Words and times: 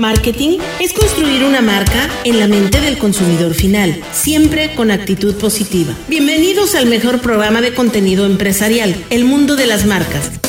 Marketing 0.00 0.58
es 0.80 0.94
construir 0.94 1.44
una 1.44 1.60
marca 1.60 2.08
en 2.24 2.40
la 2.40 2.48
mente 2.48 2.80
del 2.80 2.98
consumidor 2.98 3.52
final, 3.52 4.02
siempre 4.10 4.74
con 4.74 4.90
actitud 4.90 5.38
positiva. 5.38 5.92
Bienvenidos 6.08 6.74
al 6.74 6.86
mejor 6.86 7.20
programa 7.20 7.60
de 7.60 7.74
contenido 7.74 8.24
empresarial, 8.24 8.94
El 9.10 9.26
Mundo 9.26 9.54
de 9.54 9.66
las 9.66 9.84
Marcas. 9.84 10.40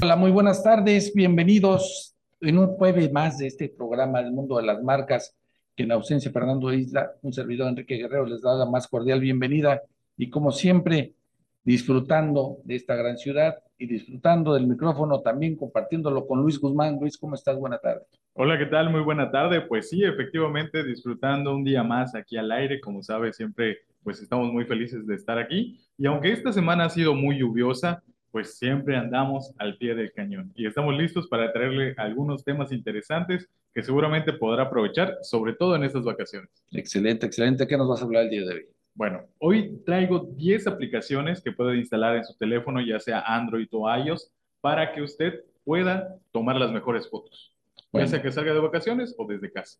Hola, 0.00 0.16
muy 0.16 0.30
buenas 0.30 0.62
tardes, 0.62 1.12
bienvenidos 1.14 2.14
en 2.40 2.58
un 2.58 2.68
jueves 2.68 3.12
más 3.12 3.36
de 3.36 3.48
este 3.48 3.68
programa 3.68 4.20
El 4.20 4.32
Mundo 4.32 4.56
de 4.56 4.62
las 4.62 4.82
Marcas, 4.82 5.36
que 5.76 5.82
en 5.82 5.92
ausencia 5.92 6.30
de 6.30 6.32
Fernando 6.32 6.72
Isla, 6.72 7.12
un 7.20 7.32
servidor 7.32 7.68
Enrique 7.68 7.96
Guerrero 7.96 8.24
les 8.24 8.40
da 8.40 8.54
la 8.54 8.66
más 8.66 8.88
cordial 8.88 9.20
bienvenida 9.20 9.82
y 10.16 10.30
como 10.30 10.50
siempre 10.50 11.12
disfrutando 11.62 12.58
de 12.64 12.76
esta 12.76 12.96
gran 12.96 13.18
ciudad 13.18 13.56
y 13.82 13.86
disfrutando 13.86 14.54
del 14.54 14.68
micrófono, 14.68 15.22
también 15.22 15.56
compartiéndolo 15.56 16.24
con 16.24 16.40
Luis 16.40 16.60
Guzmán. 16.60 16.98
Luis, 17.00 17.18
¿cómo 17.18 17.34
estás? 17.34 17.58
Buena 17.58 17.78
tarde. 17.78 18.02
Hola, 18.34 18.56
¿qué 18.56 18.66
tal? 18.66 18.90
Muy 18.90 19.00
buena 19.00 19.32
tarde. 19.32 19.60
Pues 19.62 19.88
sí, 19.88 20.04
efectivamente, 20.04 20.84
disfrutando 20.84 21.52
un 21.52 21.64
día 21.64 21.82
más 21.82 22.14
aquí 22.14 22.36
al 22.36 22.52
aire. 22.52 22.80
Como 22.80 23.02
sabes, 23.02 23.34
siempre 23.34 23.78
pues 24.04 24.22
estamos 24.22 24.52
muy 24.52 24.64
felices 24.66 25.04
de 25.04 25.16
estar 25.16 25.36
aquí. 25.36 25.80
Y 25.98 26.06
aunque 26.06 26.30
esta 26.30 26.52
semana 26.52 26.84
ha 26.84 26.90
sido 26.90 27.16
muy 27.16 27.40
lluviosa, 27.40 28.04
pues 28.30 28.56
siempre 28.56 28.96
andamos 28.96 29.52
al 29.58 29.76
pie 29.78 29.96
del 29.96 30.12
cañón. 30.12 30.52
Y 30.54 30.66
estamos 30.66 30.96
listos 30.96 31.26
para 31.26 31.52
traerle 31.52 31.94
algunos 31.96 32.44
temas 32.44 32.70
interesantes 32.70 33.48
que 33.74 33.82
seguramente 33.82 34.32
podrá 34.32 34.62
aprovechar, 34.64 35.18
sobre 35.22 35.54
todo 35.54 35.74
en 35.74 35.82
estas 35.82 36.04
vacaciones. 36.04 36.50
Excelente, 36.70 37.26
excelente. 37.26 37.66
¿Qué 37.66 37.76
nos 37.76 37.88
vas 37.88 38.00
a 38.00 38.04
hablar 38.04 38.24
el 38.24 38.30
día 38.30 38.42
de 38.42 38.54
hoy? 38.54 38.66
Bueno, 38.94 39.22
hoy 39.38 39.80
traigo 39.84 40.30
10 40.36 40.66
aplicaciones 40.66 41.40
que 41.40 41.52
puede 41.52 41.78
instalar 41.78 42.16
en 42.16 42.24
su 42.24 42.36
teléfono, 42.36 42.80
ya 42.80 43.00
sea 43.00 43.20
Android 43.20 43.68
o 43.72 43.88
iOS, 43.94 44.30
para 44.60 44.92
que 44.92 45.02
usted 45.02 45.40
pueda 45.64 46.16
tomar 46.30 46.56
las 46.56 46.70
mejores 46.70 47.08
fotos, 47.08 47.54
ya 47.92 48.06
sea 48.06 48.20
que 48.20 48.30
salga 48.30 48.52
de 48.52 48.60
vacaciones 48.60 49.14
o 49.16 49.26
desde 49.26 49.50
casa. 49.50 49.78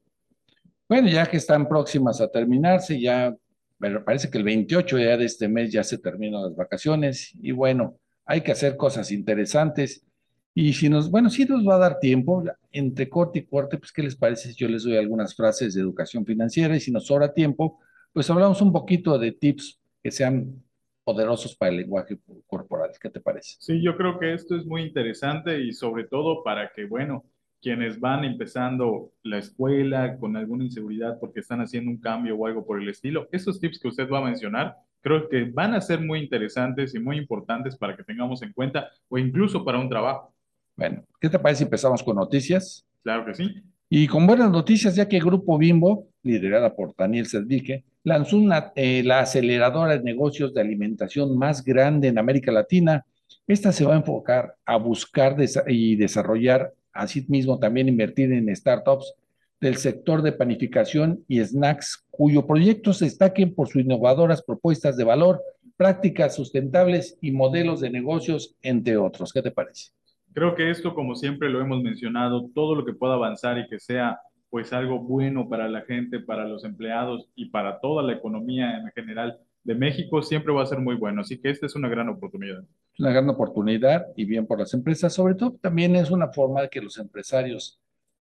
Bueno, 0.88 1.08
ya 1.08 1.26
que 1.26 1.36
están 1.36 1.68
próximas 1.68 2.20
a 2.20 2.30
terminarse, 2.30 3.00
ya 3.00 3.34
pero 3.82 4.04
parece 4.04 4.30
que 4.30 4.38
el 4.38 4.44
28 4.44 4.96
ya 4.96 5.16
de 5.16 5.24
este 5.24 5.48
mes 5.48 5.72
ya 5.72 5.82
se 5.82 5.98
terminan 5.98 6.44
las 6.44 6.54
vacaciones 6.54 7.34
y 7.42 7.50
bueno, 7.50 7.98
hay 8.24 8.40
que 8.40 8.52
hacer 8.52 8.76
cosas 8.76 9.10
interesantes. 9.10 10.06
Y 10.54 10.72
si 10.74 10.88
nos, 10.88 11.10
bueno, 11.10 11.28
si 11.30 11.46
nos 11.46 11.66
va 11.66 11.74
a 11.74 11.78
dar 11.78 11.98
tiempo, 11.98 12.44
entre 12.70 13.08
corte 13.08 13.40
y 13.40 13.44
corte, 13.44 13.78
pues 13.78 13.90
¿qué 13.90 14.04
les 14.04 14.14
parece 14.14 14.50
si 14.50 14.54
yo 14.54 14.68
les 14.68 14.84
doy 14.84 14.96
algunas 14.96 15.34
frases 15.34 15.74
de 15.74 15.80
educación 15.80 16.24
financiera 16.24 16.76
y 16.76 16.80
si 16.80 16.92
nos 16.92 17.06
sobra 17.08 17.34
tiempo, 17.34 17.80
pues 18.12 18.28
hablamos 18.30 18.60
un 18.60 18.72
poquito 18.72 19.18
de 19.18 19.32
tips 19.32 19.80
que 20.02 20.10
sean 20.10 20.62
poderosos 21.04 21.56
para 21.56 21.70
el 21.70 21.78
lenguaje 21.78 22.18
corporal. 22.46 22.90
¿Qué 23.00 23.10
te 23.10 23.20
parece? 23.20 23.56
Sí, 23.58 23.82
yo 23.82 23.96
creo 23.96 24.18
que 24.18 24.34
esto 24.34 24.56
es 24.56 24.64
muy 24.66 24.82
interesante 24.82 25.60
y 25.60 25.72
sobre 25.72 26.04
todo 26.04 26.42
para 26.44 26.70
que, 26.72 26.84
bueno, 26.86 27.24
quienes 27.60 28.00
van 28.00 28.24
empezando 28.24 29.12
la 29.22 29.38
escuela 29.38 30.16
con 30.18 30.36
alguna 30.36 30.64
inseguridad 30.64 31.18
porque 31.20 31.40
están 31.40 31.60
haciendo 31.60 31.90
un 31.90 31.98
cambio 31.98 32.36
o 32.36 32.46
algo 32.46 32.66
por 32.66 32.80
el 32.80 32.88
estilo, 32.88 33.28
esos 33.32 33.60
tips 33.60 33.78
que 33.78 33.88
usted 33.88 34.08
va 34.08 34.18
a 34.18 34.24
mencionar, 34.24 34.76
creo 35.00 35.28
que 35.28 35.44
van 35.44 35.74
a 35.74 35.80
ser 35.80 36.00
muy 36.00 36.20
interesantes 36.20 36.94
y 36.94 36.98
muy 36.98 37.18
importantes 37.18 37.76
para 37.76 37.96
que 37.96 38.04
tengamos 38.04 38.42
en 38.42 38.52
cuenta 38.52 38.90
o 39.08 39.16
incluso 39.18 39.64
para 39.64 39.78
un 39.78 39.88
trabajo. 39.88 40.34
Bueno, 40.76 41.04
¿qué 41.20 41.28
te 41.28 41.38
parece 41.38 41.58
si 41.58 41.64
empezamos 41.64 42.02
con 42.02 42.16
noticias? 42.16 42.86
Claro 43.02 43.24
que 43.26 43.34
sí. 43.34 43.62
Y 43.88 44.06
con 44.06 44.26
buenas 44.26 44.50
noticias, 44.50 44.96
ya 44.96 45.08
que 45.08 45.18
el 45.18 45.24
Grupo 45.24 45.58
Bimbo, 45.58 46.08
liderada 46.22 46.74
por 46.74 46.94
Daniel 46.96 47.26
Sedvique, 47.26 47.84
lanzó 48.04 48.36
una, 48.36 48.72
eh, 48.74 49.02
la 49.04 49.20
aceleradora 49.20 49.96
de 49.96 50.02
negocios 50.02 50.54
de 50.54 50.60
alimentación 50.60 51.36
más 51.36 51.64
grande 51.64 52.08
en 52.08 52.18
América 52.18 52.52
Latina. 52.52 53.04
Esta 53.46 53.72
se 53.72 53.84
va 53.84 53.94
a 53.94 53.98
enfocar 53.98 54.56
a 54.64 54.76
buscar 54.76 55.36
y 55.66 55.96
desarrollar, 55.96 56.72
así 56.92 57.24
mismo 57.28 57.58
también 57.58 57.88
invertir 57.88 58.32
en 58.32 58.54
startups 58.54 59.14
del 59.60 59.76
sector 59.76 60.22
de 60.22 60.32
panificación 60.32 61.24
y 61.28 61.40
snacks, 61.40 62.04
cuyo 62.10 62.46
proyecto 62.46 62.92
se 62.92 63.04
destaquen 63.04 63.54
por 63.54 63.68
sus 63.68 63.82
innovadoras 63.82 64.42
propuestas 64.42 64.96
de 64.96 65.04
valor, 65.04 65.40
prácticas 65.76 66.34
sustentables 66.34 67.16
y 67.20 67.30
modelos 67.30 67.80
de 67.80 67.90
negocios, 67.90 68.56
entre 68.62 68.96
otros. 68.96 69.32
¿Qué 69.32 69.40
te 69.40 69.52
parece? 69.52 69.92
Creo 70.32 70.54
que 70.54 70.70
esto, 70.70 70.94
como 70.94 71.14
siempre 71.14 71.48
lo 71.48 71.60
hemos 71.60 71.82
mencionado, 71.82 72.50
todo 72.54 72.74
lo 72.74 72.84
que 72.84 72.92
pueda 72.92 73.14
avanzar 73.14 73.58
y 73.58 73.68
que 73.68 73.78
sea 73.78 74.18
pues 74.52 74.70
algo 74.74 74.98
bueno 74.98 75.48
para 75.48 75.66
la 75.66 75.80
gente, 75.80 76.20
para 76.20 76.46
los 76.46 76.62
empleados 76.64 77.26
y 77.34 77.46
para 77.46 77.80
toda 77.80 78.02
la 78.02 78.12
economía 78.12 78.76
en 78.76 78.92
general 78.92 79.40
de 79.64 79.74
México 79.74 80.20
siempre 80.20 80.52
va 80.52 80.62
a 80.62 80.66
ser 80.66 80.78
muy 80.78 80.94
bueno. 80.94 81.22
Así 81.22 81.40
que 81.40 81.48
esta 81.48 81.64
es 81.64 81.74
una 81.74 81.88
gran 81.88 82.10
oportunidad. 82.10 82.62
Una 82.98 83.12
gran 83.12 83.30
oportunidad 83.30 84.08
y 84.14 84.26
bien 84.26 84.46
por 84.46 84.58
las 84.58 84.74
empresas. 84.74 85.14
Sobre 85.14 85.36
todo 85.36 85.52
también 85.52 85.96
es 85.96 86.10
una 86.10 86.28
forma 86.28 86.60
de 86.60 86.68
que 86.68 86.82
los 86.82 86.98
empresarios 86.98 87.80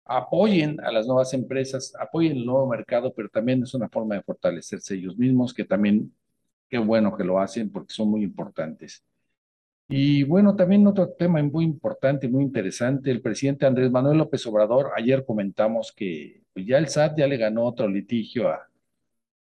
apoyen 0.05 0.81
a 0.81 0.91
las 0.91 1.07
nuevas 1.07 1.33
empresas, 1.35 1.95
apoyen 2.01 2.39
el 2.39 2.47
nuevo 2.47 2.67
mercado, 2.67 3.15
pero 3.15 3.29
también 3.29 3.63
es 3.63 3.73
una 3.75 3.89
forma 3.89 4.17
de 4.17 4.23
fortalecerse 4.23 4.97
ellos 4.97 5.17
mismos, 5.17 5.55
que 5.55 5.65
también 5.65 6.13
qué 6.69 6.79
bueno 6.79 7.17
que 7.17 7.23
lo 7.23 7.39
hacen 7.39 7.71
porque 7.71 7.95
son 7.95 8.11
muy 8.11 8.25
importantes. 8.25 9.05
Y 9.89 10.23
bueno, 10.25 10.55
también 10.55 10.87
otro 10.87 11.09
tema 11.11 11.43
muy 11.43 11.65
importante, 11.65 12.29
muy 12.29 12.45
interesante, 12.45 13.11
el 13.11 13.23
presidente 13.23 13.65
Andrés 13.65 13.91
Manuel 13.91 14.19
López 14.19 14.47
Obrador, 14.47 14.91
ayer 14.95 15.25
comentamos 15.25 15.93
que 15.93 16.43
pues, 16.53 16.67
ya 16.67 16.77
el 16.77 16.89
SAT 16.89 17.19
ya 17.19 17.27
le 17.27 17.39
ganó 17.39 17.65
otro 17.65 17.89
litigio 17.89 18.49
a, 18.49 18.69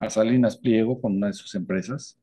a 0.00 0.10
Salinas 0.10 0.56
Pliego 0.56 1.00
con 1.00 1.16
una 1.16 1.28
de 1.28 1.32
sus 1.34 1.54
empresas. 1.54 2.18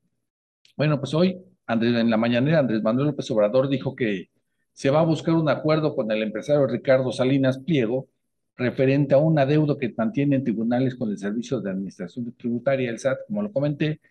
Bueno, 0.75 0.99
pues 0.99 1.13
hoy, 1.13 1.37
Andrés, 1.65 1.95
en 1.95 2.09
la 2.09 2.17
mañanera, 2.17 2.59
Andrés 2.59 2.83
Manuel 2.83 3.07
López 3.07 3.31
Obrador 3.31 3.69
dijo 3.69 3.95
que 3.95 4.29
se 4.73 4.89
va 4.89 4.99
a 4.99 5.05
buscar 5.05 5.35
un 5.35 5.47
acuerdo 5.47 5.95
con 5.95 6.11
el 6.11 6.21
empresario 6.21 6.67
Ricardo 6.67 7.13
Salinas 7.13 7.59
Pliego 7.59 8.09
referente 8.57 9.15
a 9.15 9.17
un 9.17 9.39
adeudo 9.39 9.77
que 9.77 9.93
mantiene 9.95 10.35
en 10.35 10.43
tribunales 10.43 10.95
con 10.95 11.09
el 11.09 11.17
Servicio 11.17 11.61
de 11.61 11.71
Administración 11.71 12.33
Tributaria, 12.37 12.89
el 12.89 12.99
SAT, 12.99 13.19
como 13.27 13.43
lo 13.43 13.51
comenté, 13.53 14.01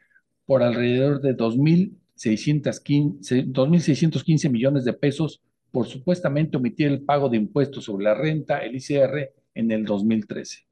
por 0.46 0.62
alrededor 0.62 1.20
de 1.20 1.36
2.000 1.36 1.92
2.615 2.18 4.50
millones 4.50 4.84
de 4.84 4.92
pesos 4.92 5.40
por 5.70 5.86
supuestamente 5.86 6.56
omitir 6.56 6.88
el 6.88 7.02
pago 7.02 7.28
de 7.28 7.36
impuestos 7.36 7.84
sobre 7.84 8.02
la 8.04 8.14
renta, 8.14 8.58
el 8.58 8.74
ICR, 8.76 9.30
en 9.54 9.70
el 9.70 9.84
2013. 9.84 10.66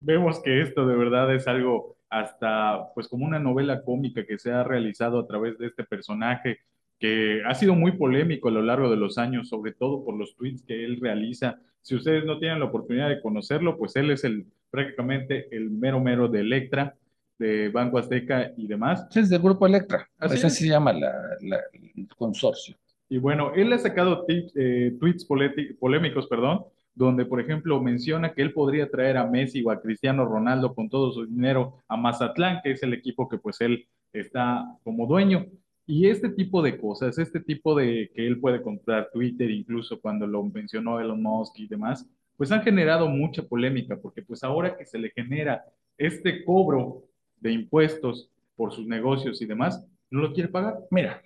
Vemos 0.00 0.40
que 0.42 0.62
esto 0.62 0.86
de 0.86 0.96
verdad 0.96 1.34
es 1.34 1.46
algo 1.48 1.98
hasta 2.08 2.94
pues 2.94 3.08
como 3.08 3.26
una 3.26 3.38
novela 3.38 3.82
cómica 3.82 4.24
que 4.24 4.38
se 4.38 4.50
ha 4.52 4.64
realizado 4.64 5.18
a 5.18 5.26
través 5.26 5.58
de 5.58 5.66
este 5.66 5.84
personaje 5.84 6.60
que 6.98 7.42
ha 7.44 7.54
sido 7.54 7.74
muy 7.74 7.92
polémico 7.92 8.48
a 8.48 8.52
lo 8.52 8.62
largo 8.62 8.90
de 8.90 8.96
los 8.96 9.18
años, 9.18 9.48
sobre 9.48 9.72
todo 9.72 10.04
por 10.04 10.16
los 10.16 10.34
tweets 10.36 10.62
que 10.62 10.84
él 10.84 10.98
realiza. 11.00 11.60
Si 11.82 11.94
ustedes 11.94 12.24
no 12.24 12.38
tienen 12.38 12.58
la 12.58 12.66
oportunidad 12.66 13.08
de 13.08 13.20
conocerlo, 13.20 13.78
pues 13.78 13.94
él 13.96 14.10
es 14.10 14.24
el 14.24 14.46
prácticamente 14.70 15.54
el 15.56 15.70
mero 15.70 16.00
mero 16.00 16.28
de 16.28 16.40
Electra 16.40 16.96
de 17.38 17.68
Banco 17.68 17.98
Azteca 17.98 18.52
y 18.56 18.66
demás. 18.66 19.06
Es 19.14 19.30
del 19.30 19.40
Grupo 19.40 19.66
Electra, 19.66 20.08
así, 20.18 20.44
así 20.44 20.64
se 20.64 20.70
llama 20.70 20.92
el 20.92 22.08
consorcio. 22.16 22.76
Y 23.08 23.18
bueno, 23.18 23.54
él 23.54 23.72
ha 23.72 23.78
sacado 23.78 24.26
eh, 24.28 24.96
tweets 25.00 25.24
polémicos, 25.24 26.26
perdón, 26.26 26.64
donde, 26.94 27.24
por 27.24 27.40
ejemplo, 27.40 27.80
menciona 27.80 28.34
que 28.34 28.42
él 28.42 28.52
podría 28.52 28.90
traer 28.90 29.16
a 29.16 29.26
Messi 29.26 29.62
o 29.64 29.70
a 29.70 29.80
Cristiano 29.80 30.26
Ronaldo 30.26 30.74
con 30.74 30.88
todo 30.88 31.12
su 31.12 31.26
dinero 31.26 31.78
a 31.88 31.96
Mazatlán, 31.96 32.60
que 32.62 32.72
es 32.72 32.82
el 32.82 32.92
equipo 32.92 33.28
que 33.28 33.38
pues 33.38 33.60
él 33.60 33.86
está 34.12 34.64
como 34.82 35.06
dueño. 35.06 35.46
Y 35.86 36.08
este 36.08 36.28
tipo 36.28 36.60
de 36.60 36.76
cosas, 36.76 37.18
este 37.18 37.40
tipo 37.40 37.74
de 37.74 38.10
que 38.14 38.26
él 38.26 38.40
puede 38.40 38.60
comprar 38.60 39.08
Twitter, 39.10 39.50
incluso 39.50 40.00
cuando 40.00 40.26
lo 40.26 40.42
mencionó 40.42 41.00
Elon 41.00 41.22
Musk 41.22 41.58
y 41.60 41.66
demás, 41.66 42.06
pues 42.36 42.52
han 42.52 42.62
generado 42.62 43.08
mucha 43.08 43.42
polémica, 43.42 43.96
porque 43.96 44.20
pues 44.22 44.44
ahora 44.44 44.76
que 44.76 44.84
se 44.84 44.98
le 44.98 45.10
genera 45.10 45.64
este 45.96 46.44
cobro 46.44 47.04
de 47.40 47.52
impuestos 47.52 48.30
por 48.56 48.72
sus 48.72 48.86
negocios 48.86 49.40
y 49.40 49.46
demás, 49.46 49.84
no 50.10 50.20
lo 50.20 50.32
quiere 50.32 50.48
pagar. 50.48 50.78
Mira, 50.90 51.22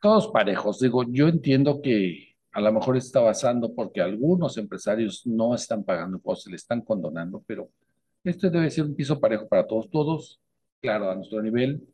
todos 0.00 0.28
parejos. 0.28 0.80
Digo, 0.80 1.04
yo 1.04 1.28
entiendo 1.28 1.80
que 1.80 2.34
a 2.52 2.60
lo 2.60 2.72
mejor 2.72 2.96
está 2.96 3.20
basando 3.20 3.74
porque 3.74 4.00
algunos 4.00 4.56
empresarios 4.56 5.26
no 5.26 5.54
están 5.54 5.84
pagando 5.84 6.20
o 6.22 6.36
se 6.36 6.50
le 6.50 6.56
están 6.56 6.82
condonando, 6.82 7.42
pero 7.46 7.70
este 8.22 8.48
debe 8.48 8.70
ser 8.70 8.84
un 8.84 8.94
piso 8.94 9.20
parejo 9.20 9.48
para 9.48 9.66
todos. 9.66 9.90
Todos, 9.90 10.40
claro, 10.80 11.10
a 11.10 11.14
nuestro 11.14 11.42
nivel, 11.42 11.86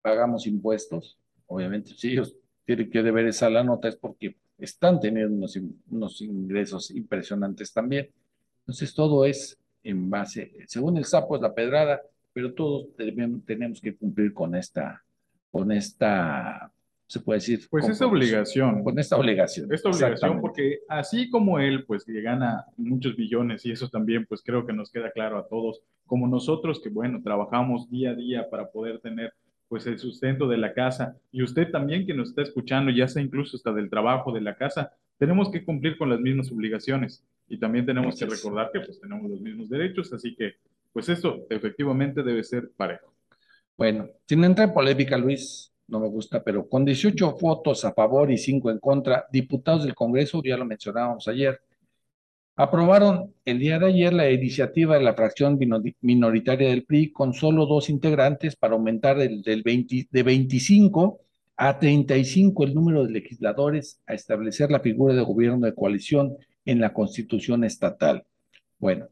pagamos 0.00 0.46
impuestos. 0.46 1.18
Obviamente, 1.46 1.92
si 1.96 2.12
ellos 2.12 2.36
tienen 2.64 2.90
que 2.90 3.02
deber 3.02 3.26
esa 3.26 3.50
la 3.50 3.64
nota 3.64 3.88
es 3.88 3.96
porque 3.96 4.36
están 4.58 5.00
teniendo 5.00 5.34
unos, 5.34 5.58
unos 5.90 6.20
ingresos 6.20 6.90
impresionantes 6.90 7.72
también. 7.72 8.10
Entonces, 8.60 8.94
todo 8.94 9.24
es 9.24 9.58
en 9.82 10.08
base, 10.10 10.52
según 10.66 10.98
el 10.98 11.04
sapo 11.04 11.36
es 11.36 11.42
la 11.42 11.54
pedrada, 11.54 12.00
pero 12.32 12.52
todos 12.54 12.86
tenemos 13.46 13.80
que 13.80 13.94
cumplir 13.94 14.32
con 14.32 14.54
esta, 14.54 15.02
con 15.50 15.72
esta, 15.72 16.70
se 17.06 17.20
puede 17.20 17.38
decir. 17.38 17.66
Pues 17.68 17.88
esta 17.88 18.06
obligación. 18.06 18.84
Con 18.84 18.98
esta 18.98 19.16
obligación. 19.16 19.72
Esta 19.72 19.88
obligación, 19.88 20.40
porque 20.40 20.80
así 20.88 21.28
como 21.28 21.58
él, 21.58 21.84
pues 21.84 22.04
que 22.04 22.20
gana 22.22 22.64
muchos 22.76 23.16
billones, 23.16 23.66
y 23.66 23.72
eso 23.72 23.88
también, 23.88 24.26
pues 24.26 24.42
creo 24.42 24.66
que 24.66 24.72
nos 24.72 24.90
queda 24.90 25.10
claro 25.10 25.38
a 25.38 25.48
todos, 25.48 25.82
como 26.06 26.28
nosotros 26.28 26.80
que, 26.82 26.88
bueno, 26.88 27.20
trabajamos 27.22 27.90
día 27.90 28.10
a 28.10 28.14
día 28.14 28.48
para 28.48 28.70
poder 28.70 29.00
tener 29.00 29.32
pues 29.68 29.86
el 29.86 30.00
sustento 30.00 30.48
de 30.48 30.56
la 30.56 30.74
casa, 30.74 31.16
y 31.30 31.44
usted 31.44 31.70
también 31.70 32.04
que 32.04 32.12
nos 32.12 32.30
está 32.30 32.42
escuchando, 32.42 32.90
ya 32.90 33.06
sea 33.06 33.22
incluso 33.22 33.56
hasta 33.56 33.72
del 33.72 33.88
trabajo 33.88 34.32
de 34.32 34.40
la 34.40 34.56
casa, 34.56 34.92
tenemos 35.16 35.48
que 35.48 35.64
cumplir 35.64 35.96
con 35.96 36.10
las 36.10 36.18
mismas 36.18 36.50
obligaciones. 36.50 37.22
y 37.50 37.58
también 37.58 37.84
tenemos 37.84 38.16
que 38.16 38.26
recordar 38.26 38.70
que 38.72 38.80
pues 38.80 39.00
tenemos 39.00 39.28
los 39.28 39.40
mismos 39.40 39.68
derechos, 39.68 40.12
así 40.12 40.34
que 40.36 40.54
pues 40.92 41.08
esto 41.08 41.46
efectivamente 41.48 42.22
debe 42.22 42.42
ser 42.44 42.70
parejo. 42.76 43.14
Bueno, 43.76 44.08
sin 44.26 44.44
entrar 44.44 44.68
en 44.68 44.74
polémica, 44.74 45.16
Luis, 45.16 45.72
no 45.88 46.00
me 46.00 46.08
gusta, 46.08 46.42
pero 46.42 46.68
con 46.68 46.84
18 46.84 47.36
votos 47.40 47.84
a 47.84 47.92
favor 47.92 48.30
y 48.30 48.38
5 48.38 48.70
en 48.70 48.78
contra, 48.78 49.26
diputados 49.32 49.84
del 49.84 49.94
Congreso, 49.94 50.42
ya 50.44 50.56
lo 50.56 50.64
mencionábamos 50.64 51.26
ayer, 51.28 51.60
aprobaron 52.56 53.34
el 53.44 53.58
día 53.58 53.78
de 53.78 53.86
ayer 53.86 54.12
la 54.12 54.30
iniciativa 54.30 54.96
de 54.96 55.02
la 55.04 55.14
fracción 55.14 55.58
minoritaria 56.02 56.68
del 56.68 56.84
PRI 56.84 57.10
con 57.10 57.32
solo 57.32 57.66
dos 57.66 57.88
integrantes 57.88 58.54
para 58.54 58.74
aumentar 58.74 59.16
del, 59.16 59.42
del 59.42 59.62
20, 59.62 60.08
de 60.10 60.22
25 60.22 61.20
a 61.56 61.78
35 61.78 62.64
el 62.64 62.74
número 62.74 63.04
de 63.04 63.12
legisladores 63.12 64.00
a 64.06 64.14
establecer 64.14 64.70
la 64.70 64.80
figura 64.80 65.14
de 65.14 65.22
gobierno 65.22 65.66
de 65.66 65.74
coalición 65.74 66.36
en 66.64 66.80
la 66.80 66.92
constitución 66.92 67.64
estatal. 67.64 68.24
Bueno, 68.78 69.08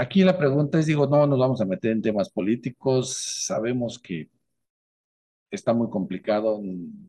aquí 0.00 0.24
la 0.24 0.38
pregunta 0.38 0.78
es, 0.78 0.86
digo, 0.86 1.06
no 1.06 1.26
nos 1.26 1.38
vamos 1.38 1.60
a 1.60 1.66
meter 1.66 1.92
en 1.92 2.00
temas 2.00 2.30
políticos, 2.30 3.14
sabemos 3.44 3.98
que 3.98 4.30
está 5.50 5.74
muy 5.74 5.90
complicado, 5.90 6.58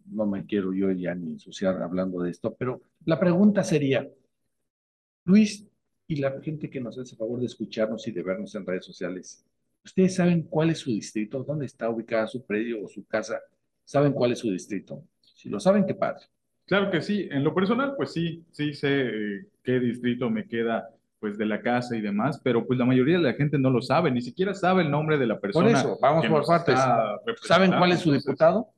no 0.08 0.26
me 0.26 0.46
quiero 0.46 0.74
yo 0.74 0.92
ya 0.92 1.16
ni 1.16 1.32
ensuciar 1.32 1.82
hablando 1.82 2.22
de 2.22 2.32
esto, 2.32 2.54
pero 2.54 2.82
la 3.06 3.18
pregunta 3.18 3.64
sería, 3.64 4.10
Luis 5.24 5.66
y 6.06 6.18
la 6.18 6.42
gente 6.42 6.70
que 6.70 6.82
nos 6.82 6.98
hace 7.00 7.16
favor 7.16 7.40
de 7.40 7.46
escucharnos 7.46 8.06
y 8.10 8.12
de 8.12 8.24
vernos 8.24 8.54
en 8.56 8.66
redes 8.66 8.86
sociales, 8.86 9.46
¿ustedes 9.86 10.16
saben 10.16 10.44
cuál 10.44 10.72
es 10.72 10.80
su 10.80 10.92
distrito? 10.92 11.46
¿Dónde 11.46 11.68
está 11.68 11.90
ubicada 11.90 12.28
su 12.28 12.46
predio 12.46 12.84
o 12.84 12.90
su 12.90 13.06
casa? 13.06 13.40
¿Saben 13.86 14.12
cuál 14.12 14.34
es 14.34 14.40
su 14.40 14.52
distrito? 14.52 15.02
Si 15.22 15.48
lo 15.48 15.62
saben, 15.62 15.86
qué 15.86 15.96
padre. 15.96 16.26
Claro 16.66 16.92
que 16.92 17.02
sí. 17.02 17.30
En 17.32 17.46
lo 17.46 17.54
personal, 17.54 17.96
pues 17.96 18.12
sí, 18.12 18.44
sí 18.52 18.74
sé 18.74 18.90
eh, 18.90 19.46
qué 19.64 19.80
distrito 19.80 20.30
me 20.30 20.48
queda 20.48 20.90
pues 21.22 21.38
de 21.38 21.46
la 21.46 21.62
casa 21.62 21.96
y 21.96 22.02
demás, 22.02 22.42
pero 22.44 22.66
pues 22.66 22.80
la 22.80 22.86
mayoría 22.86 23.18
de 23.18 23.24
la 23.24 23.34
gente 23.34 23.60
no 23.60 23.70
lo 23.70 23.80
sabe, 23.84 24.10
ni 24.10 24.24
siquiera 24.24 24.56
sabe 24.56 24.82
el 24.82 24.90
nombre 24.90 25.20
de 25.20 25.28
la 25.28 25.40
persona. 25.40 25.68
Por 25.68 25.78
eso, 25.78 26.00
vamos 26.02 26.26
por 26.26 26.46
partes. 26.48 26.80
¿Saben 27.44 27.72
cuál 27.78 27.92
es 27.92 28.00
su 28.00 28.12
diputado? 28.12 28.70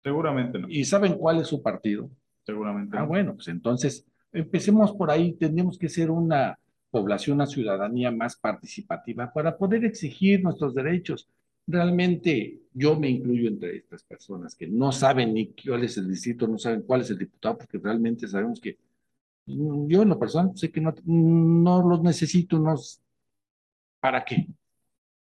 Seguramente 0.00 0.60
no. 0.60 0.68
¿Y 0.70 0.84
saben 0.84 1.14
cuál 1.14 1.40
es 1.40 1.48
su 1.48 1.60
partido? 1.60 2.08
Seguramente 2.46 2.96
ah, 2.96 3.02
bueno, 3.02 3.34
pues 3.34 3.48
entonces 3.48 4.06
empecemos 4.32 4.92
por 4.92 5.10
ahí, 5.10 5.32
tenemos 5.32 5.76
que 5.76 5.88
ser 5.88 6.12
una 6.12 6.56
población, 6.92 7.34
una 7.34 7.46
ciudadanía 7.46 8.12
más 8.12 8.36
participativa 8.36 9.32
para 9.32 9.56
poder 9.56 9.84
exigir 9.84 10.44
nuestros 10.44 10.76
derechos. 10.76 11.28
Realmente 11.66 12.60
yo 12.72 12.98
me 12.98 13.10
incluyo 13.10 13.48
entre 13.48 13.78
estas 13.78 14.04
personas 14.04 14.54
que 14.54 14.68
no 14.68 14.92
saben 14.92 15.34
ni 15.34 15.48
cuál 15.48 15.82
es 15.82 15.98
el 15.98 16.08
distrito, 16.08 16.46
no 16.46 16.56
saben 16.56 16.82
cuál 16.82 17.00
es 17.00 17.10
el 17.10 17.18
diputado, 17.18 17.58
porque 17.58 17.78
realmente 17.78 18.28
sabemos 18.28 18.60
que 18.60 18.78
yo 19.46 20.02
en 20.02 20.08
lo 20.08 20.18
personal 20.18 20.52
sé 20.56 20.70
que 20.70 20.80
no, 20.80 20.94
no 21.04 21.88
los 21.88 22.02
necesito, 22.02 22.58
no, 22.58 22.74
¿para 24.00 24.24
qué? 24.24 24.46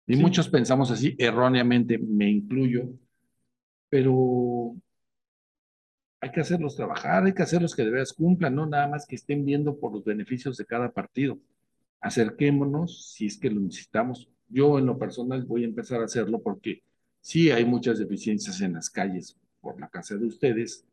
Y 0.07 0.16
muchos 0.16 0.50
pensamos 0.50 0.89
así, 0.92 1.16
erróneamente 1.19 1.98
me 2.00 2.30
incluyo, 2.30 2.89
pero 3.89 4.75
hay 6.21 6.31
que 6.31 6.42
hacerlos 6.42 6.75
trabajar, 6.75 7.25
hay 7.25 7.33
que 7.33 7.44
hacerlos 7.44 7.75
que 7.75 7.83
de 7.83 7.92
veras 7.92 8.13
cumplan, 8.13 8.56
no 8.56 8.66
nada 8.66 8.88
más 8.88 9.06
que 9.06 9.16
estén 9.16 9.45
viendo 9.45 9.77
por 9.80 9.94
los 9.94 10.04
beneficios 10.04 10.57
de 10.57 10.65
cada 10.65 10.92
partido. 10.92 11.39
Acerquémonos, 12.01 13.13
si 13.13 13.27
es 13.27 13.38
que 13.38 13.50
lo 13.50 13.62
necesitamos. 13.62 14.30
Yo 14.48 14.80
en 14.80 14.86
lo 14.86 14.98
personal 14.98 15.45
voy 15.45 15.63
a 15.63 15.68
empezar 15.68 16.01
a 16.01 16.06
hacerlo 16.06 16.42
porque 16.42 16.81
sí 17.22 17.51
hay 17.51 17.65
muchas 17.65 18.00
deficiencias 18.00 18.60
en 18.62 18.74
las 18.74 18.89
calles 18.89 19.38
por 19.62 19.80
la 19.80 19.89
casa 19.89 20.15
de 20.15 20.25
ustedes, 20.25 20.86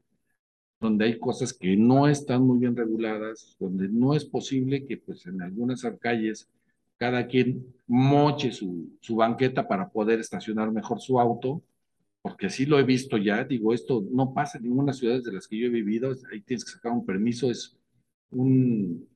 donde 0.80 1.06
hay 1.06 1.18
cosas 1.18 1.52
que 1.52 1.76
no 1.76 2.06
están 2.08 2.42
muy 2.42 2.58
bien 2.58 2.76
reguladas, 2.76 3.56
donde 3.58 3.88
no 3.88 4.14
es 4.14 4.24
posible 4.24 4.84
que 4.84 4.96
pues 4.98 5.26
en 5.26 5.42
algunas 5.42 5.82
calles 6.00 6.48
cada 6.98 7.26
quien 7.26 7.66
moche 7.86 8.52
su, 8.52 8.96
su 9.00 9.16
banqueta 9.16 9.68
para 9.68 9.88
poder 9.88 10.20
estacionar 10.20 10.70
mejor 10.72 11.00
su 11.00 11.20
auto 11.20 11.62
porque 12.26 12.46
así 12.46 12.66
lo 12.66 12.76
he 12.80 12.82
visto 12.82 13.18
ya, 13.18 13.44
digo, 13.44 13.72
esto 13.72 14.04
no 14.10 14.34
pasa 14.34 14.58
en 14.58 14.64
ninguna 14.64 14.92
ciudad 14.92 15.22
de 15.22 15.32
las 15.32 15.46
que 15.46 15.58
yo 15.58 15.66
he 15.66 15.70
vivido, 15.70 16.12
ahí 16.32 16.40
tienes 16.40 16.64
que 16.64 16.72
sacar 16.72 16.90
un 16.90 17.06
permiso, 17.06 17.48
es 17.48 17.78
un, 18.30 19.08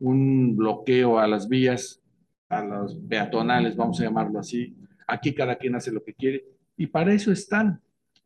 un 0.00 0.56
bloqueo 0.56 1.20
a 1.20 1.28
las 1.28 1.48
vías, 1.48 2.02
a 2.48 2.64
los 2.64 2.96
peatonales, 2.96 3.76
vamos 3.76 4.00
a 4.00 4.02
llamarlo 4.02 4.40
así. 4.40 4.74
Aquí 5.06 5.32
cada 5.32 5.54
quien 5.54 5.76
hace 5.76 5.92
lo 5.92 6.02
que 6.02 6.14
quiere 6.14 6.44
y 6.76 6.88
para 6.88 7.14
eso 7.14 7.30
están, 7.30 7.80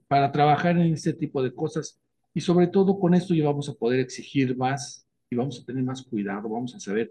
para 0.09 0.33
trabajar 0.33 0.79
en 0.79 0.95
este 0.95 1.13
tipo 1.13 1.43
de 1.43 1.53
cosas. 1.53 2.01
Y 2.37 2.43
sobre 2.43 2.67
todo 2.67 2.99
con 2.99 3.15
esto 3.15 3.33
ya 3.33 3.47
vamos 3.47 3.67
a 3.71 3.73
poder 3.73 3.99
exigir 3.99 4.55
más 4.59 5.09
y 5.31 5.37
vamos 5.37 5.59
a 5.59 5.65
tener 5.65 5.83
más 5.83 6.03
cuidado, 6.03 6.51
vamos 6.51 6.75
a 6.75 6.81
saber 6.81 7.11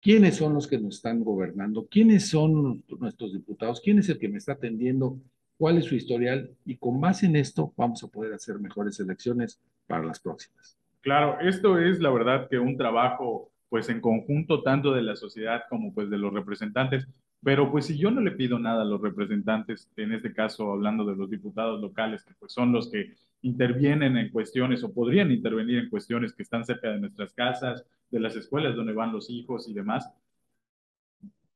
quiénes 0.00 0.36
son 0.36 0.54
los 0.54 0.66
que 0.66 0.78
nos 0.78 0.94
están 0.94 1.22
gobernando, 1.22 1.86
quiénes 1.90 2.30
son 2.30 2.82
nuestros 2.98 3.34
diputados, 3.34 3.82
quién 3.82 3.98
es 3.98 4.08
el 4.08 4.18
que 4.18 4.30
me 4.30 4.38
está 4.38 4.52
atendiendo 4.52 5.18
cuál 5.58 5.76
es 5.76 5.84
su 5.84 5.94
historial 5.94 6.56
y 6.64 6.78
con 6.78 7.02
base 7.02 7.26
en 7.26 7.36
esto 7.36 7.74
vamos 7.76 8.02
a 8.02 8.08
poder 8.08 8.32
hacer 8.32 8.58
mejores 8.60 8.98
elecciones 8.98 9.60
para 9.86 10.04
las 10.04 10.20
próximas. 10.20 10.78
Claro, 11.02 11.38
esto 11.40 11.78
es 11.78 12.00
la 12.00 12.08
verdad 12.08 12.48
que 12.48 12.58
un 12.58 12.78
trabajo 12.78 13.50
pues 13.68 13.90
en 13.90 14.00
conjunto 14.00 14.62
tanto 14.62 14.94
de 14.94 15.02
la 15.02 15.16
sociedad 15.16 15.64
como 15.68 15.92
pues 15.92 16.08
de 16.08 16.16
los 16.16 16.32
representantes, 16.32 17.06
pero 17.42 17.70
pues 17.70 17.86
si 17.86 17.98
yo 17.98 18.10
no 18.10 18.20
le 18.20 18.32
pido 18.32 18.58
nada 18.58 18.82
a 18.82 18.84
los 18.84 19.00
representantes, 19.00 19.90
en 19.96 20.12
este 20.12 20.32
caso 20.32 20.72
hablando 20.72 21.04
de 21.04 21.16
los 21.16 21.30
diputados 21.30 21.80
locales, 21.80 22.24
que 22.24 22.34
pues 22.34 22.52
son 22.52 22.72
los 22.72 22.90
que 22.90 23.14
intervienen 23.42 24.16
en 24.16 24.30
cuestiones 24.30 24.84
o 24.84 24.92
podrían 24.92 25.30
intervenir 25.30 25.78
en 25.78 25.90
cuestiones 25.90 26.32
que 26.32 26.42
están 26.42 26.64
cerca 26.64 26.90
de 26.90 27.00
nuestras 27.00 27.32
casas, 27.32 27.84
de 28.10 28.20
las 28.20 28.36
escuelas 28.36 28.76
donde 28.76 28.92
van 28.92 29.12
los 29.12 29.28
hijos 29.30 29.68
y 29.68 29.74
demás, 29.74 30.08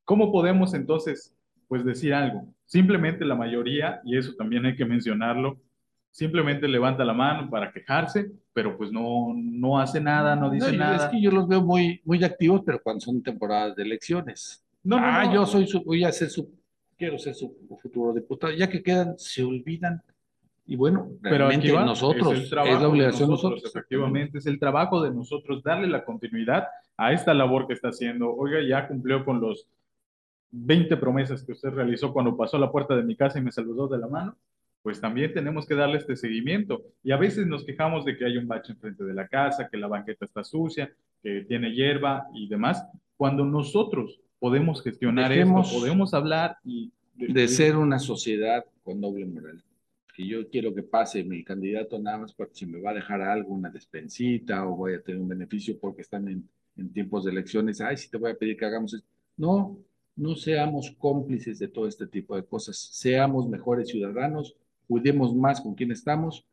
¿cómo 0.05 0.33
podemos 0.33 0.75
entonces 0.75 1.37
pues 1.69 1.85
decir 1.85 2.15
algo. 2.15 2.47
Simplemente 2.65 3.25
la 3.25 3.35
mayoría, 3.35 4.01
y 4.05 4.17
eso 4.17 4.35
también 4.35 4.67
hay 4.67 4.77
que 4.77 4.85
mencionarlo, 4.85 5.61
simplemente 6.11 6.69
levanta 6.69 7.05
la 7.05 7.13
mano 7.13 7.51
para 7.51 7.73
quejarse, 7.73 8.31
pero 8.53 8.77
pues 8.77 8.91
no, 8.91 9.35
no 9.35 9.79
hace 9.79 10.01
nada, 10.01 10.35
no 10.37 10.51
dice 10.51 10.77
nada. 10.77 10.97
Es 10.97 11.13
que 11.13 11.21
yo 11.21 11.31
los 11.31 11.47
veo 11.47 11.63
muy, 11.63 12.01
muy 12.05 12.23
activos, 12.25 12.63
pero 12.65 12.83
cuando 12.83 13.01
son 13.01 13.23
temporadas 13.23 13.77
de 13.77 13.83
elecciones. 13.83 14.65
No, 14.87 14.99
ah, 15.01 15.29
yo 15.33 15.45
soy 15.47 15.67
su, 15.67 15.83
voy 15.83 16.05
a 16.05 16.13
ser 16.13 16.31
su, 16.31 16.49
quiero 16.97 17.19
ser 17.19 17.35
su 17.35 17.57
futuro 17.83 18.15
diputado. 18.15 18.53
Ya 18.53 18.69
que 18.69 18.83
quedan, 18.83 19.19
se 19.19 19.43
olvidan. 19.43 20.01
Y 20.65 20.77
bueno, 20.77 21.11
realmente 21.21 21.69
pero 21.69 21.85
nosotros, 21.85 22.39
es, 22.39 22.51
la 22.53 22.89
obligación 22.89 23.29
de 23.29 23.33
nosotros, 23.33 23.65
Efectivamente, 23.65 24.39
es 24.39 24.47
el 24.47 24.59
trabajo 24.59 25.03
de 25.03 25.11
nosotros 25.13 25.63
darle 25.63 25.89
la 25.89 26.05
continuidad 26.05 26.67
a 26.97 27.13
esta 27.13 27.35
labor 27.35 27.67
que 27.67 27.73
está 27.73 27.89
haciendo. 27.89 28.33
Oiga, 28.33 28.61
ya 28.67 28.87
cumplió 28.87 29.25
con 29.25 29.41
los 29.41 29.67
20 30.53 30.97
promesas 30.97 31.43
que 31.43 31.53
usted 31.53 31.71
realizó 31.71 32.13
cuando 32.13 32.37
pasó 32.37 32.57
a 32.57 32.61
la 32.61 32.71
puerta 32.71 32.97
de 32.97 33.03
mi 33.03 33.17
casa 33.17 33.39
y 33.39 33.43
me 33.43 33.53
saludó 33.53 33.89
de 33.89 33.99
la 33.99 34.07
mano, 34.07 34.37
pues 34.83 35.01
también 35.01 35.35
tenemos 35.35 35.67
que 35.67 35.75
darle 35.75 35.99
este 35.99 36.15
seguimiento. 36.15 36.83
Y 37.03 37.11
a 37.11 37.17
veces 37.17 37.47
nos 37.47 37.65
quejamos 37.65 38.05
de 38.05 38.17
que 38.17 38.25
hay 38.25 38.37
un 38.37 38.47
bache 38.47 38.73
enfrente 38.73 39.03
de 39.03 39.15
la 39.15 39.27
casa, 39.27 39.69
que 39.69 39.77
la 39.77 39.89
banqueta 39.89 40.25
está 40.25 40.45
sucia, 40.45 40.93
que 41.23 41.45
tiene 41.49 41.73
hierba 41.73 42.27
y 42.35 42.49
demás, 42.49 42.87
cuando 43.17 43.45
nosotros 43.45 44.21
podemos 44.39 44.83
gestionar 44.83 45.33
esto, 45.33 45.63
podemos 45.73 46.15
hablar 46.15 46.57
y... 46.65 46.93
De, 47.15 47.49
ser 47.49 47.77
una 47.77 47.99
sociedad 47.99 48.63
con 48.85 49.01
doble 49.01 49.25
moral. 49.25 49.65
Que 50.15 50.27
yo 50.27 50.51
quiero 50.51 50.75
que 50.75 50.83
pase 50.83 51.25
mi 51.25 51.43
candidato 51.43 51.99
nada 51.99 52.19
más 52.19 52.35
porque 52.35 52.55
si 52.55 52.67
me 52.67 52.79
va 52.79 52.91
a 52.91 52.95
dejar 52.95 53.23
algo, 53.23 53.55
una 53.55 53.71
despensita 53.71 54.67
o 54.67 54.77
voy 54.77 54.95
a 54.95 55.03
tener 55.03 55.23
un 55.23 55.29
beneficio 55.29 55.79
porque 55.81 56.03
están 56.03 56.29
en, 56.29 56.47
en 56.77 56.93
tiempos 56.93 57.25
de 57.25 57.31
elecciones, 57.31 57.81
ay, 57.81 57.97
si 57.97 58.11
te 58.11 58.19
voy 58.19 58.33
a 58.33 58.35
pedir 58.35 58.59
que 58.59 58.67
hagamos 58.67 58.93
esto. 58.93 59.09
No, 59.39 59.79
no 60.15 60.37
seamos 60.37 60.95
cómplices 60.99 61.59
de 61.59 61.69
todo 61.69 61.87
este 61.87 62.07
tipo 62.07 62.37
de 62.37 62.45
cosas, 62.45 62.77
seamos 62.93 63.49
mejores 63.49 63.89
ciudadanos, 63.89 64.55
cuidemos 64.87 65.35
más 65.35 65.61
con 65.61 65.75
quién 65.75 65.91
estamos 65.91 66.45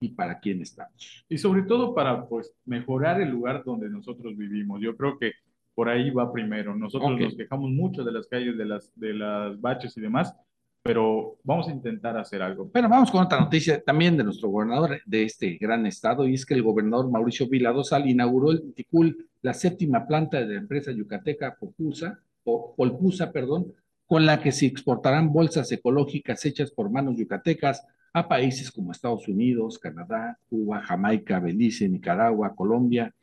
y 0.00 0.10
para 0.10 0.38
quién 0.38 0.62
estamos. 0.62 1.24
Y 1.28 1.38
sobre 1.38 1.62
todo 1.62 1.94
para 1.94 2.26
pues 2.26 2.52
mejorar 2.64 3.20
el 3.20 3.30
lugar 3.30 3.64
donde 3.64 3.88
nosotros 3.88 4.36
vivimos. 4.36 4.80
Yo 4.80 4.96
creo 4.96 5.18
que 5.18 5.32
por 5.78 5.88
ahí 5.88 6.10
va 6.10 6.32
primero. 6.32 6.74
Nosotros 6.74 7.16
nos 7.20 7.36
quejamos 7.36 7.70
mucho 7.70 8.02
de 8.02 8.10
las 8.10 8.26
calles, 8.26 8.58
de 8.58 8.64
las, 8.64 8.90
de 8.96 9.14
las 9.14 9.60
baches 9.60 9.96
y 9.96 10.00
demás, 10.00 10.34
pero 10.82 11.36
vamos 11.44 11.68
a 11.68 11.70
intentar 11.70 12.16
hacer 12.16 12.42
algo. 12.42 12.68
Pero 12.72 12.88
vamos 12.88 13.12
con 13.12 13.22
otra 13.22 13.38
noticia 13.38 13.80
también 13.80 14.16
de 14.16 14.24
nuestro 14.24 14.48
gobernador 14.48 15.00
de 15.06 15.22
este 15.22 15.56
gran 15.56 15.86
estado, 15.86 16.26
y 16.26 16.34
es 16.34 16.44
que 16.44 16.54
el 16.54 16.64
gobernador 16.64 17.08
Mauricio 17.08 17.48
Viladosal 17.48 18.10
inauguró 18.10 18.50
el 18.50 18.74
Ticul, 18.74 19.28
la 19.40 19.54
séptima 19.54 20.04
planta 20.04 20.40
de 20.40 20.54
la 20.54 20.58
empresa 20.58 20.90
yucateca 20.90 21.54
Popusa, 21.54 22.18
Polpusa, 22.42 23.30
perdón, 23.30 23.72
con 24.04 24.26
la 24.26 24.40
que 24.40 24.50
se 24.50 24.66
exportarán 24.66 25.32
bolsas 25.32 25.70
ecológicas 25.70 26.44
hechas 26.44 26.72
por 26.72 26.90
manos 26.90 27.16
yucatecas 27.16 27.86
a 28.12 28.26
países 28.26 28.72
como 28.72 28.90
Estados 28.90 29.28
Unidos, 29.28 29.78
Canadá, 29.78 30.40
Cuba, 30.50 30.80
Jamaica, 30.80 31.38
Belice, 31.38 31.88
Nicaragua, 31.88 32.56
Colombia 32.56 33.14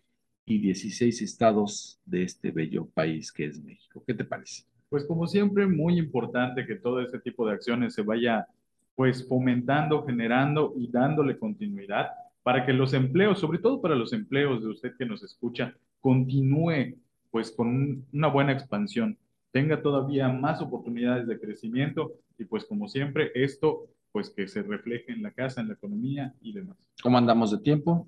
y 0.46 0.60
16 0.60 1.22
estados 1.22 2.00
de 2.06 2.24
este 2.24 2.52
bello 2.52 2.86
país 2.94 3.32
que 3.32 3.46
es 3.46 3.64
México. 3.64 4.04
¿Qué 4.06 4.14
te 4.14 4.24
parece? 4.24 4.64
Pues 4.90 5.06
como 5.06 5.28
siempre, 5.28 5.66
muy 5.66 5.98
importante 5.98 6.66
que 6.66 6.75
todo 6.75 7.02
este 7.02 7.20
tipo 7.20 7.48
de 7.48 7.54
acciones 7.54 7.94
se 7.94 8.04
vaya 8.04 8.48
pues 8.96 9.28
fomentando, 9.28 10.06
generando 10.06 10.74
y 10.78 10.88
dándole 10.88 11.38
continuidad 11.38 12.10
para 12.44 12.66
que 12.66 12.74
los 12.74 12.94
empleos, 12.94 13.40
sobre 13.40 13.60
todo 13.60 13.82
para 13.82 13.96
los 13.96 14.14
empleos 14.14 14.64
de 14.64 14.70
usted 14.70 14.96
que 14.98 15.06
nos 15.06 15.24
escucha, 15.24 15.74
continúe 16.00 16.96
pues 17.32 17.52
con 17.52 18.06
una 18.14 18.28
buena 18.28 18.54
expansión, 18.54 19.18
tenga 19.52 19.82
todavía 19.82 20.30
más 20.30 20.62
oportunidades 20.62 21.28
de 21.28 21.40
crecimiento 21.40 22.14
y 22.38 22.46
pues 22.46 22.64
como 22.66 22.88
siempre 22.88 23.32
esto 23.34 23.88
pues 24.12 24.30
que 24.30 24.48
se 24.48 24.62
refleje 24.62 25.12
en 25.12 25.24
la 25.24 25.32
casa, 25.32 25.60
en 25.60 25.68
la 25.68 25.74
economía 25.74 26.34
y 26.42 26.54
demás. 26.54 26.78
¿Cómo 27.02 27.18
andamos 27.18 27.52
de 27.52 27.58
tiempo? 27.58 28.08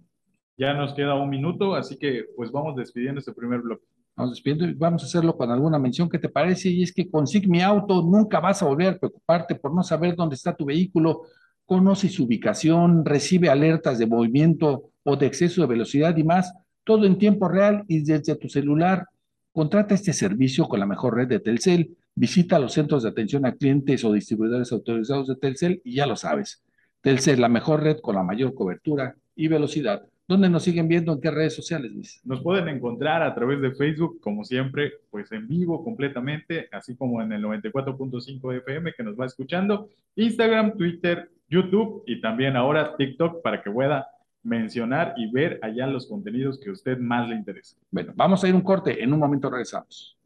Ya 0.58 0.74
nos 0.74 0.96
queda 0.96 1.14
un 1.14 1.30
minuto, 1.30 1.76
así 1.76 1.98
que 1.98 2.26
pues 2.36 2.52
vamos 2.52 2.76
despidiendo 2.76 3.20
este 3.20 3.32
primer 3.32 3.62
bloque. 3.62 3.86
Vamos 4.16 4.32
despidiendo 4.32 4.66
y 4.66 4.74
vamos 4.74 5.04
a 5.04 5.06
hacerlo 5.06 5.38
con 5.38 5.52
alguna 5.52 5.78
mención 5.78 6.10
que 6.10 6.18
te 6.18 6.30
parece 6.30 6.70
y 6.70 6.82
es 6.82 6.92
que 6.92 7.08
con 7.12 7.26
mi 7.48 7.62
Auto 7.62 8.02
nunca 8.02 8.40
vas 8.40 8.64
a 8.64 8.66
volver 8.66 8.88
a 8.88 8.98
preocuparte 8.98 9.54
por 9.54 9.76
no 9.76 9.84
saber 9.84 10.16
dónde 10.16 10.34
está 10.34 10.56
tu 10.56 10.66
vehículo, 10.66 11.22
conoce 11.68 12.10
su 12.10 12.24
ubicación, 12.24 13.06
recibe 13.06 13.50
alertas 13.50 14.00
de 14.00 14.08
movimiento 14.08 14.90
o 15.04 15.16
de 15.16 15.28
exceso 15.28 15.62
de 15.62 15.68
velocidad 15.68 16.18
y 16.18 16.24
más, 16.24 16.52
todo 16.84 17.06
en 17.06 17.20
tiempo 17.20 17.48
real 17.48 17.84
y 17.88 18.04
desde 18.04 18.36
tu 18.36 18.50
celular. 18.50 19.06
Contrata 19.52 19.94
este 19.94 20.14
servicio 20.14 20.68
con 20.68 20.80
la 20.80 20.88
mejor 20.88 21.16
red 21.16 21.28
de 21.28 21.40
Telcel, 21.40 21.96
visita 22.16 22.58
los 22.58 22.74
centros 22.74 23.04
de 23.04 23.10
atención 23.10 23.46
a 23.46 23.54
clientes 23.54 24.04
o 24.04 24.12
distribuidores 24.12 24.72
autorizados 24.72 25.28
de 25.28 25.36
Telcel 25.36 25.82
y 25.84 25.94
ya 25.94 26.08
lo 26.08 26.16
sabes. 26.16 26.64
Telcel, 27.02 27.40
la 27.40 27.50
mejor 27.50 27.84
red 27.84 27.98
con 28.02 28.16
la 28.16 28.24
mayor 28.24 28.56
cobertura 28.56 29.16
y 29.36 29.48
velocidad. 29.48 30.02
¿Dónde 30.28 30.50
nos 30.50 30.64
siguen 30.64 30.90
viendo? 30.90 31.14
¿En 31.14 31.22
qué 31.22 31.32
redes 31.32 31.56
sociales, 31.56 31.90
Luis? 31.94 32.20
Nos 32.26 32.42
pueden 32.42 32.68
encontrar 32.68 33.24
a 33.24 33.34
través 33.34 33.62
de 33.62 33.72
Facebook, 33.72 34.20
como 34.20 34.44
siempre, 34.44 34.92
pues 35.10 35.32
en 35.32 35.48
vivo 35.48 35.86
completamente, 35.86 36.68
así 36.74 36.98
como 36.98 37.22
en 37.22 37.32
el 37.32 37.42
94.5 37.44 38.58
FM 38.58 38.92
que 38.92 39.04
nos 39.04 39.18
va 39.18 39.26
escuchando, 39.26 39.88
Instagram, 40.16 40.76
Twitter, 40.76 41.32
YouTube 41.48 42.04
y 42.06 42.20
también 42.20 42.58
ahora 42.58 42.98
TikTok 42.98 43.42
para 43.42 43.64
que 43.64 43.72
pueda 43.72 44.10
mencionar 44.44 45.14
y 45.16 45.32
ver 45.32 45.60
allá 45.62 45.88
los 45.88 46.08
contenidos 46.08 46.60
que 46.60 46.72
a 46.72 46.74
usted 46.74 46.98
más 46.98 47.30
le 47.30 47.36
interesa. 47.36 47.78
Bueno, 47.90 48.12
vamos 48.14 48.44
a 48.44 48.50
ir 48.50 48.56
un 48.56 48.62
corte, 48.62 49.02
en 49.02 49.14
un 49.14 49.20
momento 49.20 49.50
regresamos. 49.50 50.17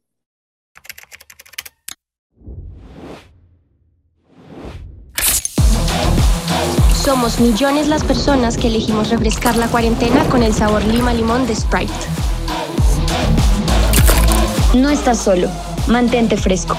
Somos 7.04 7.40
millones 7.40 7.88
las 7.88 8.04
personas 8.04 8.58
que 8.58 8.68
elegimos 8.68 9.10
refrescar 9.10 9.56
la 9.56 9.68
cuarentena 9.68 10.24
con 10.30 10.44
el 10.44 10.54
sabor 10.54 10.84
lima 10.84 11.12
limón 11.12 11.48
de 11.48 11.56
Sprite. 11.56 11.92
No 14.76 14.88
estás 14.88 15.18
solo. 15.18 15.50
Mantente 15.88 16.38
fresco. 16.38 16.78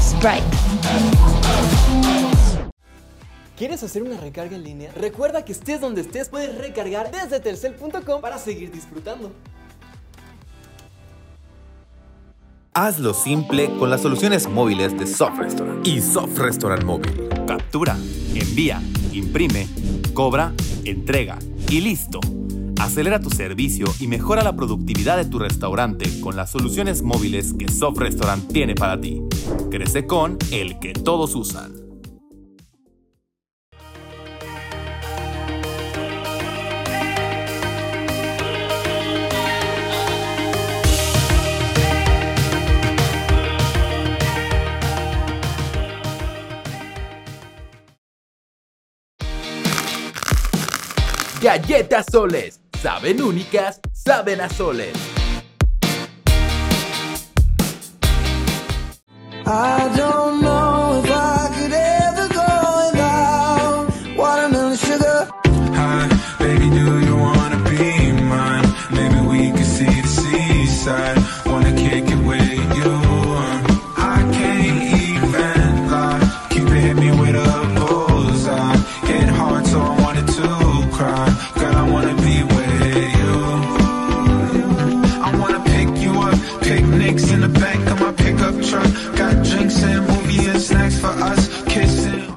Sprite. 0.00 0.40
¿Quieres 3.58 3.82
hacer 3.82 4.04
una 4.04 4.16
recarga 4.16 4.56
en 4.56 4.64
línea? 4.64 4.90
Recuerda 4.96 5.44
que 5.44 5.52
estés 5.52 5.82
donde 5.82 6.00
estés, 6.00 6.30
puedes 6.30 6.56
recargar 6.56 7.10
desde 7.10 7.38
telcel.com 7.38 8.22
para 8.22 8.38
seguir 8.38 8.72
disfrutando. 8.72 9.32
Hazlo 12.72 13.12
simple 13.12 13.70
con 13.78 13.90
las 13.90 14.00
soluciones 14.00 14.48
móviles 14.48 14.98
de 14.98 15.06
Soft 15.06 15.38
Restaurant 15.38 15.86
y 15.86 16.00
Soft 16.00 16.38
Restaurant 16.38 16.84
Móvil. 16.84 17.28
Captura, 17.46 17.98
envía 18.34 18.80
imprime, 19.18 19.66
cobra, 20.14 20.52
entrega 20.84 21.38
y 21.70 21.80
listo. 21.80 22.20
Acelera 22.78 23.20
tu 23.20 23.30
servicio 23.30 23.86
y 24.00 24.06
mejora 24.06 24.44
la 24.44 24.54
productividad 24.54 25.16
de 25.16 25.24
tu 25.24 25.38
restaurante 25.38 26.20
con 26.20 26.36
las 26.36 26.50
soluciones 26.50 27.02
móviles 27.02 27.54
que 27.54 27.68
Soft 27.68 27.98
Restaurant 27.98 28.52
tiene 28.52 28.74
para 28.74 29.00
ti. 29.00 29.22
Crece 29.70 30.06
con 30.06 30.38
el 30.50 30.78
que 30.78 30.92
todos 30.92 31.34
usan. 31.34 31.85
Galletas 51.56 52.06
Soles. 52.12 52.60
Saben 52.82 53.22
únicas, 53.22 53.80
saben 53.92 54.42
a 54.42 54.48
soles. 54.50 54.92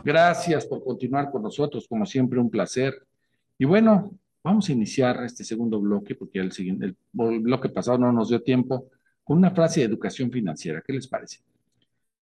Gracias 0.09 0.65
por 0.65 0.83
continuar 0.83 1.29
con 1.29 1.43
nosotros, 1.43 1.87
como 1.87 2.03
siempre, 2.03 2.39
un 2.39 2.49
placer. 2.49 2.95
Y 3.59 3.65
bueno, 3.65 4.11
vamos 4.43 4.67
a 4.67 4.71
iniciar 4.71 5.23
este 5.23 5.43
segundo 5.43 5.79
bloque, 5.79 6.15
porque 6.15 6.39
el, 6.39 6.95
bloque 7.13 7.69
pasado 7.69 7.99
no 7.99 8.11
nos 8.11 8.29
dio 8.29 8.41
tiempo, 8.41 8.89
con 9.23 9.37
una 9.37 9.51
frase 9.51 9.81
de 9.81 9.85
educación 9.85 10.31
financiera. 10.31 10.81
¿Qué 10.83 10.93
les 10.93 11.07
parece? 11.07 11.41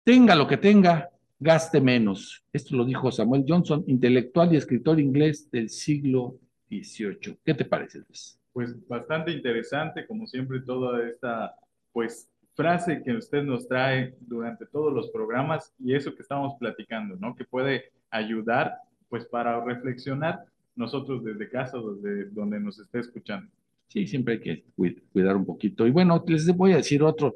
Tenga 0.03 0.35
lo 0.35 0.45
que 0.45 0.57
tenga, 0.57 1.09
gaste 1.39 1.81
menos. 1.81 2.45
Esto 2.53 2.75
lo 2.75 2.85
dijo 2.85 3.11
Samuel 3.11 3.43
Johnson, 3.47 3.83
intelectual 3.87 4.53
y 4.53 4.57
escritor 4.57 4.99
inglés 4.99 5.49
del 5.49 5.67
siglo 5.67 6.37
XVIII. 6.69 7.39
¿Qué 7.43 7.55
te 7.55 7.65
parece, 7.65 8.01
Luis? 8.07 8.39
Pues 8.51 8.87
bastante 8.87 9.31
interesante, 9.31 10.05
como 10.05 10.27
siempre, 10.27 10.61
toda 10.61 11.09
esta 11.09 11.55
pues 11.91 12.29
frase 12.55 13.01
que 13.03 13.13
usted 13.13 13.43
nos 13.43 13.67
trae 13.67 14.15
durante 14.21 14.65
todos 14.65 14.93
los 14.93 15.09
programas 15.09 15.73
y 15.79 15.95
eso 15.95 16.15
que 16.15 16.21
estamos 16.21 16.53
platicando, 16.59 17.15
¿no? 17.15 17.35
Que 17.35 17.45
puede 17.45 17.91
ayudar 18.09 18.77
pues 19.09 19.25
para 19.25 19.63
reflexionar 19.63 20.45
nosotros 20.75 21.23
desde 21.23 21.49
casa, 21.49 21.77
desde 22.01 22.29
donde 22.31 22.59
nos 22.59 22.79
esté 22.79 22.99
escuchando. 22.99 23.51
Sí, 23.87 24.07
siempre 24.07 24.35
hay 24.35 24.39
que 24.39 24.65
cuidar 25.11 25.35
un 25.35 25.45
poquito. 25.45 25.85
Y 25.85 25.91
bueno, 25.91 26.23
les 26.27 26.47
voy 26.55 26.73
a 26.73 26.77
decir 26.77 27.03
otro. 27.03 27.35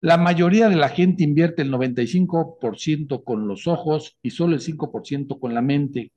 La 0.00 0.16
mayoría 0.16 0.68
de 0.68 0.76
la 0.76 0.88
gente 0.88 1.24
invierte 1.24 1.62
el 1.62 1.70
95% 1.70 3.22
con 3.24 3.48
los 3.48 3.66
ojos 3.66 4.16
y 4.22 4.30
solo 4.30 4.54
el 4.54 4.60
5% 4.60 5.38
con 5.38 5.54
la 5.54 5.62
mente. 5.62 6.12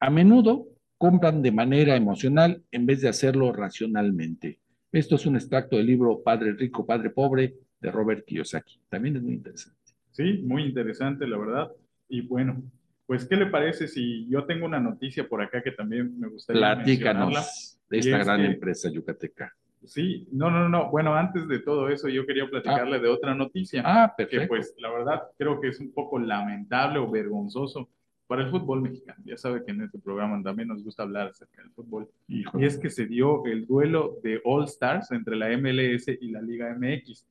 A 0.00 0.10
menudo 0.10 0.66
compran 0.96 1.42
de 1.42 1.52
manera 1.52 1.96
emocional 1.96 2.62
en 2.70 2.86
vez 2.86 3.00
de 3.00 3.08
hacerlo 3.08 3.52
racionalmente. 3.52 4.58
Esto 4.92 5.16
es 5.16 5.26
un 5.26 5.36
extracto 5.36 5.76
del 5.76 5.86
libro 5.86 6.22
Padre 6.22 6.52
Rico, 6.52 6.86
Padre 6.86 7.10
Pobre 7.10 7.54
de 7.80 7.90
Robert 7.90 8.24
Kiyosaki. 8.24 8.80
También 8.88 9.16
es 9.16 9.22
muy 9.22 9.34
interesante. 9.34 9.78
Sí, 10.12 10.42
muy 10.44 10.64
interesante, 10.64 11.26
la 11.26 11.36
verdad. 11.36 11.70
Y 12.08 12.22
bueno, 12.22 12.62
pues, 13.06 13.26
¿qué 13.26 13.36
le 13.36 13.46
parece 13.46 13.86
si 13.86 14.26
yo 14.28 14.44
tengo 14.44 14.66
una 14.66 14.80
noticia 14.80 15.28
por 15.28 15.42
acá 15.42 15.62
que 15.62 15.72
también 15.72 16.18
me 16.18 16.28
gustaría 16.28 16.60
Platícanos 16.60 17.78
de 17.88 17.98
esta 17.98 18.18
gran 18.18 18.40
que, 18.40 18.46
empresa 18.46 18.90
yucateca. 18.90 19.54
Sí, 19.84 20.26
no, 20.32 20.50
no, 20.50 20.68
no. 20.68 20.90
Bueno, 20.90 21.14
antes 21.14 21.46
de 21.48 21.60
todo 21.60 21.88
eso, 21.88 22.08
yo 22.08 22.26
quería 22.26 22.48
platicarle 22.48 22.96
ah. 22.96 23.00
de 23.00 23.08
otra 23.08 23.34
noticia. 23.34 23.82
Ah, 23.84 24.12
perfecto. 24.16 24.42
Que 24.42 24.48
pues, 24.48 24.74
la 24.78 24.90
verdad, 24.90 25.22
creo 25.36 25.60
que 25.60 25.68
es 25.68 25.80
un 25.80 25.92
poco 25.92 26.18
lamentable 26.18 26.98
o 26.98 27.10
vergonzoso 27.10 27.88
para 28.28 28.42
el 28.42 28.50
fútbol 28.50 28.82
mexicano. 28.82 29.20
Ya 29.24 29.36
sabe 29.36 29.64
que 29.64 29.72
en 29.72 29.82
este 29.82 29.98
programa 29.98 30.40
también 30.42 30.68
nos 30.68 30.84
gusta 30.84 31.02
hablar 31.02 31.28
acerca 31.28 31.62
del 31.62 31.72
fútbol. 31.72 32.08
Híjole. 32.28 32.62
Y 32.62 32.68
es 32.68 32.76
que 32.76 32.90
se 32.90 33.06
dio 33.06 33.44
el 33.46 33.66
duelo 33.66 34.18
de 34.22 34.40
All 34.44 34.64
Stars 34.64 35.10
entre 35.10 35.34
la 35.34 35.48
MLS 35.56 36.08
y 36.08 36.30
la 36.30 36.42
Liga 36.42 36.76
MX. 36.78 37.26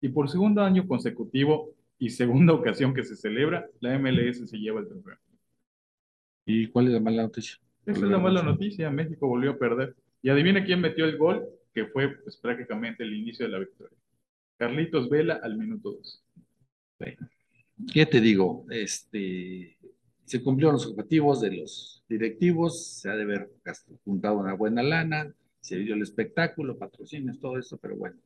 Y 0.00 0.08
por 0.08 0.30
segundo 0.30 0.62
año 0.62 0.86
consecutivo 0.86 1.74
y 1.98 2.10
segunda 2.10 2.52
ocasión 2.54 2.94
que 2.94 3.02
se 3.02 3.16
celebra, 3.16 3.66
la 3.80 3.98
MLS 3.98 4.48
se 4.48 4.56
lleva 4.56 4.80
el 4.80 4.88
trofeo. 4.88 5.16
¿Y 6.46 6.68
cuál 6.68 6.86
es 6.86 6.92
la 6.92 7.00
mala 7.00 7.22
noticia? 7.22 7.58
Esa 7.84 8.04
es 8.04 8.10
la 8.10 8.18
mala 8.18 8.42
noticia. 8.42 8.88
México 8.88 9.26
volvió 9.26 9.50
a 9.50 9.58
perder. 9.58 9.96
Y 10.22 10.28
adivina 10.28 10.64
quién 10.64 10.80
metió 10.80 11.04
el 11.04 11.18
gol, 11.18 11.44
que 11.74 11.86
fue 11.86 12.08
pues, 12.18 12.36
prácticamente 12.36 13.02
el 13.02 13.14
inicio 13.14 13.46
de 13.46 13.52
la 13.52 13.58
victoria. 13.58 13.98
Carlitos 14.56 15.10
Vela 15.10 15.40
al 15.42 15.58
minuto 15.58 15.90
2. 15.92 16.24
Bueno, 17.00 17.28
¿qué 17.92 18.06
te 18.06 18.20
digo? 18.20 18.64
Este, 18.70 19.75
se 20.26 20.42
cumplieron 20.42 20.74
los 20.74 20.86
objetivos 20.86 21.40
de 21.40 21.56
los 21.56 22.04
directivos, 22.08 23.00
se 23.00 23.08
ha 23.08 23.16
de 23.16 23.22
haber 23.22 23.50
juntado 24.04 24.38
una 24.38 24.54
buena 24.54 24.82
lana, 24.82 25.32
se 25.60 25.76
dio 25.76 25.94
el 25.94 26.02
espectáculo, 26.02 26.78
patrocinios, 26.78 27.40
todo 27.40 27.58
eso, 27.58 27.78
pero 27.78 27.96
bueno, 27.96 28.16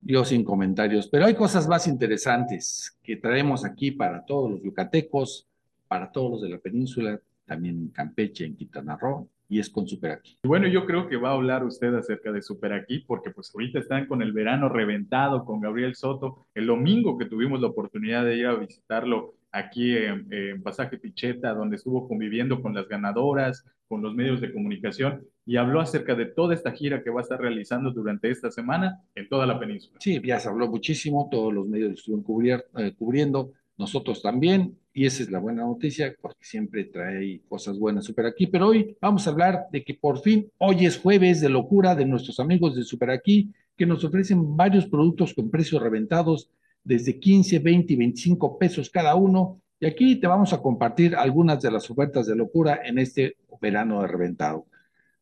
yo 0.00 0.24
sin 0.24 0.44
comentarios. 0.44 1.08
Pero 1.08 1.26
hay 1.26 1.34
cosas 1.34 1.68
más 1.68 1.86
interesantes 1.86 2.98
que 3.02 3.16
traemos 3.16 3.64
aquí 3.64 3.90
para 3.90 4.24
todos 4.24 4.50
los 4.50 4.62
yucatecos, 4.62 5.46
para 5.86 6.10
todos 6.10 6.32
los 6.32 6.42
de 6.42 6.48
la 6.48 6.58
península, 6.58 7.20
también 7.46 7.76
en 7.76 7.88
Campeche, 7.88 8.44
en 8.44 8.56
Quintana 8.56 8.96
Roo 8.96 9.28
y 9.48 9.58
es 9.58 9.70
con 9.70 9.86
Super 9.86 10.12
Aquí. 10.12 10.38
Bueno, 10.42 10.66
yo 10.68 10.86
creo 10.86 11.08
que 11.08 11.16
va 11.16 11.30
a 11.30 11.34
hablar 11.34 11.64
usted 11.64 11.94
acerca 11.94 12.32
de 12.32 12.42
Super 12.42 12.72
Aquí, 12.72 13.00
porque 13.00 13.30
pues 13.30 13.52
ahorita 13.54 13.78
están 13.78 14.06
con 14.06 14.22
el 14.22 14.32
verano 14.32 14.68
reventado 14.68 15.44
con 15.44 15.60
Gabriel 15.60 15.94
Soto. 15.94 16.46
El 16.54 16.66
domingo 16.66 17.18
que 17.18 17.26
tuvimos 17.26 17.60
la 17.60 17.68
oportunidad 17.68 18.24
de 18.24 18.36
ir 18.36 18.46
a 18.46 18.54
visitarlo 18.54 19.34
aquí 19.54 19.96
en, 19.96 20.26
en 20.30 20.62
Pasaje 20.62 20.98
Picheta, 20.98 21.54
donde 21.54 21.76
estuvo 21.76 22.08
conviviendo 22.08 22.60
con 22.60 22.74
las 22.74 22.88
ganadoras, 22.88 23.64
con 23.88 24.02
los 24.02 24.14
medios 24.14 24.40
de 24.40 24.52
comunicación, 24.52 25.24
y 25.46 25.56
habló 25.56 25.80
acerca 25.80 26.14
de 26.14 26.26
toda 26.26 26.54
esta 26.54 26.72
gira 26.72 27.02
que 27.02 27.10
va 27.10 27.20
a 27.20 27.22
estar 27.22 27.40
realizando 27.40 27.90
durante 27.92 28.30
esta 28.30 28.50
semana 28.50 29.00
en 29.14 29.28
toda 29.28 29.46
la 29.46 29.58
península. 29.58 29.98
Sí, 30.00 30.20
ya 30.24 30.40
se 30.40 30.48
habló 30.48 30.68
muchísimo, 30.68 31.28
todos 31.30 31.52
los 31.52 31.66
medios 31.66 31.92
estuvieron 31.92 32.24
cubrier- 32.24 32.64
eh, 32.78 32.94
cubriendo, 32.98 33.52
nosotros 33.76 34.22
también, 34.22 34.76
y 34.92 35.04
esa 35.04 35.22
es 35.22 35.30
la 35.30 35.40
buena 35.40 35.62
noticia, 35.64 36.14
porque 36.20 36.44
siempre 36.44 36.84
trae 36.84 37.40
cosas 37.48 37.78
buenas 37.78 38.04
Super 38.04 38.26
Aquí, 38.26 38.46
pero 38.46 38.68
hoy 38.68 38.96
vamos 39.00 39.26
a 39.26 39.30
hablar 39.30 39.66
de 39.72 39.84
que 39.84 39.94
por 39.94 40.20
fin, 40.20 40.48
hoy 40.58 40.86
es 40.86 40.98
jueves 40.98 41.40
de 41.40 41.48
locura 41.48 41.94
de 41.94 42.06
nuestros 42.06 42.38
amigos 42.40 42.76
de 42.76 42.84
Super 42.84 43.10
Aquí, 43.10 43.52
que 43.76 43.86
nos 43.86 44.04
ofrecen 44.04 44.56
varios 44.56 44.86
productos 44.86 45.34
con 45.34 45.50
precios 45.50 45.82
reventados, 45.82 46.48
desde 46.84 47.18
15, 47.18 47.58
20 47.58 47.92
y 47.92 47.96
25 47.96 48.58
pesos 48.58 48.90
cada 48.90 49.14
uno, 49.14 49.60
y 49.80 49.86
aquí 49.86 50.16
te 50.16 50.26
vamos 50.26 50.52
a 50.52 50.62
compartir 50.62 51.16
algunas 51.16 51.60
de 51.60 51.70
las 51.70 51.90
ofertas 51.90 52.26
de 52.26 52.36
locura 52.36 52.80
en 52.84 52.98
este 52.98 53.36
verano 53.60 54.02
de 54.02 54.08
reventado. 54.08 54.66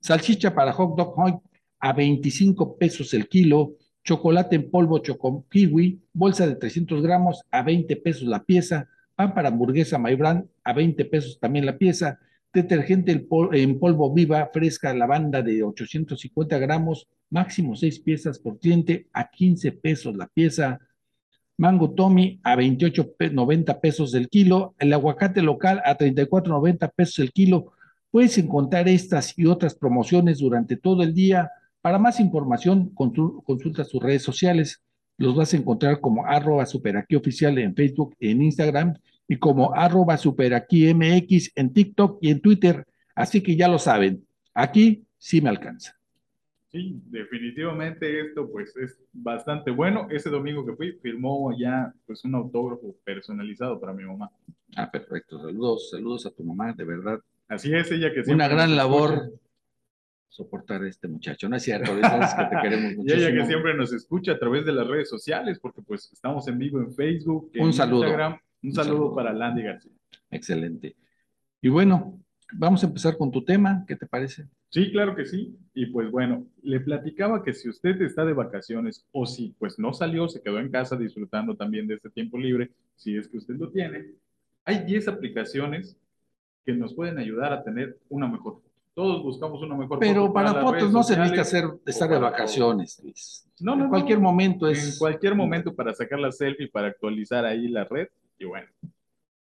Salchicha 0.01 0.55
para 0.55 0.73
hot 0.73 0.97
dog 0.97 1.19
hoy 1.19 1.35
a 1.79 1.93
25 1.93 2.77
pesos 2.77 3.15
el 3.15 3.29
kilo, 3.29 3.77
chocolate 4.05 4.57
en 4.57 4.71
polvo 4.71 4.99
choco 4.99 5.47
kiwi, 5.49 6.03
bolsa 6.13 6.47
de 6.47 6.57
300 6.57 7.03
gramos 7.03 7.43
a 7.51 7.63
20 7.63 7.97
pesos 7.97 8.29
la 8.29 8.45
pieza, 8.45 8.89
pan 9.15 9.35
para 9.35 9.49
hamburguesa 9.49 9.99
Maybran 9.99 10.49
a 10.65 10.73
20 10.73 11.05
pesos 11.07 11.39
también 11.39 11.67
la 11.67 11.79
pieza, 11.79 12.19
detergente 12.53 13.13
en 13.53 13.79
polvo 13.79 14.13
viva 14.13 14.51
fresca 14.53 14.93
lavanda 14.93 15.41
de 15.43 15.63
850 15.63 16.59
gramos, 16.59 17.09
máximo 17.31 17.75
6 17.75 18.01
piezas 18.01 18.39
por 18.39 18.59
cliente 18.59 19.09
a 19.13 19.31
15 19.31 19.73
pesos 19.73 20.17
la 20.17 20.27
pieza, 20.27 20.79
Mango 21.59 21.91
Tommy 21.93 22.41
a 22.43 22.57
28.90 22.57 23.81
pesos 23.81 24.15
el 24.15 24.29
kilo, 24.29 24.75
el 24.79 24.93
aguacate 24.93 25.43
local 25.43 25.81
a 25.85 25.97
34.90 25.97 26.91
pesos 26.95 27.19
el 27.21 27.33
kilo. 27.33 27.73
Puedes 28.11 28.37
encontrar 28.39 28.89
estas 28.89 29.39
y 29.39 29.47
otras 29.47 29.75
promociones 29.75 30.39
durante 30.39 30.77
todo 30.77 31.03
el 31.03 31.15
día. 31.15 31.51
Para 31.81 31.99
más 31.99 32.21
información, 32.21 32.91
consul- 32.95 33.43
consulta 33.45 33.85
sus 33.85 34.03
redes 34.03 34.23
sociales. 34.23 34.83
Los 35.19 35.35
vas 35.37 35.53
a 35.55 35.57
encontrar 35.57 36.01
como 36.01 36.27
arroba 36.27 36.67
superaquí 36.67 37.17
oficial 37.17 37.59
en 37.59 37.75
Facebook 37.75 38.15
en 38.19 38.43
Instagram 38.43 38.95
y 39.29 39.37
como 39.37 39.75
arroba 39.75 40.17
superaquí 40.17 40.93
MX 40.93 41.53
en 41.55 41.73
TikTok 41.73 42.19
y 42.21 42.31
en 42.31 42.41
Twitter. 42.41 42.87
Así 43.15 43.41
que 43.41 43.57
ya 43.57 43.69
lo 43.69 43.79
saben, 43.79 44.27
aquí 44.55 45.05
sí 45.19 45.41
me 45.41 45.51
alcanza. 45.51 45.95
Sí, 46.73 47.03
definitivamente 47.11 48.21
esto 48.21 48.51
pues 48.51 48.75
es 48.79 48.99
bastante 49.13 49.71
bueno. 49.71 50.07
Ese 50.11 50.31
domingo 50.31 50.65
que 50.65 50.75
fui 50.75 50.93
firmó 51.03 51.55
ya 51.59 51.93
pues 52.07 52.25
un 52.25 52.35
autógrafo 52.35 52.97
personalizado 53.05 53.79
para 53.79 53.93
mi 53.93 54.05
mamá. 54.05 54.31
Ah, 54.77 54.91
perfecto. 54.91 55.39
Saludos, 55.39 55.91
saludos 55.91 56.25
a 56.25 56.31
tu 56.31 56.43
mamá, 56.45 56.73
de 56.73 56.85
verdad. 56.85 57.21
Así 57.49 57.75
es, 57.75 57.91
ella 57.93 58.11
que 58.15 58.23
Una 58.33 58.49
gran 58.49 58.75
labor 58.75 59.13
escucha. 59.13 59.37
soportar 60.31 60.83
a 60.83 60.89
este 60.89 61.09
muchacho. 61.09 61.47
No 61.51 61.57
es 61.57 61.63
cierto, 61.63 61.93
sabes 62.01 62.33
que 62.35 62.45
te 62.57 62.63
queremos 62.63 62.93
Y 62.93 62.97
muchísimo. 62.97 63.21
ella 63.29 63.39
que 63.43 63.47
siempre 63.47 63.75
nos 63.75 63.93
escucha 63.93 64.33
a 64.33 64.39
través 64.39 64.65
de 64.65 64.73
las 64.73 64.87
redes 64.87 65.11
sociales, 65.11 65.59
porque 65.61 65.83
pues 65.83 66.11
estamos 66.11 66.49
en 66.49 66.57
vivo 66.59 66.81
en 66.81 66.95
Facebook, 66.95 67.51
en 67.53 67.65
Un 67.67 67.73
saludo. 67.75 68.05
Instagram. 68.05 68.33
Un, 68.33 68.69
Un 68.71 68.73
saludo, 68.75 68.95
saludo. 68.97 69.15
para 69.15 69.35
Landy 69.35 69.63
García. 69.63 69.93
Excelente. 70.31 70.97
Y 71.61 71.69
bueno, 71.69 72.19
vamos 72.55 72.83
a 72.83 72.87
empezar 72.87 73.17
con 73.17 73.31
tu 73.31 73.45
tema, 73.45 73.85
¿qué 73.87 73.97
te 73.97 74.07
parece? 74.07 74.47
Sí, 74.71 74.91
claro 74.91 75.15
que 75.15 75.27
sí. 75.27 75.57
Y 75.75 75.87
pues 75.87 76.11
bueno, 76.11 76.47
le 76.63 76.81
platicaba 76.81 77.43
que 77.43 77.53
si 77.53 77.69
usted 77.69 78.01
está 78.03 78.25
de 78.25 78.33
vacaciones 78.33 79.05
o 79.13 79.27
si 79.27 79.55
pues 79.59 79.79
no 79.79 79.93
salió, 79.93 80.29
se 80.29 80.43
quedó 80.43 80.59
en 80.59 80.71
casa 80.71 80.97
disfrutando 80.97 81.57
también 81.57 81.87
de 81.87 81.95
este 81.95 82.11
tiempo 82.11 82.39
libre, 82.39 82.71
si 82.97 83.17
es 83.17 83.29
que 83.29 83.39
usted 83.39 83.55
lo 83.57 83.71
tiene, 83.71 84.13
hay 84.65 84.85
10 84.85 85.09
aplicaciones 85.09 85.97
que 86.65 86.73
nos 86.73 86.95
pueden 86.95 87.19
ayudar 87.19 87.53
a 87.53 87.63
tener 87.63 87.99
una 88.09 88.29
mejor 88.29 88.55
foto. 88.55 88.69
Todos 88.95 89.23
buscamos 89.23 89.63
una 89.63 89.75
mejor 89.75 89.99
Pero 89.99 90.23
foto 90.23 90.33
para 90.35 90.53
las 90.53 90.63
fotos 90.63 90.93
no 90.93 91.03
se 91.03 91.17
necesita 91.17 91.43
hacer, 91.43 91.65
estar 91.87 92.09
de 92.09 92.17
para 92.17 92.31
vacaciones, 92.31 93.01
Luis. 93.03 93.49
No, 93.61 93.75
no, 93.75 93.85
en 93.85 93.91
cualquier 93.91 94.19
no. 94.19 94.25
momento 94.25 94.69
En 94.69 94.75
es. 94.75 94.99
cualquier 94.99 95.35
momento 95.35 95.75
para 95.75 95.95
sacar 95.95 96.19
la 96.19 96.31
selfie, 96.31 96.69
para 96.69 96.89
actualizar 96.89 97.45
ahí 97.45 97.69
la 97.69 97.85
red. 97.85 98.09
Y 98.39 98.45
bueno, 98.45 98.69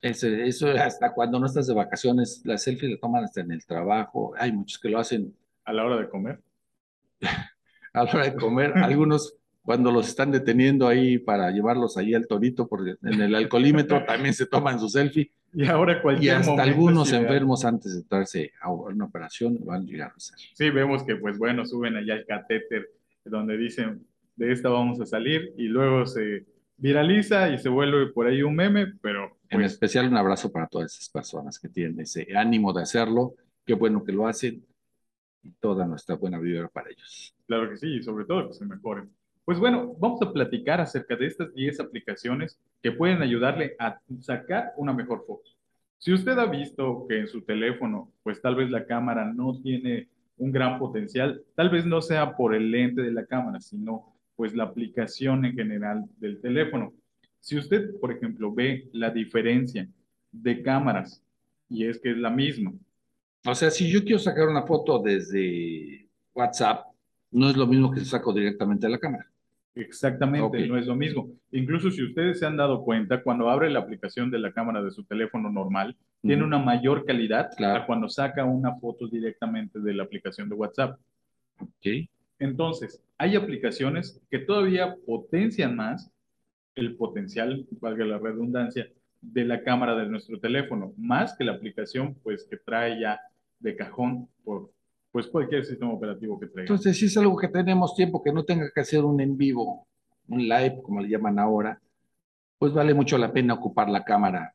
es- 0.03 0.23
eso 0.25 0.69
hasta 0.71 1.13
cuando 1.13 1.39
no 1.39 1.47
estás 1.47 1.67
de 1.67 1.75
vacaciones, 1.75 2.43
la 2.45 2.59
selfie 2.59 2.89
la 2.91 2.99
toman 2.99 3.25
hasta 3.25 3.41
en 3.41 3.53
el 3.53 3.65
trabajo. 3.65 4.33
Hay 4.39 4.53
muchos 4.53 4.79
que 4.79 4.89
lo 4.89 4.99
hacen 4.99 5.35
a 5.65 5.73
la 5.73 5.85
hora 5.85 5.97
de 5.99 6.09
comer. 6.09 6.41
a 7.93 8.05
la 8.05 8.11
hora 8.11 8.25
de 8.25 8.35
comer. 8.35 8.73
Algunos 8.77 9.35
cuando 9.63 9.93
los 9.93 10.09
están 10.09 10.31
deteniendo 10.31 10.89
ahí 10.89 11.19
para 11.19 11.51
llevarlos 11.51 11.97
ahí 11.97 12.15
al 12.15 12.27
torito, 12.27 12.67
porque 12.67 12.97
en 13.03 13.21
el 13.21 13.35
alcoholímetro 13.35 14.05
también 14.05 14.35
se 14.35 14.47
toman 14.47 14.81
su 14.81 14.89
selfie. 14.89 15.31
Y 15.53 15.67
ahora 15.67 15.99
Y 15.99 16.03
cualquier 16.03 16.37
hasta 16.37 16.51
momento 16.53 16.71
algunos 16.71 17.13
enfermos 17.13 17.65
antes 17.65 17.93
de 17.93 18.01
entrarse 18.01 18.53
a 18.61 18.71
una 18.73 19.05
operación 19.05 19.59
van 19.65 19.83
a 19.83 19.85
llegar 19.85 20.11
a 20.13 20.15
hacer. 20.15 20.39
Sí, 20.55 20.71
vemos 20.71 21.03
que 21.03 21.17
pues 21.17 21.39
bueno, 21.39 21.67
suben 21.67 21.97
allá 21.97 22.15
el 22.15 22.25
catéter 22.25 22.89
donde 23.25 23.57
dicen 23.59 24.07
de 24.37 24.53
esta 24.53 24.71
vamos 24.71 25.01
a 25.01 25.07
salir 25.07 25.53
y 25.59 25.65
luego 25.65 26.07
se 26.07 26.47
viraliza 26.81 27.51
y 27.51 27.59
se 27.59 27.69
vuelve 27.69 28.13
por 28.13 28.27
ahí 28.27 28.43
un 28.43 28.57
meme, 28.57 28.95
pero 29.01 29.39
En 29.49 29.61
pues 29.61 29.73
especial 29.73 30.09
un 30.09 30.17
abrazo 30.17 30.51
para 30.51 30.67
todas 30.67 30.93
esas 30.93 31.09
personas 31.09 31.59
que 31.59 31.69
tienen 31.69 32.01
ese 32.01 32.27
ánimo 32.35 32.73
de 32.73 32.83
hacerlo. 32.83 33.35
Qué 33.65 33.75
bueno 33.75 34.03
que 34.03 34.13
lo 34.13 34.27
hacen 34.27 34.65
y 35.43 35.53
toda 35.53 35.87
nuestra 35.87 36.17
buena 36.17 36.39
vibra 36.39 36.69
para 36.69 36.91
ellos. 36.91 37.35
claro 37.47 37.69
que 37.71 37.77
sí, 37.77 37.97
y 37.97 38.03
sobre 38.03 38.25
todo 38.25 38.49
que 38.49 38.55
se 38.55 38.65
mejoren. 38.65 39.11
Pues 39.45 39.59
bueno, 39.59 39.95
vamos 39.99 40.21
a 40.23 40.33
platicar 40.33 40.81
acerca 40.81 41.17
de 41.17 41.27
estas 41.27 41.53
10 41.55 41.81
aplicaciones 41.81 42.59
que 42.83 42.93
pueden 42.93 43.23
ayudarle 43.23 43.75
a 43.79 43.99
sacar 44.21 44.73
una 44.77 44.93
mejor 44.93 45.25
foto. 45.27 45.51
Si 45.99 46.13
usted 46.13 46.39
ha 46.39 46.47
visto 46.47 47.07
que 47.09 47.19
en 47.19 47.27
su 47.27 47.43
teléfono, 47.43 48.13
pues 48.23 48.41
tal 48.41 48.55
vez 48.55 48.71
la 48.71 48.87
cámara 48.87 49.25
no 49.25 49.61
tiene 49.61 50.09
un 50.39 50.53
gran 50.53 50.79
potencial, 50.79 51.43
tal 51.55 51.69
vez 51.69 51.85
no 51.85 52.01
sea 52.01 52.37
por 52.37 52.55
el 52.55 52.71
lente 52.71 53.03
de 53.03 53.13
la 53.13 53.27
cámara, 53.27 53.61
sino 53.61 54.10
pues 54.41 54.55
la 54.55 54.65
aplicación 54.65 55.45
en 55.45 55.55
general 55.55 56.07
del 56.19 56.41
teléfono. 56.41 56.95
Si 57.41 57.59
usted, 57.59 57.91
por 58.01 58.11
ejemplo, 58.11 58.51
ve 58.55 58.89
la 58.95 59.11
diferencia 59.11 59.87
de 60.33 60.63
cámaras 60.63 61.23
y 61.69 61.85
es 61.85 61.99
que 62.01 62.13
es 62.13 62.17
la 62.17 62.31
misma, 62.31 62.73
O 63.45 63.55
sea, 63.55 63.71
si 63.71 63.91
yo 63.91 64.03
quiero 64.03 64.19
sacar 64.19 64.49
una 64.49 64.63
foto 64.63 64.99
desde 64.99 66.09
WhatsApp, 66.33 66.87
no 67.31 67.51
es 67.51 67.57
lo 67.59 67.67
mismo 67.67 67.91
que 67.91 68.01
saco 68.01 68.33
directamente 68.33 68.87
de 68.87 68.93
la 68.93 68.99
cámara. 68.99 69.27
Exactamente, 69.75 70.67
no 70.67 70.79
es 70.79 70.87
lo 70.87 70.97
mismo. 70.97 71.29
Incluso 71.53 71.91
si 71.91 72.03
ustedes 72.03 72.39
se 72.39 72.47
han 72.47 72.57
dado 72.57 72.83
cuenta, 72.83 73.23
cuando 73.23 73.51
abre 73.51 73.69
la 73.69 73.81
aplicación 73.81 74.31
de 74.31 74.39
la 74.39 74.53
cámara 74.53 74.83
de 74.83 74.91
su 74.91 75.05
teléfono 75.05 75.51
normal, 75.51 75.95
tiene 76.23 76.45
una 76.45 76.59
mayor 76.59 77.05
calidad 77.05 77.51
Claro. 77.59 77.83
a 77.83 77.87
cuando 77.87 78.09
saca 78.09 78.43
una 78.47 78.75
foto 78.77 79.07
directamente 79.07 79.81
de 79.81 79.93
la 79.93 80.05
aplicación 80.05 80.49
de 80.49 80.55
WhatsApp. 80.55 80.99
¿ok? 81.61 82.09
Entonces, 82.41 83.01
hay 83.19 83.37
aplicaciones 83.37 84.21
que 84.31 84.39
todavía 84.41 84.97
potencian 85.07 85.77
más 85.77 86.11
el 86.75 86.97
potencial, 86.97 87.67
valga 87.81 88.05
la 88.05 88.19
redundancia, 88.19 88.89
de 89.21 89.45
la 89.45 89.63
cámara 89.63 89.95
de 89.97 90.07
nuestro 90.07 90.41
teléfono, 90.41 90.95
más 90.97 91.37
que 91.37 91.45
la 91.45 91.53
aplicación 91.53 92.15
pues 92.23 92.45
que 92.49 92.57
trae 92.57 92.99
ya 92.99 93.21
de 93.59 93.77
cajón 93.77 94.27
por 94.43 94.71
pues 95.13 95.27
cualquier 95.27 95.65
sistema 95.67 95.93
operativo 95.93 96.41
que 96.41 96.47
traiga. 96.47 96.63
Entonces, 96.73 96.97
si 96.99 97.05
es 97.07 97.17
algo 97.19 97.37
que 97.37 97.49
tenemos 97.49 97.95
tiempo 97.95 98.23
que 98.23 98.33
no 98.33 98.45
tenga 98.45 98.71
que 98.75 98.81
hacer 98.81 99.05
un 99.05 99.21
en 99.21 99.37
vivo, 99.37 99.87
un 100.29 100.49
live, 100.49 100.81
como 100.83 101.01
le 101.03 101.09
llaman 101.11 101.39
ahora, 101.39 101.79
pues 102.59 102.73
vale 102.73 102.95
mucho 102.95 103.19
la 103.19 103.31
pena 103.33 103.55
ocupar 103.55 103.91
la 103.91 104.03
cámara 104.05 104.55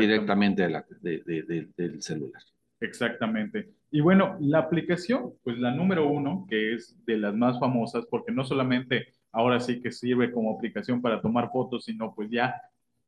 directamente 0.00 0.62
de 0.62 0.70
la- 0.70 0.86
de- 1.00 1.22
de- 1.26 1.42
de- 1.42 1.68
del 1.76 2.00
celular. 2.02 2.40
Exactamente. 2.82 3.70
Y 3.92 4.00
bueno, 4.00 4.36
la 4.40 4.58
aplicación, 4.58 5.34
pues 5.44 5.56
la 5.58 5.70
número 5.70 6.08
uno, 6.08 6.46
que 6.48 6.74
es 6.74 6.96
de 7.06 7.16
las 7.16 7.32
más 7.32 7.60
famosas, 7.60 8.04
porque 8.06 8.32
no 8.32 8.42
solamente 8.42 9.06
ahora 9.30 9.60
sí 9.60 9.80
que 9.80 9.92
sirve 9.92 10.32
como 10.32 10.52
aplicación 10.52 11.00
para 11.00 11.20
tomar 11.22 11.50
fotos, 11.52 11.84
sino 11.84 12.12
pues 12.12 12.28
ya 12.28 12.60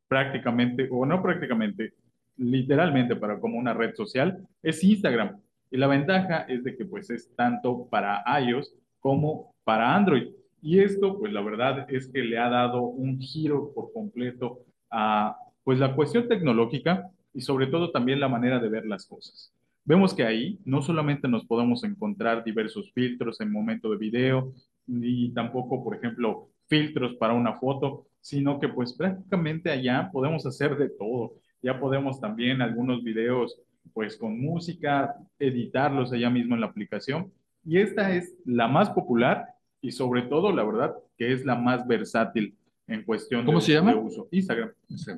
prácticamente, 0.07 0.87
o 0.89 1.05
no 1.05 1.21
prácticamente, 1.21 1.93
literalmente 2.37 3.17
para 3.17 3.39
como 3.39 3.57
una 3.57 3.73
red 3.73 3.93
social, 3.95 4.47
es 4.63 4.81
Instagram. 4.81 5.41
Y 5.71 5.77
la 5.77 5.87
ventaja 5.87 6.45
es 6.47 6.63
de 6.63 6.77
que 6.77 6.85
pues 6.85 7.09
es 7.09 7.35
tanto 7.35 7.87
para 7.89 8.23
iOS 8.39 8.73
como 9.01 9.53
para 9.65 9.93
Android. 9.93 10.29
Y 10.61 10.79
esto, 10.79 11.19
pues 11.19 11.33
la 11.33 11.41
verdad 11.41 11.85
es 11.89 12.07
que 12.07 12.23
le 12.23 12.37
ha 12.37 12.49
dado 12.49 12.81
un 12.83 13.19
giro 13.19 13.73
por 13.73 13.91
completo 13.91 14.61
a 14.89 15.37
pues 15.65 15.79
la 15.79 15.93
cuestión 15.95 16.29
tecnológica 16.29 17.11
y 17.33 17.41
sobre 17.41 17.67
todo 17.67 17.91
también 17.91 18.21
la 18.21 18.29
manera 18.29 18.59
de 18.59 18.69
ver 18.69 18.85
las 18.85 19.05
cosas. 19.05 19.51
Vemos 19.85 20.13
que 20.13 20.23
ahí 20.23 20.59
no 20.65 20.81
solamente 20.81 21.27
nos 21.27 21.45
podemos 21.45 21.83
encontrar 21.83 22.43
diversos 22.43 22.91
filtros 22.91 23.39
en 23.39 23.51
momento 23.51 23.89
de 23.91 23.97
video, 23.97 24.51
ni 24.87 25.31
tampoco, 25.31 25.83
por 25.83 25.95
ejemplo, 25.95 26.49
filtros 26.67 27.15
para 27.15 27.33
una 27.33 27.53
foto, 27.53 28.07
sino 28.19 28.59
que 28.59 28.67
pues 28.67 28.93
prácticamente 28.93 29.69
allá 29.69 30.09
podemos 30.11 30.43
hacer 30.45 30.75
de 30.77 30.89
todo. 30.89 31.35
Ya 31.61 31.79
podemos 31.79 32.19
también 32.19 32.61
algunos 32.61 33.03
videos 33.03 33.61
pues 33.93 34.17
con 34.17 34.39
música, 34.41 35.15
editarlos 35.37 36.11
allá 36.11 36.29
mismo 36.29 36.55
en 36.55 36.61
la 36.61 36.67
aplicación. 36.67 37.31
Y 37.63 37.77
esta 37.77 38.15
es 38.15 38.35
la 38.45 38.67
más 38.67 38.89
popular 38.89 39.45
y 39.81 39.91
sobre 39.91 40.23
todo, 40.23 40.51
la 40.51 40.63
verdad, 40.63 40.95
que 41.17 41.31
es 41.31 41.45
la 41.45 41.55
más 41.55 41.87
versátil 41.87 42.57
en 42.87 43.03
cuestión 43.03 43.45
¿Cómo 43.45 43.59
de, 43.59 43.65
se 43.65 43.73
llama? 43.73 43.93
de 43.93 43.99
uso. 43.99 44.27
Instagram. 44.31 44.71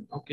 Ok. 0.10 0.32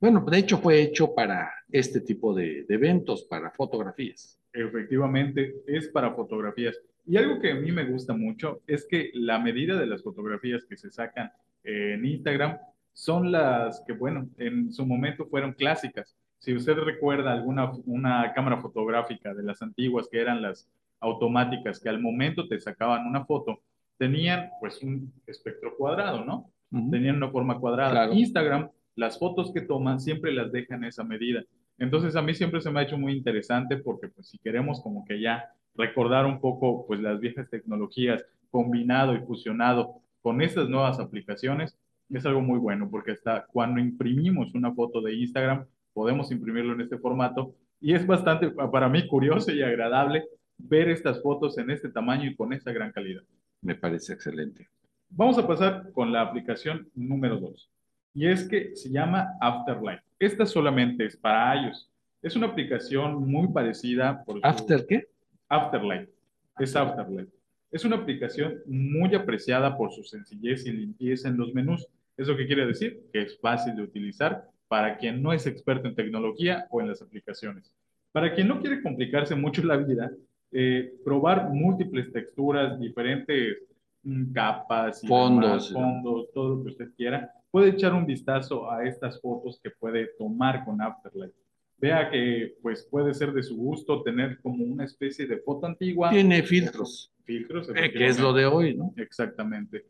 Bueno, 0.00 0.24
de 0.28 0.38
hecho 0.38 0.58
fue 0.58 0.80
hecho 0.80 1.14
para 1.14 1.52
este 1.70 2.00
tipo 2.00 2.32
de, 2.34 2.64
de 2.64 2.74
eventos, 2.74 3.24
para 3.24 3.50
fotografías. 3.50 4.40
Efectivamente, 4.52 5.56
es 5.66 5.88
para 5.88 6.14
fotografías. 6.14 6.80
Y 7.06 7.16
algo 7.16 7.40
que 7.40 7.52
a 7.52 7.54
mí 7.54 7.70
me 7.70 7.84
gusta 7.84 8.14
mucho 8.14 8.62
es 8.66 8.86
que 8.86 9.10
la 9.14 9.38
medida 9.38 9.78
de 9.78 9.86
las 9.86 10.02
fotografías 10.02 10.64
que 10.64 10.76
se 10.76 10.90
sacan 10.90 11.30
en 11.64 12.04
Instagram 12.04 12.58
son 12.92 13.30
las 13.30 13.82
que, 13.86 13.92
bueno, 13.92 14.28
en 14.38 14.72
su 14.72 14.86
momento 14.86 15.26
fueron 15.26 15.52
clásicas. 15.52 16.16
Si 16.38 16.54
usted 16.54 16.74
recuerda 16.74 17.32
alguna 17.32 17.70
una 17.84 18.32
cámara 18.32 18.60
fotográfica 18.60 19.34
de 19.34 19.42
las 19.42 19.60
antiguas 19.62 20.08
que 20.10 20.20
eran 20.20 20.40
las 20.40 20.68
automáticas, 21.00 21.78
que 21.78 21.88
al 21.88 22.00
momento 22.00 22.48
te 22.48 22.58
sacaban 22.58 23.06
una 23.06 23.24
foto, 23.24 23.60
tenían 23.98 24.50
pues 24.60 24.82
un 24.82 25.12
espectro 25.26 25.76
cuadrado, 25.76 26.24
¿no? 26.24 26.50
Ujú. 26.72 26.90
Tenían 26.90 27.16
una 27.16 27.30
forma 27.30 27.58
cuadrada. 27.58 27.90
Claro. 27.90 28.12
Instagram, 28.14 28.70
las 28.96 29.18
fotos 29.18 29.52
que 29.52 29.62
toman 29.62 30.00
siempre 30.00 30.32
las 30.32 30.52
dejan 30.52 30.84
esa 30.84 31.04
medida. 31.04 31.44
Entonces 31.78 32.16
a 32.16 32.22
mí 32.22 32.34
siempre 32.34 32.60
se 32.60 32.70
me 32.70 32.80
ha 32.80 32.82
hecho 32.82 32.98
muy 32.98 33.14
interesante 33.14 33.78
porque 33.78 34.08
pues 34.08 34.28
si 34.28 34.38
queremos 34.38 34.80
como 34.82 35.04
que 35.04 35.20
ya 35.20 35.52
recordar 35.74 36.26
un 36.26 36.40
poco 36.40 36.86
pues 36.86 37.00
las 37.00 37.20
viejas 37.20 37.48
tecnologías 37.48 38.24
combinado 38.50 39.14
y 39.14 39.20
fusionado 39.20 40.02
con 40.20 40.42
estas 40.42 40.68
nuevas 40.68 40.98
aplicaciones, 41.00 41.78
es 42.10 42.26
algo 42.26 42.40
muy 42.40 42.58
bueno 42.58 42.90
porque 42.90 43.12
hasta 43.12 43.46
cuando 43.46 43.80
imprimimos 43.80 44.54
una 44.54 44.72
foto 44.74 45.00
de 45.00 45.14
Instagram 45.14 45.64
podemos 45.92 46.30
imprimirlo 46.30 46.74
en 46.74 46.82
este 46.82 46.98
formato 46.98 47.54
y 47.80 47.94
es 47.94 48.06
bastante 48.06 48.50
para 48.50 48.88
mí 48.88 49.06
curioso 49.06 49.52
y 49.52 49.62
agradable 49.62 50.24
ver 50.58 50.90
estas 50.90 51.22
fotos 51.22 51.56
en 51.58 51.70
este 51.70 51.88
tamaño 51.88 52.28
y 52.28 52.36
con 52.36 52.52
esta 52.52 52.72
gran 52.72 52.92
calidad. 52.92 53.22
Me 53.62 53.74
parece 53.74 54.12
excelente. 54.12 54.68
Vamos 55.08 55.38
a 55.38 55.46
pasar 55.46 55.90
con 55.92 56.12
la 56.12 56.20
aplicación 56.22 56.88
número 56.94 57.38
2. 57.38 57.70
Y 58.14 58.26
es 58.26 58.46
que 58.48 58.74
se 58.76 58.90
llama 58.90 59.34
Afterlife. 59.40 60.02
Esta 60.18 60.44
solamente 60.46 61.06
es 61.06 61.16
para 61.16 61.54
iOS. 61.62 61.88
Es 62.22 62.36
una 62.36 62.48
aplicación 62.48 63.28
muy 63.30 63.48
parecida 63.48 64.22
por 64.24 64.36
su- 64.40 64.46
¿After 64.46 64.86
qué? 64.86 65.06
Afterlife. 65.48 66.10
Es 66.58 66.76
Afterlife. 66.76 67.30
Es 67.70 67.84
una 67.84 67.96
aplicación 67.96 68.56
muy 68.66 69.14
apreciada 69.14 69.76
por 69.76 69.92
su 69.92 70.02
sencillez 70.02 70.66
y 70.66 70.72
limpieza 70.72 71.28
en 71.28 71.36
los 71.36 71.54
menús. 71.54 71.86
¿Eso 72.16 72.36
qué 72.36 72.46
quiere 72.46 72.66
decir? 72.66 73.00
Que 73.12 73.22
es 73.22 73.38
fácil 73.40 73.76
de 73.76 73.82
utilizar 73.82 74.44
para 74.68 74.98
quien 74.98 75.22
no 75.22 75.32
es 75.32 75.46
experto 75.46 75.88
en 75.88 75.94
tecnología 75.94 76.66
o 76.70 76.80
en 76.80 76.88
las 76.88 77.00
aplicaciones. 77.00 77.72
Para 78.12 78.34
quien 78.34 78.48
no 78.48 78.60
quiere 78.60 78.82
complicarse 78.82 79.34
mucho 79.36 79.62
la 79.64 79.76
vida, 79.76 80.10
eh, 80.52 80.92
probar 81.04 81.48
múltiples 81.50 82.12
texturas, 82.12 82.78
diferentes 82.78 83.58
mm, 84.02 84.32
capas, 84.32 85.02
y 85.04 85.06
Fondos. 85.06 85.68
demás, 85.70 85.72
fondos, 85.72 86.32
todo 86.34 86.56
lo 86.56 86.62
que 86.64 86.70
usted 86.70 86.88
quiera, 86.96 87.32
puede 87.50 87.70
echar 87.70 87.92
un 87.94 88.06
vistazo 88.06 88.70
a 88.70 88.84
estas 88.84 89.20
fotos 89.20 89.58
que 89.62 89.70
puede 89.70 90.06
tomar 90.18 90.64
con 90.64 90.80
Afterlife. 90.80 91.34
Vea 91.78 92.10
que 92.10 92.54
pues 92.62 92.86
puede 92.90 93.14
ser 93.14 93.32
de 93.32 93.42
su 93.42 93.56
gusto 93.56 94.02
tener 94.02 94.38
como 94.40 94.64
una 94.64 94.84
especie 94.84 95.26
de 95.26 95.38
foto 95.38 95.66
antigua. 95.66 96.10
Tiene 96.10 96.42
filtros, 96.42 97.10
Filtros, 97.24 97.70
eh, 97.74 97.90
que 97.92 98.06
es 98.06 98.18
lo 98.20 98.32
de 98.32 98.44
hoy, 98.46 98.74
¿no? 98.76 98.92
Exactamente. 98.96 99.86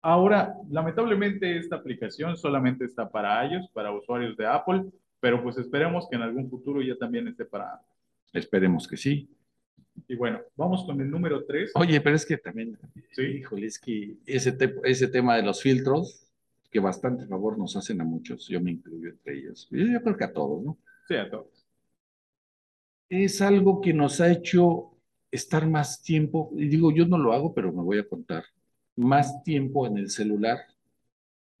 Ahora, 0.00 0.54
lamentablemente 0.70 1.56
esta 1.56 1.76
aplicación 1.76 2.36
solamente 2.36 2.84
está 2.84 3.08
para 3.10 3.44
iOS, 3.46 3.68
para 3.70 3.92
usuarios 3.92 4.36
de 4.36 4.46
Apple, 4.46 4.84
pero 5.20 5.42
pues 5.42 5.56
esperemos 5.58 6.06
que 6.08 6.16
en 6.16 6.22
algún 6.22 6.48
futuro 6.50 6.82
ya 6.82 6.96
también 6.96 7.26
esté 7.28 7.44
para. 7.44 7.80
Esperemos 8.32 8.86
que 8.88 8.96
sí. 8.96 9.28
Y 10.08 10.16
bueno, 10.16 10.40
vamos 10.56 10.84
con 10.84 11.00
el 11.00 11.10
número 11.10 11.44
3. 11.44 11.72
Oye, 11.74 12.00
pero 12.00 12.16
es 12.16 12.26
que 12.26 12.36
también, 12.36 12.76
Sí. 13.12 13.22
híjole, 13.22 13.66
es 13.66 13.78
que 13.78 14.16
ese, 14.26 14.52
te- 14.52 14.74
ese 14.84 15.08
tema 15.08 15.36
de 15.36 15.42
los 15.42 15.62
filtros, 15.62 16.23
que 16.74 16.80
bastante 16.80 17.24
favor 17.28 17.56
nos 17.56 17.76
hacen 17.76 18.00
a 18.00 18.04
muchos, 18.04 18.48
yo 18.48 18.60
me 18.60 18.72
incluyo 18.72 19.10
entre 19.10 19.38
ellos. 19.38 19.68
Yo, 19.70 19.86
yo 19.86 20.02
creo 20.02 20.16
que 20.16 20.24
a 20.24 20.32
todos, 20.32 20.60
¿no? 20.60 20.76
Sí, 21.06 21.14
a 21.14 21.30
todos. 21.30 21.64
Es 23.08 23.40
algo 23.40 23.80
que 23.80 23.94
nos 23.94 24.20
ha 24.20 24.32
hecho 24.32 24.90
estar 25.30 25.68
más 25.68 26.02
tiempo, 26.02 26.50
y 26.56 26.66
digo, 26.66 26.90
yo 26.90 27.06
no 27.06 27.16
lo 27.16 27.32
hago, 27.32 27.54
pero 27.54 27.72
me 27.72 27.80
voy 27.80 27.98
a 27.98 28.08
contar, 28.08 28.42
más 28.96 29.44
tiempo 29.44 29.86
en 29.86 29.98
el 29.98 30.10
celular. 30.10 30.58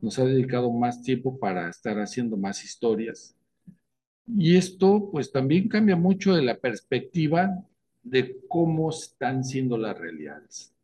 Nos 0.00 0.18
ha 0.18 0.24
dedicado 0.24 0.72
más 0.72 1.00
tiempo 1.00 1.38
para 1.38 1.68
estar 1.68 1.96
haciendo 2.00 2.36
más 2.36 2.64
historias. 2.64 3.36
Y 4.26 4.56
esto, 4.56 5.10
pues 5.12 5.30
también 5.30 5.68
cambia 5.68 5.94
mucho 5.94 6.34
de 6.34 6.42
la 6.42 6.58
perspectiva 6.58 7.64
de 8.02 8.40
cómo 8.48 8.90
están 8.90 9.44
siendo 9.44 9.78
las 9.78 9.96
realidades. 9.96 10.74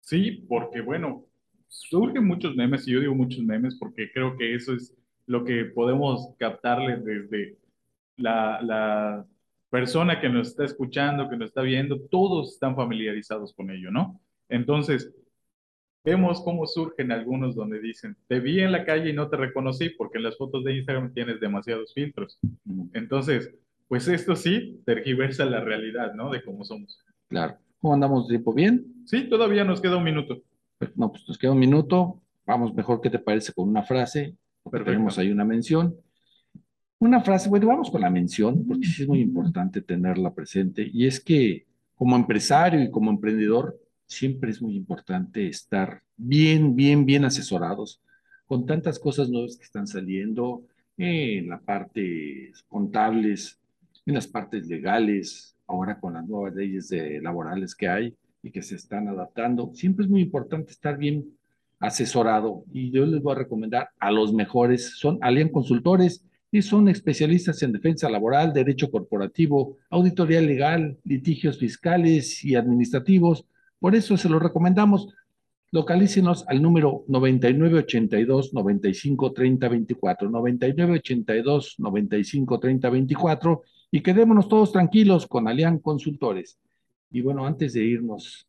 Sí, 0.00 0.44
porque 0.48 0.80
bueno, 0.80 1.27
surgen 1.68 2.26
muchos 2.26 2.56
memes, 2.56 2.86
y 2.88 2.92
yo 2.92 3.00
digo 3.00 3.14
muchos 3.14 3.42
memes 3.44 3.76
porque 3.76 4.10
creo 4.12 4.36
que 4.36 4.54
eso 4.54 4.74
es 4.74 4.94
lo 5.26 5.44
que 5.44 5.66
podemos 5.66 6.34
captarle 6.38 6.96
desde 6.96 7.56
la, 8.16 8.60
la 8.62 9.26
persona 9.70 10.20
que 10.20 10.28
nos 10.28 10.48
está 10.48 10.64
escuchando, 10.64 11.28
que 11.28 11.36
nos 11.36 11.48
está 11.48 11.62
viendo, 11.62 12.00
todos 12.10 12.54
están 12.54 12.74
familiarizados 12.74 13.52
con 13.52 13.70
ello, 13.70 13.90
¿no? 13.90 14.20
Entonces, 14.48 15.12
vemos 16.04 16.40
cómo 16.40 16.66
surgen 16.66 17.12
algunos 17.12 17.54
donde 17.54 17.80
dicen, 17.80 18.16
te 18.28 18.40
vi 18.40 18.60
en 18.60 18.72
la 18.72 18.84
calle 18.84 19.10
y 19.10 19.12
no 19.12 19.28
te 19.28 19.36
reconocí 19.36 19.90
porque 19.90 20.18
en 20.18 20.24
las 20.24 20.38
fotos 20.38 20.64
de 20.64 20.74
Instagram 20.76 21.12
tienes 21.12 21.38
demasiados 21.40 21.92
filtros. 21.92 22.38
Entonces, 22.94 23.54
pues 23.88 24.08
esto 24.08 24.34
sí 24.34 24.80
tergiversa 24.86 25.44
la 25.44 25.60
realidad, 25.60 26.14
¿no? 26.14 26.30
De 26.30 26.42
cómo 26.42 26.64
somos. 26.64 26.98
Claro. 27.28 27.58
¿Cómo 27.80 27.94
andamos 27.94 28.26
de 28.26 28.32
tiempo? 28.32 28.52
¿Bien? 28.54 28.84
Sí, 29.04 29.28
todavía 29.28 29.64
nos 29.64 29.80
queda 29.80 29.96
un 29.98 30.04
minuto. 30.04 30.42
No, 30.94 31.10
pues 31.10 31.26
nos 31.26 31.38
queda 31.38 31.52
un 31.52 31.58
minuto. 31.58 32.20
Vamos 32.46 32.74
mejor, 32.74 33.00
¿qué 33.00 33.10
te 33.10 33.18
parece 33.18 33.52
con 33.52 33.68
una 33.68 33.82
frase? 33.82 34.36
Porque 34.62 34.84
tenemos 34.84 35.18
ahí 35.18 35.30
una 35.30 35.44
mención. 35.44 35.96
Una 37.00 37.20
frase, 37.20 37.48
bueno, 37.48 37.68
vamos 37.68 37.90
con 37.90 38.00
la 38.00 38.10
mención, 38.10 38.64
porque 38.66 38.86
sí 38.86 39.02
es 39.02 39.08
muy 39.08 39.20
importante 39.20 39.82
tenerla 39.82 40.34
presente. 40.34 40.88
Y 40.92 41.06
es 41.06 41.20
que 41.20 41.66
como 41.94 42.16
empresario 42.16 42.82
y 42.82 42.90
como 42.90 43.10
emprendedor, 43.10 43.78
siempre 44.06 44.50
es 44.50 44.62
muy 44.62 44.74
importante 44.76 45.46
estar 45.48 46.02
bien, 46.16 46.74
bien, 46.74 47.04
bien 47.04 47.24
asesorados 47.24 48.00
con 48.46 48.64
tantas 48.64 48.98
cosas 48.98 49.28
nuevas 49.28 49.56
que 49.56 49.64
están 49.64 49.86
saliendo 49.86 50.62
en 50.96 51.48
la 51.48 51.60
parte 51.60 52.52
contables, 52.68 53.60
en 54.06 54.14
las 54.14 54.26
partes 54.26 54.66
legales, 54.66 55.54
ahora 55.66 56.00
con 56.00 56.14
las 56.14 56.26
nuevas 56.26 56.54
leyes 56.54 56.88
de- 56.88 57.20
laborales 57.20 57.74
que 57.74 57.88
hay 57.88 58.16
y 58.42 58.50
que 58.50 58.62
se 58.62 58.76
están 58.76 59.08
adaptando. 59.08 59.70
Siempre 59.74 60.04
es 60.04 60.10
muy 60.10 60.22
importante 60.22 60.72
estar 60.72 60.96
bien 60.96 61.26
asesorado 61.80 62.64
y 62.72 62.90
yo 62.90 63.06
les 63.06 63.22
voy 63.22 63.32
a 63.32 63.38
recomendar 63.38 63.90
a 63.98 64.10
los 64.10 64.32
mejores, 64.32 64.98
son 64.98 65.18
Alian 65.20 65.48
Consultores 65.48 66.24
y 66.50 66.62
son 66.62 66.88
especialistas 66.88 67.62
en 67.62 67.72
defensa 67.72 68.08
laboral, 68.08 68.52
derecho 68.52 68.90
corporativo, 68.90 69.76
auditoría 69.90 70.40
legal, 70.40 70.98
litigios 71.04 71.58
fiscales 71.58 72.44
y 72.44 72.54
administrativos. 72.54 73.44
Por 73.78 73.94
eso 73.94 74.16
se 74.16 74.28
los 74.28 74.42
recomendamos. 74.42 75.14
Localícenos 75.70 76.46
al 76.48 76.62
número 76.62 77.04
9982 77.08 78.54
95 78.54 79.32
30 79.32 79.68
24, 79.68 80.30
9982 80.30 81.74
95 81.78 82.58
30 82.58 82.90
24 82.90 83.62
y 83.90 84.00
quedémonos 84.00 84.48
todos 84.48 84.72
tranquilos 84.72 85.26
con 85.26 85.46
Alian 85.46 85.78
Consultores. 85.78 86.58
Y 87.10 87.20
bueno, 87.20 87.46
antes 87.46 87.72
de 87.72 87.84
irnos 87.84 88.46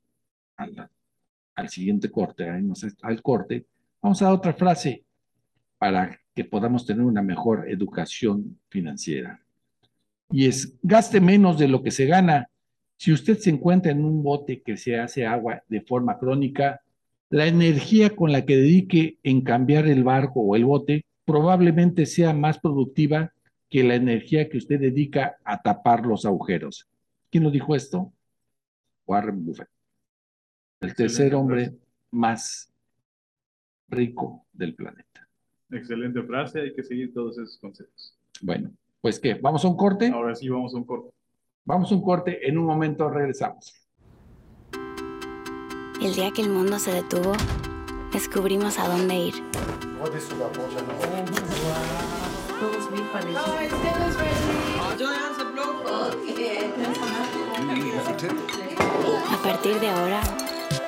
al 1.55 1.69
siguiente 1.69 2.09
corte, 2.11 2.49
a 2.49 2.57
irnos 2.57 2.85
al 3.01 3.21
corte, 3.21 3.65
vamos 4.01 4.21
a 4.21 4.33
otra 4.33 4.53
frase 4.53 5.03
para 5.77 6.19
que 6.35 6.43
podamos 6.45 6.85
tener 6.85 7.03
una 7.03 7.21
mejor 7.21 7.69
educación 7.69 8.59
financiera. 8.69 9.41
Y 10.31 10.45
es, 10.45 10.77
gaste 10.83 11.19
menos 11.19 11.57
de 11.57 11.67
lo 11.67 11.81
que 11.81 11.91
se 11.91 12.05
gana. 12.05 12.49
Si 12.97 13.11
usted 13.11 13.37
se 13.37 13.49
encuentra 13.49 13.91
en 13.91 14.03
un 14.03 14.21
bote 14.21 14.61
que 14.61 14.77
se 14.77 14.99
hace 14.99 15.25
agua 15.25 15.63
de 15.67 15.81
forma 15.81 16.19
crónica, 16.19 16.81
la 17.29 17.47
energía 17.47 18.15
con 18.15 18.31
la 18.31 18.45
que 18.45 18.57
dedique 18.57 19.17
en 19.23 19.41
cambiar 19.41 19.87
el 19.87 20.03
barco 20.03 20.41
o 20.41 20.55
el 20.55 20.65
bote 20.65 21.05
probablemente 21.25 22.05
sea 22.05 22.33
más 22.33 22.59
productiva 22.59 23.33
que 23.69 23.83
la 23.83 23.95
energía 23.95 24.49
que 24.49 24.57
usted 24.57 24.79
dedica 24.79 25.37
a 25.43 25.61
tapar 25.61 26.05
los 26.05 26.25
agujeros. 26.25 26.87
¿Quién 27.29 27.43
lo 27.43 27.51
dijo 27.51 27.75
esto? 27.75 28.11
Warren 29.09 29.43
Buffett, 29.43 29.67
el 30.81 30.93
tercer 30.93 31.33
hombre 31.33 31.75
más 32.11 32.71
rico 33.87 34.45
del 34.53 34.75
planeta. 34.75 35.27
Excelente 35.71 36.21
frase, 36.21 36.61
hay 36.61 36.75
que 36.75 36.83
seguir 36.83 37.11
todos 37.11 37.39
esos 37.39 37.57
conceptos. 37.57 38.15
Bueno, 38.39 38.71
pues 39.01 39.19
qué, 39.19 39.33
vamos 39.33 39.65
a 39.65 39.67
un 39.67 39.77
corte, 39.77 40.09
Ahora 40.09 40.35
sí 40.35 40.47
vamos 40.47 40.75
a 40.75 40.77
un 40.77 40.83
corte. 40.83 41.09
vamos 41.65 41.91
a 41.91 41.95
un 41.95 42.03
corte, 42.03 42.47
en 42.47 42.59
un 42.59 42.65
momento 42.65 43.09
regresamos. 43.09 43.73
El 45.99 46.13
día 46.13 46.29
que 46.29 46.43
el 46.43 46.49
mundo 46.49 46.77
se 46.77 46.91
detuvo, 46.91 47.33
descubrimos 48.13 48.77
a 48.77 48.89
dónde 48.89 49.15
ir. 49.15 49.33
A 58.79 59.37
partir 59.43 59.79
de 59.79 59.89
ahora, 59.89 60.21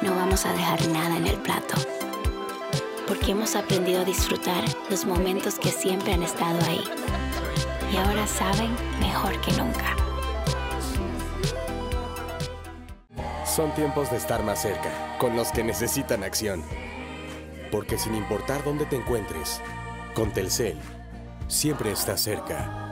no 0.02 0.16
vamos 0.16 0.46
a 0.46 0.54
dejar 0.54 0.88
nada 0.88 1.18
en 1.18 1.28
el 1.28 1.38
plato. 1.38 1.76
Porque 3.08 3.32
hemos 3.32 3.56
aprendido 3.56 4.02
a 4.02 4.06
disfrutar 4.06 4.64
los 4.90 5.06
momentos 5.06 5.60
que 5.60 5.70
siempre 5.70 6.14
han 6.14 6.24
estado 6.24 6.60
ahí. 6.68 6.84
Y 7.92 7.98
ahora 7.98 8.26
saben 8.28 8.76
mejor 9.00 9.40
que 9.42 9.52
nunca. 9.54 9.96
Son 13.46 13.74
tiempos 13.74 14.10
de 14.12 14.18
estar 14.18 14.44
más 14.44 14.62
cerca, 14.62 15.18
con 15.18 15.36
los 15.36 15.52
que 15.52 15.64
necesitan 15.64 16.24
acción. 16.24 16.64
Porque 17.70 17.98
sin 17.98 18.16
importar 18.16 18.64
dónde 18.64 18.86
te 18.86 18.96
encuentres, 18.96 19.62
con 20.14 20.32
Telcel, 20.32 20.78
siempre 21.48 21.92
estás 21.92 22.22
cerca. 22.22 22.91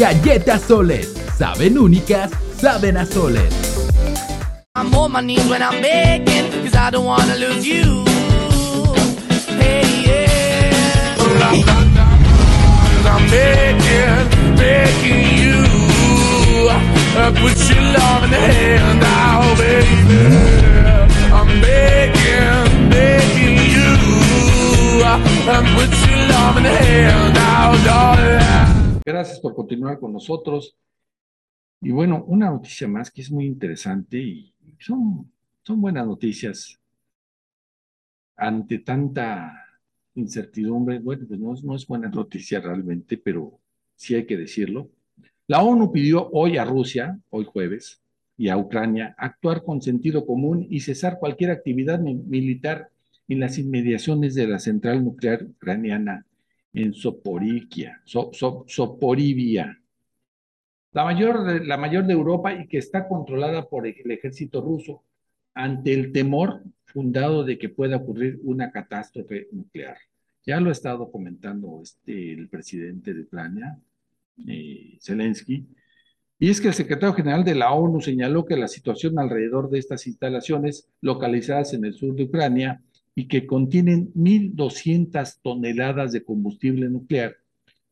Galletas 0.00 0.62
Soles. 0.62 1.12
Saben 1.36 1.76
únicas, 1.76 2.30
saben 2.58 2.96
a 2.96 3.04
soles. 3.04 3.52
I'm 4.74 4.94
on 4.94 5.12
my 5.12 5.20
knees 5.20 5.46
when 5.46 5.60
I'm 5.60 5.82
begging, 5.82 6.50
cause 6.62 6.74
I 6.74 6.90
don't 6.90 7.04
wanna 7.04 7.36
lose 7.36 7.66
you. 7.66 8.04
Hey, 9.60 9.84
yeah. 10.06 11.16
I'm 13.12 13.28
begging, 13.28 14.56
begging 14.56 15.22
you. 15.36 15.58
Uh, 16.70 17.30
put 17.42 17.58
your 17.68 17.84
love 17.92 18.24
in 18.24 18.30
the 18.30 18.40
hand 18.40 19.00
now, 19.00 19.54
baby. 19.60 20.24
I'm 21.30 21.60
begging, 21.60 22.88
begging 22.88 23.56
you. 23.74 23.90
Uh, 25.04 25.60
put 25.76 25.92
your 26.08 26.20
love 26.32 26.56
in 26.56 26.62
the 26.62 26.70
hand 26.70 27.34
now, 27.34 27.84
darling. 27.84 28.79
Gracias 29.04 29.40
por 29.40 29.54
continuar 29.54 29.98
con 30.00 30.12
nosotros. 30.14 30.74
Y 31.82 31.90
bueno, 31.90 32.24
una 32.26 32.50
noticia 32.50 32.88
más 32.88 33.10
que 33.10 33.20
es 33.22 33.30
muy 33.30 33.44
interesante 33.46 34.18
y 34.18 34.54
son, 34.78 35.30
son 35.62 35.80
buenas 35.80 36.06
noticias 36.06 36.78
ante 38.36 38.78
tanta 38.80 39.52
incertidumbre. 40.14 40.98
Bueno, 40.98 41.24
pues 41.28 41.40
no, 41.40 41.54
no 41.62 41.76
es 41.76 41.86
buena 41.86 42.08
noticia 42.08 42.60
realmente, 42.60 43.16
pero 43.18 43.58
sí 43.96 44.14
hay 44.14 44.26
que 44.26 44.36
decirlo. 44.36 44.90
La 45.46 45.62
ONU 45.62 45.90
pidió 45.92 46.28
hoy 46.32 46.56
a 46.58 46.64
Rusia, 46.64 47.18
hoy 47.30 47.44
jueves, 47.44 48.00
y 48.36 48.48
a 48.48 48.56
Ucrania 48.56 49.14
actuar 49.18 49.62
con 49.62 49.82
sentido 49.82 50.24
común 50.24 50.66
y 50.70 50.80
cesar 50.80 51.18
cualquier 51.18 51.50
actividad 51.50 52.00
mi- 52.00 52.14
militar 52.14 52.90
en 53.28 53.40
las 53.40 53.58
inmediaciones 53.58 54.34
de 54.34 54.46
la 54.46 54.58
central 54.58 55.04
nuclear 55.04 55.42
ucraniana 55.44 56.24
en 56.72 56.92
Soporiquia, 56.94 58.00
So- 58.04 58.30
la 60.92 61.04
mayor, 61.04 61.44
de- 61.44 61.64
la 61.64 61.76
mayor 61.76 62.06
de 62.06 62.12
Europa 62.12 62.52
y 62.52 62.66
que 62.66 62.78
está 62.78 63.06
controlada 63.06 63.68
por 63.68 63.86
el 63.86 64.10
ejército 64.10 64.60
ruso 64.60 65.02
ante 65.54 65.92
el 65.92 66.12
temor 66.12 66.62
fundado 66.84 67.44
de 67.44 67.58
que 67.58 67.68
pueda 67.68 67.96
ocurrir 67.96 68.40
una 68.42 68.70
catástrofe 68.72 69.48
nuclear. 69.52 69.96
Ya 70.44 70.58
lo 70.60 70.70
ha 70.70 70.72
estado 70.72 71.10
comentando 71.10 71.80
este, 71.82 72.32
el 72.32 72.48
presidente 72.48 73.14
de 73.14 73.22
Ucrania, 73.22 73.78
eh, 74.48 74.96
Zelensky, 75.00 75.66
y 76.38 76.48
es 76.48 76.60
que 76.60 76.68
el 76.68 76.74
secretario 76.74 77.12
general 77.14 77.44
de 77.44 77.54
la 77.54 77.72
ONU 77.72 78.00
señaló 78.00 78.46
que 78.46 78.56
la 78.56 78.66
situación 78.66 79.18
alrededor 79.18 79.68
de 79.68 79.78
estas 79.78 80.06
instalaciones 80.06 80.88
localizadas 81.02 81.74
en 81.74 81.84
el 81.84 81.92
sur 81.94 82.14
de 82.14 82.24
Ucrania 82.24 82.82
y 83.20 83.28
que 83.28 83.46
contienen 83.46 84.14
1.200 84.14 85.40
toneladas 85.42 86.10
de 86.12 86.24
combustible 86.24 86.88
nuclear 86.88 87.36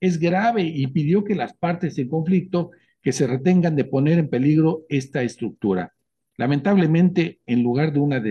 es 0.00 0.18
grave 0.18 0.62
y 0.62 0.86
pidió 0.86 1.22
que 1.22 1.34
las 1.34 1.52
partes 1.52 1.98
en 1.98 2.08
conflicto 2.08 2.70
que 3.02 3.12
se 3.12 3.26
retengan 3.26 3.76
de 3.76 3.84
poner 3.84 4.18
en 4.18 4.30
peligro 4.30 4.86
esta 4.88 5.22
estructura. 5.22 5.92
Lamentablemente, 6.38 7.40
en 7.44 7.62
lugar 7.62 7.92
de 7.92 7.98
una, 7.98 8.22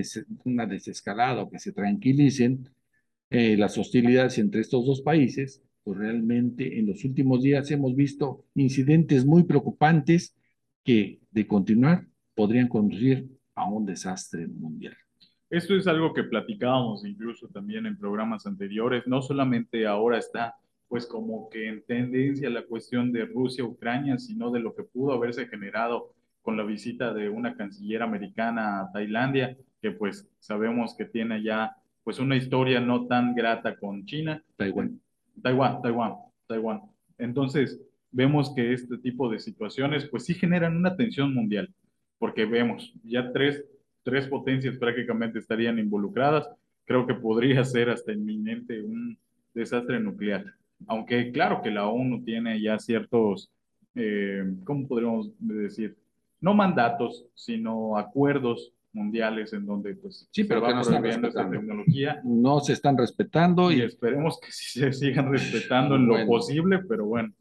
una 0.43 0.65
desescalada 0.65 1.43
o 1.43 1.51
que 1.51 1.60
se 1.60 1.71
tranquilicen 1.71 2.67
eh, 3.29 3.55
las 3.57 3.77
hostilidades 3.77 4.39
entre 4.39 4.62
estos 4.62 4.83
dos 4.83 5.01
países, 5.01 5.62
pues 5.83 5.99
realmente 5.99 6.79
en 6.79 6.88
los 6.88 7.05
últimos 7.05 7.43
días 7.43 7.69
hemos 7.69 7.95
visto 7.95 8.43
incidentes 8.55 9.23
muy 9.23 9.43
preocupantes 9.43 10.36
que, 10.83 11.19
de 11.29 11.45
continuar, 11.45 12.07
podrían 12.33 12.67
conducir 12.67 13.29
a 13.53 13.69
un 13.69 13.86
desastre 13.86 14.47
mundial. 14.47 14.97
Esto 15.49 15.75
es 15.75 15.88
algo 15.88 16.13
que 16.13 16.23
platicábamos 16.23 17.05
incluso 17.05 17.47
también 17.47 17.86
en 17.86 17.97
programas 17.97 18.45
anteriores. 18.45 19.07
No 19.07 19.21
solamente 19.21 19.88
ahora 19.88 20.17
está 20.17 20.55
pues 20.88 21.05
como 21.05 21.49
que 21.49 21.67
en 21.67 21.83
tendencia 21.83 22.49
la 22.49 22.65
cuestión 22.65 23.12
de 23.12 23.25
Rusia-Ucrania, 23.25 24.17
sino 24.17 24.51
de 24.51 24.62
lo 24.62 24.73
que 24.73 24.83
pudo 24.83 25.13
haberse 25.13 25.47
generado 25.47 26.13
con 26.41 26.55
la 26.55 26.63
visita 26.63 27.13
de 27.13 27.29
una 27.29 27.55
canciller 27.55 28.01
americana 28.01 28.81
a 28.81 28.91
Tailandia, 28.91 29.57
que 29.81 29.91
pues 29.91 30.29
sabemos 30.39 30.95
que 30.95 31.05
tiene 31.05 31.43
ya 31.43 31.75
pues 32.03 32.19
una 32.19 32.38
historia 32.38 32.79
no 32.79 33.05
tan 33.05 33.36
grata 33.36 33.75
con 33.75 34.05
China. 34.05 34.41
Taiwán. 34.55 35.01
Taiwán, 35.41 35.81
Taiwán, 35.81 36.13
Taiwán. 36.47 36.81
Entonces, 37.17 37.81
vemos 38.12 38.53
que 38.55 38.71
este 38.71 38.97
tipo 38.97 39.29
de 39.29 39.39
situaciones 39.39 40.07
pues 40.07 40.23
sí 40.25 40.33
generan 40.33 40.77
una 40.77 40.95
tensión 40.95 41.33
mundial, 41.33 41.73
porque 42.17 42.45
vemos 42.45 42.93
ya 43.03 43.31
tres, 43.33 43.65
tres 44.07 44.25
potencias 44.27 44.77
prácticamente 44.77 45.37
estarían 45.39 45.77
involucradas. 45.79 46.49
Creo 46.85 47.05
que 47.05 47.13
podría 47.13 47.65
ser 47.65 47.89
hasta 47.89 48.13
inminente 48.13 48.81
un 48.81 49.17
desastre 49.53 49.99
nuclear. 49.99 50.45
Aunque 50.87 51.29
claro 51.33 51.61
que 51.61 51.69
la 51.71 51.87
ONU 51.89 52.23
tiene 52.23 52.61
ya 52.61 52.79
ciertos, 52.79 53.51
eh, 53.95 54.45
¿cómo 54.63 54.87
podríamos 54.87 55.31
decir? 55.39 55.97
No 56.39 56.53
mandatos, 56.53 57.25
sino 57.35 57.97
acuerdos 57.97 58.71
mundiales 58.93 59.51
en 59.51 59.65
donde 59.65 59.93
pues 59.95 60.29
Sí, 60.31 60.43
se 60.43 60.47
pero 60.47 60.61
va 60.61 60.69
que 60.69 60.75
no 60.75 60.81
prohibiendo 60.83 61.27
esta 61.27 61.49
tecnología 61.49 62.21
No 62.23 62.61
se 62.61 62.71
están 62.73 62.97
respetando 62.97 63.69
y 63.71 63.79
y 63.79 63.81
esperemos 63.81 64.39
que 64.39 64.51
sí 64.51 64.79
se 64.79 64.93
sigan 64.93 65.29
respetando 65.29 65.95
en 65.97 66.05
lo 66.07 66.13
Bueno. 66.13 66.27
posible, 66.27 66.79
pero 66.87 67.05
bueno. 67.05 67.33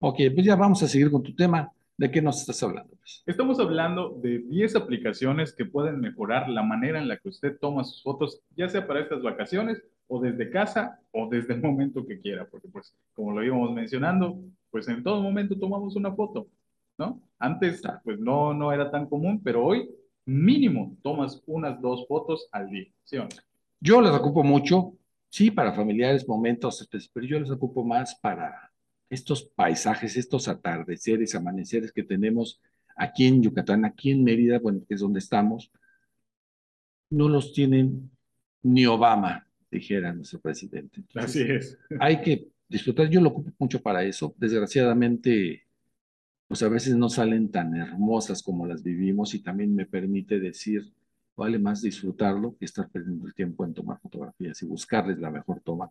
Ok, 0.00 0.18
pues 0.34 0.44
ya 0.44 0.56
vamos 0.56 0.82
a 0.82 0.88
seguir 0.88 1.10
con 1.10 1.22
tu 1.22 1.34
tema. 1.34 1.72
¿De 1.98 2.10
qué 2.10 2.20
nos 2.20 2.40
estás 2.40 2.62
hablando? 2.62 2.94
pues? 2.96 3.22
Estamos 3.24 3.58
hablando 3.58 4.18
de 4.22 4.40
10 4.40 4.76
aplicaciones 4.76 5.54
que 5.54 5.64
pueden 5.64 5.98
mejorar 6.00 6.48
la 6.48 6.62
manera 6.62 6.98
en 6.98 7.08
la 7.08 7.16
que 7.16 7.30
usted 7.30 7.58
toma 7.58 7.84
sus 7.84 8.02
fotos, 8.02 8.42
ya 8.54 8.68
sea 8.68 8.86
para 8.86 9.00
estas 9.00 9.22
vacaciones 9.22 9.82
o 10.06 10.20
desde 10.20 10.50
casa 10.50 11.00
o 11.12 11.26
desde 11.28 11.54
el 11.54 11.62
momento 11.62 12.06
que 12.06 12.20
quiera, 12.20 12.46
porque 12.46 12.68
pues 12.68 12.94
como 13.14 13.32
lo 13.32 13.42
íbamos 13.42 13.72
mencionando, 13.72 14.38
pues 14.70 14.86
en 14.88 15.02
todo 15.02 15.22
momento 15.22 15.58
tomamos 15.58 15.96
una 15.96 16.12
foto, 16.12 16.48
¿no? 16.98 17.22
Antes 17.38 17.82
pues 18.04 18.18
no, 18.18 18.52
no 18.52 18.72
era 18.72 18.90
tan 18.90 19.06
común, 19.06 19.40
pero 19.42 19.64
hoy 19.64 19.88
mínimo 20.26 20.96
tomas 21.02 21.42
unas 21.46 21.80
dos 21.80 22.06
fotos 22.06 22.46
al 22.52 22.68
día, 22.68 22.88
¿sí 23.04 23.16
o 23.16 23.22
no? 23.22 23.28
Yo 23.80 24.02
las 24.02 24.14
ocupo 24.14 24.42
mucho, 24.42 24.92
sí, 25.30 25.50
para 25.50 25.72
familiares, 25.72 26.28
momentos, 26.28 26.86
pero 27.12 27.26
yo 27.26 27.40
las 27.40 27.50
ocupo 27.50 27.84
más 27.84 28.14
para 28.16 28.65
estos 29.08 29.44
paisajes, 29.44 30.16
estos 30.16 30.48
atardeceres, 30.48 31.34
amaneceres 31.34 31.92
que 31.92 32.02
tenemos 32.02 32.60
aquí 32.96 33.26
en 33.26 33.42
Yucatán, 33.42 33.84
aquí 33.84 34.10
en 34.10 34.24
Mérida, 34.24 34.58
bueno, 34.58 34.82
que 34.86 34.94
es 34.94 35.00
donde 35.00 35.18
estamos. 35.18 35.70
No 37.10 37.28
los 37.28 37.52
tienen 37.52 38.10
ni 38.62 38.86
Obama, 38.86 39.46
dijera 39.70 40.12
nuestro 40.12 40.40
presidente. 40.40 41.04
Así 41.14 41.42
es. 41.42 41.78
Hay 42.00 42.20
que 42.20 42.48
disfrutar, 42.68 43.08
yo 43.08 43.20
lo 43.20 43.28
ocupo 43.28 43.52
mucho 43.58 43.80
para 43.80 44.02
eso. 44.02 44.34
Desgraciadamente, 44.38 45.66
pues 46.48 46.62
a 46.62 46.68
veces 46.68 46.96
no 46.96 47.08
salen 47.08 47.50
tan 47.50 47.76
hermosas 47.76 48.42
como 48.42 48.66
las 48.66 48.82
vivimos 48.82 49.34
y 49.34 49.40
también 49.40 49.74
me 49.74 49.86
permite 49.86 50.40
decir, 50.40 50.92
vale 51.36 51.58
más 51.58 51.82
disfrutarlo 51.82 52.56
que 52.56 52.64
estar 52.64 52.88
perdiendo 52.88 53.26
el 53.26 53.34
tiempo 53.34 53.64
en 53.64 53.74
tomar 53.74 54.00
fotografías 54.00 54.60
y 54.62 54.66
buscarles 54.66 55.18
la 55.18 55.30
mejor 55.30 55.60
toma. 55.60 55.90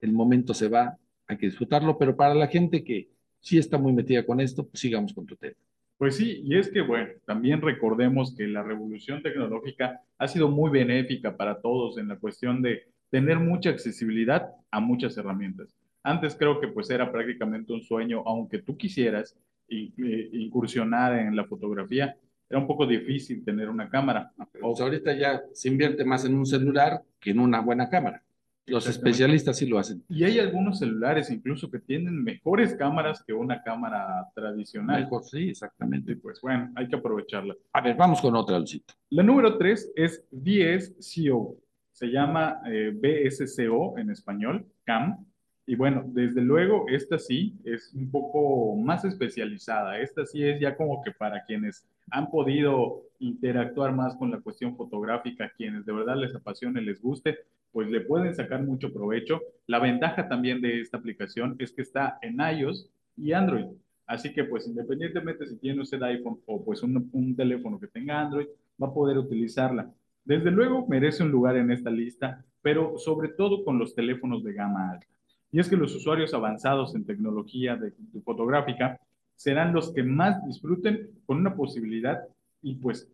El 0.00 0.12
momento 0.12 0.54
se 0.54 0.68
va, 0.68 0.96
hay 1.26 1.36
que 1.36 1.46
disfrutarlo, 1.46 1.98
pero 1.98 2.16
para 2.16 2.34
la 2.34 2.46
gente 2.46 2.84
que 2.84 3.08
sí 3.40 3.58
está 3.58 3.78
muy 3.78 3.92
metida 3.92 4.24
con 4.24 4.40
esto, 4.40 4.66
pues 4.66 4.80
sigamos 4.80 5.12
con 5.12 5.26
tu 5.26 5.36
tema. 5.36 5.56
Pues 5.98 6.16
sí, 6.16 6.42
y 6.44 6.58
es 6.58 6.68
que 6.68 6.82
bueno, 6.82 7.08
también 7.24 7.62
recordemos 7.62 8.34
que 8.36 8.46
la 8.46 8.62
revolución 8.62 9.22
tecnológica 9.22 10.00
ha 10.18 10.28
sido 10.28 10.48
muy 10.48 10.70
benéfica 10.70 11.36
para 11.36 11.60
todos 11.60 11.96
en 11.96 12.08
la 12.08 12.16
cuestión 12.16 12.60
de 12.60 12.82
tener 13.10 13.38
mucha 13.38 13.70
accesibilidad 13.70 14.50
a 14.70 14.80
muchas 14.80 15.16
herramientas. 15.16 15.74
Antes 16.02 16.36
creo 16.36 16.60
que 16.60 16.68
pues 16.68 16.90
era 16.90 17.10
prácticamente 17.10 17.72
un 17.72 17.82
sueño, 17.82 18.22
aunque 18.26 18.58
tú 18.58 18.76
quisieras 18.76 19.36
eh, 19.68 19.90
incursionar 20.32 21.18
en 21.18 21.34
la 21.34 21.44
fotografía, 21.44 22.16
era 22.48 22.60
un 22.60 22.66
poco 22.66 22.86
difícil 22.86 23.44
tener 23.44 23.68
una 23.68 23.88
cámara. 23.88 24.32
Pues 24.60 24.80
ahorita 24.80 25.14
ya 25.14 25.42
se 25.52 25.68
invierte 25.68 26.04
más 26.04 26.24
en 26.24 26.34
un 26.34 26.46
celular 26.46 27.02
que 27.18 27.30
en 27.30 27.40
una 27.40 27.60
buena 27.60 27.88
cámara. 27.88 28.22
Los 28.66 28.88
especialistas 28.88 29.58
sí 29.58 29.66
lo 29.66 29.78
hacen. 29.78 30.02
Y 30.08 30.24
hay 30.24 30.40
algunos 30.40 30.80
celulares 30.80 31.30
incluso 31.30 31.70
que 31.70 31.78
tienen 31.78 32.22
mejores 32.22 32.74
cámaras 32.74 33.22
que 33.24 33.32
una 33.32 33.62
cámara 33.62 34.28
tradicional. 34.34 35.02
Mejor, 35.02 35.22
sí, 35.24 35.50
exactamente. 35.50 36.12
Y 36.12 36.14
pues 36.16 36.40
bueno, 36.40 36.72
hay 36.74 36.88
que 36.88 36.96
aprovecharla. 36.96 37.54
A 37.72 37.80
ver, 37.80 37.96
vamos 37.96 38.20
con 38.20 38.34
otra, 38.34 38.58
Lucito. 38.58 38.94
La 39.10 39.22
número 39.22 39.56
tres 39.56 39.92
es 39.94 40.24
VSCO. 40.32 41.56
Se 41.92 42.08
llama 42.08 42.60
eh, 42.66 42.92
BSCO 42.92 43.98
en 43.98 44.10
español, 44.10 44.66
CAM. 44.84 45.24
Y 45.68 45.76
bueno, 45.76 46.04
desde 46.06 46.42
luego, 46.42 46.86
esta 46.88 47.18
sí 47.18 47.56
es 47.64 47.92
un 47.94 48.10
poco 48.10 48.76
más 48.76 49.04
especializada. 49.04 49.98
Esta 49.98 50.26
sí 50.26 50.42
es 50.42 50.60
ya 50.60 50.76
como 50.76 51.02
que 51.02 51.12
para 51.12 51.44
quienes 51.44 51.86
han 52.10 52.30
podido 52.30 53.02
interactuar 53.18 53.92
más 53.92 54.16
con 54.16 54.30
la 54.30 54.40
cuestión 54.40 54.76
fotográfica, 54.76 55.52
quienes 55.56 55.84
de 55.86 55.92
verdad 55.92 56.16
les 56.16 56.34
apasione, 56.34 56.80
les 56.80 57.00
guste, 57.00 57.38
pues 57.76 57.90
le 57.90 58.00
pueden 58.00 58.34
sacar 58.34 58.62
mucho 58.62 58.90
provecho. 58.90 59.38
La 59.66 59.78
ventaja 59.78 60.26
también 60.26 60.62
de 60.62 60.80
esta 60.80 60.96
aplicación 60.96 61.56
es 61.58 61.72
que 61.72 61.82
está 61.82 62.18
en 62.22 62.38
iOS 62.40 62.88
y 63.18 63.32
Android. 63.32 63.66
Así 64.06 64.32
que 64.32 64.44
pues 64.44 64.66
independientemente 64.66 65.46
si 65.46 65.58
tiene 65.58 65.82
usted 65.82 66.02
iPhone 66.02 66.40
o 66.46 66.64
pues 66.64 66.82
un, 66.82 67.36
teléfono 67.36 67.78
que 67.78 67.88
tenga 67.88 68.18
Android, 68.18 68.46
va 68.82 68.86
a 68.86 68.94
poder 68.94 69.18
utilizarla. 69.18 69.92
Desde 70.24 70.50
luego 70.50 70.86
merece 70.88 71.22
un 71.22 71.30
lugar 71.30 71.58
en 71.58 71.70
esta 71.70 71.90
lista, 71.90 72.42
pero 72.62 72.96
sobre 72.96 73.28
todo 73.28 73.62
con 73.62 73.78
los 73.78 73.94
teléfonos 73.94 74.42
de 74.42 74.54
gama 74.54 74.92
alta. 74.92 75.06
Y 75.52 75.60
es 75.60 75.68
que 75.68 75.76
los 75.76 75.94
usuarios 75.94 76.32
avanzados 76.32 76.94
en 76.94 77.04
tecnología 77.04 77.76
de, 77.76 77.92
de 77.98 78.20
fotográfica 78.22 78.98
serán 79.34 79.74
los 79.74 79.92
que 79.92 80.02
más 80.02 80.42
disfruten 80.46 81.10
con 81.26 81.36
una 81.36 81.54
posibilidad 81.54 82.22
y 82.62 82.76
pues 82.76 83.06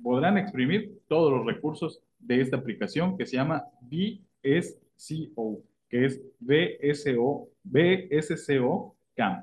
podrán 0.00 0.38
exprimir 0.38 1.00
todos 1.08 1.32
los 1.32 1.44
recursos 1.44 2.00
de 2.24 2.40
esta 2.40 2.56
aplicación 2.56 3.16
que 3.16 3.26
se 3.26 3.36
llama 3.36 3.64
VSCO, 3.82 5.62
que 5.88 6.06
es 6.06 6.20
BSO, 6.40 7.48
BSCO 7.62 8.96
CAM. 9.14 9.42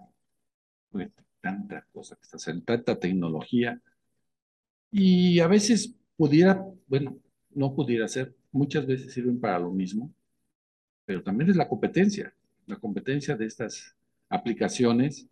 Pues, 0.92 1.10
tanta 1.40 1.86
cosa 1.92 2.16
que 2.16 2.24
está 2.24 2.38
haciendo, 2.38 2.64
tanta 2.64 3.00
tecnología. 3.00 3.82
Y 4.92 5.40
a 5.40 5.48
veces 5.48 5.96
pudiera, 6.16 6.64
bueno, 6.88 7.18
no 7.52 7.74
pudiera 7.74 8.08
ser, 8.08 8.34
muchas 8.52 8.86
veces 8.86 9.14
sirven 9.14 9.40
para 9.40 9.60
lo 9.60 9.72
mismo, 9.72 10.14
pero 11.06 11.24
también 11.24 11.50
es 11.50 11.56
la 11.56 11.68
competencia, 11.68 12.34
la 12.68 12.78
competencia 12.78 13.36
de 13.36 13.46
estas 13.46 13.96
aplicaciones 14.30 15.28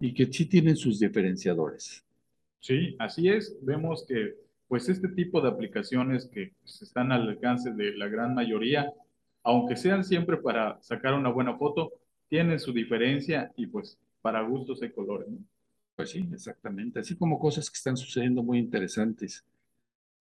y 0.00 0.12
que 0.14 0.32
sí 0.32 0.46
tienen 0.46 0.76
sus 0.76 0.98
diferenciadores. 0.98 2.04
Sí, 2.60 2.96
así 2.98 3.28
es. 3.28 3.56
Vemos 3.60 4.04
que 4.06 4.43
pues 4.74 4.88
este 4.88 5.06
tipo 5.06 5.40
de 5.40 5.50
aplicaciones 5.50 6.26
que 6.26 6.52
pues, 6.60 6.82
están 6.82 7.12
al 7.12 7.28
alcance 7.28 7.70
de 7.70 7.96
la 7.96 8.08
gran 8.08 8.34
mayoría, 8.34 8.92
aunque 9.44 9.76
sean 9.76 10.02
siempre 10.02 10.36
para 10.36 10.82
sacar 10.82 11.14
una 11.14 11.30
buena 11.30 11.56
foto, 11.56 11.92
tienen 12.28 12.58
su 12.58 12.72
diferencia 12.72 13.52
y 13.56 13.68
pues 13.68 14.00
para 14.20 14.42
gustos 14.42 14.82
hay 14.82 14.90
colores, 14.90 15.28
¿no? 15.28 15.38
Pues 15.94 16.10
sí, 16.10 16.28
exactamente. 16.32 16.98
Así 16.98 17.14
como 17.14 17.38
cosas 17.38 17.70
que 17.70 17.76
están 17.76 17.96
sucediendo 17.96 18.42
muy 18.42 18.58
interesantes 18.58 19.44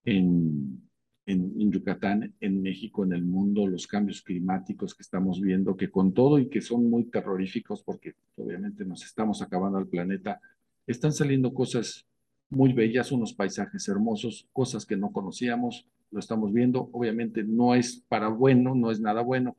en, 0.06 0.88
en, 1.26 1.60
en 1.60 1.72
Yucatán, 1.72 2.36
en 2.40 2.62
México, 2.62 3.04
en 3.04 3.14
el 3.14 3.24
mundo, 3.24 3.66
los 3.66 3.88
cambios 3.88 4.22
climáticos 4.22 4.94
que 4.94 5.02
estamos 5.02 5.42
viendo, 5.42 5.76
que 5.76 5.90
con 5.90 6.14
todo 6.14 6.38
y 6.38 6.48
que 6.48 6.62
son 6.62 6.92
muy 6.92 7.06
terroríficos 7.06 7.82
porque 7.82 8.14
obviamente 8.36 8.86
nos 8.86 9.04
estamos 9.04 9.42
acabando 9.42 9.80
al 9.80 9.88
planeta, 9.88 10.40
están 10.86 11.12
saliendo 11.12 11.56
cosas 11.56 12.06
muy 12.54 12.74
bellas, 12.74 13.12
unos 13.12 13.34
paisajes 13.34 13.88
hermosos, 13.90 14.48
cosas 14.54 14.86
que 14.86 14.96
no 14.98 15.12
conocíamos, 15.12 15.88
lo 16.12 16.20
estamos 16.20 16.54
viendo. 16.54 16.90
Obviamente 16.94 17.44
no 17.44 17.76
es 17.76 18.04
para 18.08 18.28
bueno, 18.30 18.76
no 18.76 18.92
es 18.92 19.00
nada 19.00 19.22
bueno. 19.22 19.58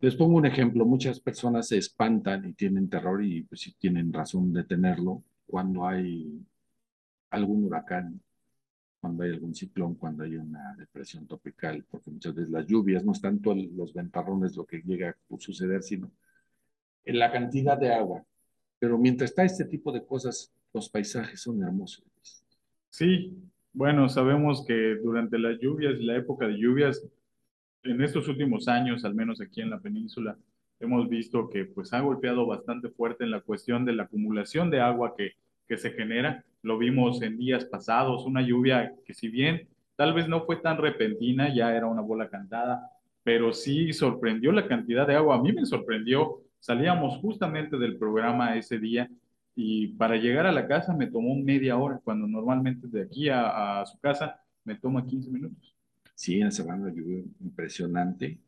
Les 0.00 0.14
pongo 0.14 0.36
un 0.36 0.46
ejemplo, 0.46 0.86
muchas 0.86 1.20
personas 1.20 1.68
se 1.68 1.78
espantan 1.78 2.44
y 2.48 2.52
tienen 2.54 2.88
terror 2.88 3.22
y 3.24 3.42
pues 3.42 3.62
sí 3.62 3.74
tienen 3.78 4.12
razón 4.12 4.52
de 4.52 4.64
tenerlo 4.64 5.24
cuando 5.46 5.86
hay 5.88 6.40
algún 7.30 7.64
huracán, 7.64 8.20
cuando 9.00 9.24
hay 9.24 9.30
algún 9.30 9.54
ciclón, 9.54 9.96
cuando 9.96 10.24
hay 10.24 10.36
una 10.36 10.74
depresión 10.76 11.26
tropical, 11.26 11.84
porque 11.90 12.10
muchas 12.10 12.34
veces 12.34 12.50
las 12.50 12.66
lluvias 12.66 13.04
no 13.04 13.12
es 13.12 13.20
tanto 13.20 13.54
los 13.54 13.92
ventarrones 13.92 14.56
lo 14.56 14.64
que 14.66 14.82
llega 14.82 15.10
a 15.10 15.38
suceder, 15.38 15.82
sino 15.82 16.12
en 17.04 17.18
la 17.18 17.32
cantidad 17.32 17.78
de 17.78 17.92
agua. 17.92 18.24
Pero 18.78 18.98
mientras 18.98 19.30
está 19.30 19.44
este 19.44 19.64
tipo 19.64 19.92
de 19.92 20.04
cosas, 20.04 20.52
los 20.72 20.88
paisajes 20.88 21.40
son 21.40 21.62
hermosos. 21.62 22.04
Sí, 22.90 23.36
bueno, 23.72 24.08
sabemos 24.08 24.64
que 24.66 24.96
durante 24.96 25.38
las 25.38 25.58
lluvias, 25.60 25.98
la 26.00 26.16
época 26.16 26.46
de 26.46 26.58
lluvias, 26.58 27.06
en 27.84 28.02
estos 28.02 28.28
últimos 28.28 28.68
años, 28.68 29.04
al 29.04 29.14
menos 29.14 29.40
aquí 29.40 29.60
en 29.60 29.70
la 29.70 29.78
península, 29.78 30.36
hemos 30.80 31.08
visto 31.08 31.48
que 31.48 31.64
pues 31.64 31.92
ha 31.92 32.00
golpeado 32.00 32.46
bastante 32.46 32.88
fuerte 32.88 33.24
en 33.24 33.30
la 33.30 33.40
cuestión 33.40 33.84
de 33.84 33.92
la 33.92 34.04
acumulación 34.04 34.70
de 34.70 34.80
agua 34.80 35.14
que, 35.16 35.32
que 35.66 35.76
se 35.76 35.90
genera. 35.90 36.44
Lo 36.62 36.78
vimos 36.78 37.22
en 37.22 37.36
días 37.38 37.64
pasados, 37.64 38.26
una 38.26 38.42
lluvia 38.42 38.94
que 39.04 39.14
si 39.14 39.28
bien 39.28 39.68
tal 39.96 40.14
vez 40.14 40.28
no 40.28 40.44
fue 40.44 40.56
tan 40.56 40.78
repentina, 40.78 41.52
ya 41.54 41.74
era 41.74 41.86
una 41.86 42.02
bola 42.02 42.28
cantada, 42.28 42.90
pero 43.24 43.52
sí 43.52 43.92
sorprendió 43.92 44.52
la 44.52 44.66
cantidad 44.66 45.06
de 45.06 45.16
agua. 45.16 45.36
A 45.36 45.42
mí 45.42 45.52
me 45.52 45.66
sorprendió. 45.66 46.40
Salíamos 46.60 47.18
justamente 47.18 47.76
del 47.78 47.96
programa 47.98 48.56
ese 48.56 48.78
día 48.78 49.08
y 49.54 49.88
para 49.88 50.16
llegar 50.16 50.46
a 50.46 50.52
la 50.52 50.66
casa 50.66 50.94
me 50.94 51.06
tomó 51.06 51.34
media 51.36 51.76
hora, 51.76 52.00
cuando 52.04 52.26
normalmente 52.26 52.86
de 52.88 53.02
aquí 53.02 53.28
a, 53.28 53.80
a 53.80 53.86
su 53.86 53.98
casa 53.98 54.40
me 54.64 54.74
toma 54.76 55.04
15 55.06 55.30
minutos. 55.30 55.74
Sí, 56.14 56.40
en 56.40 56.52
semana 56.52 56.88
llovió 56.94 57.24
impresionante. 57.40 58.38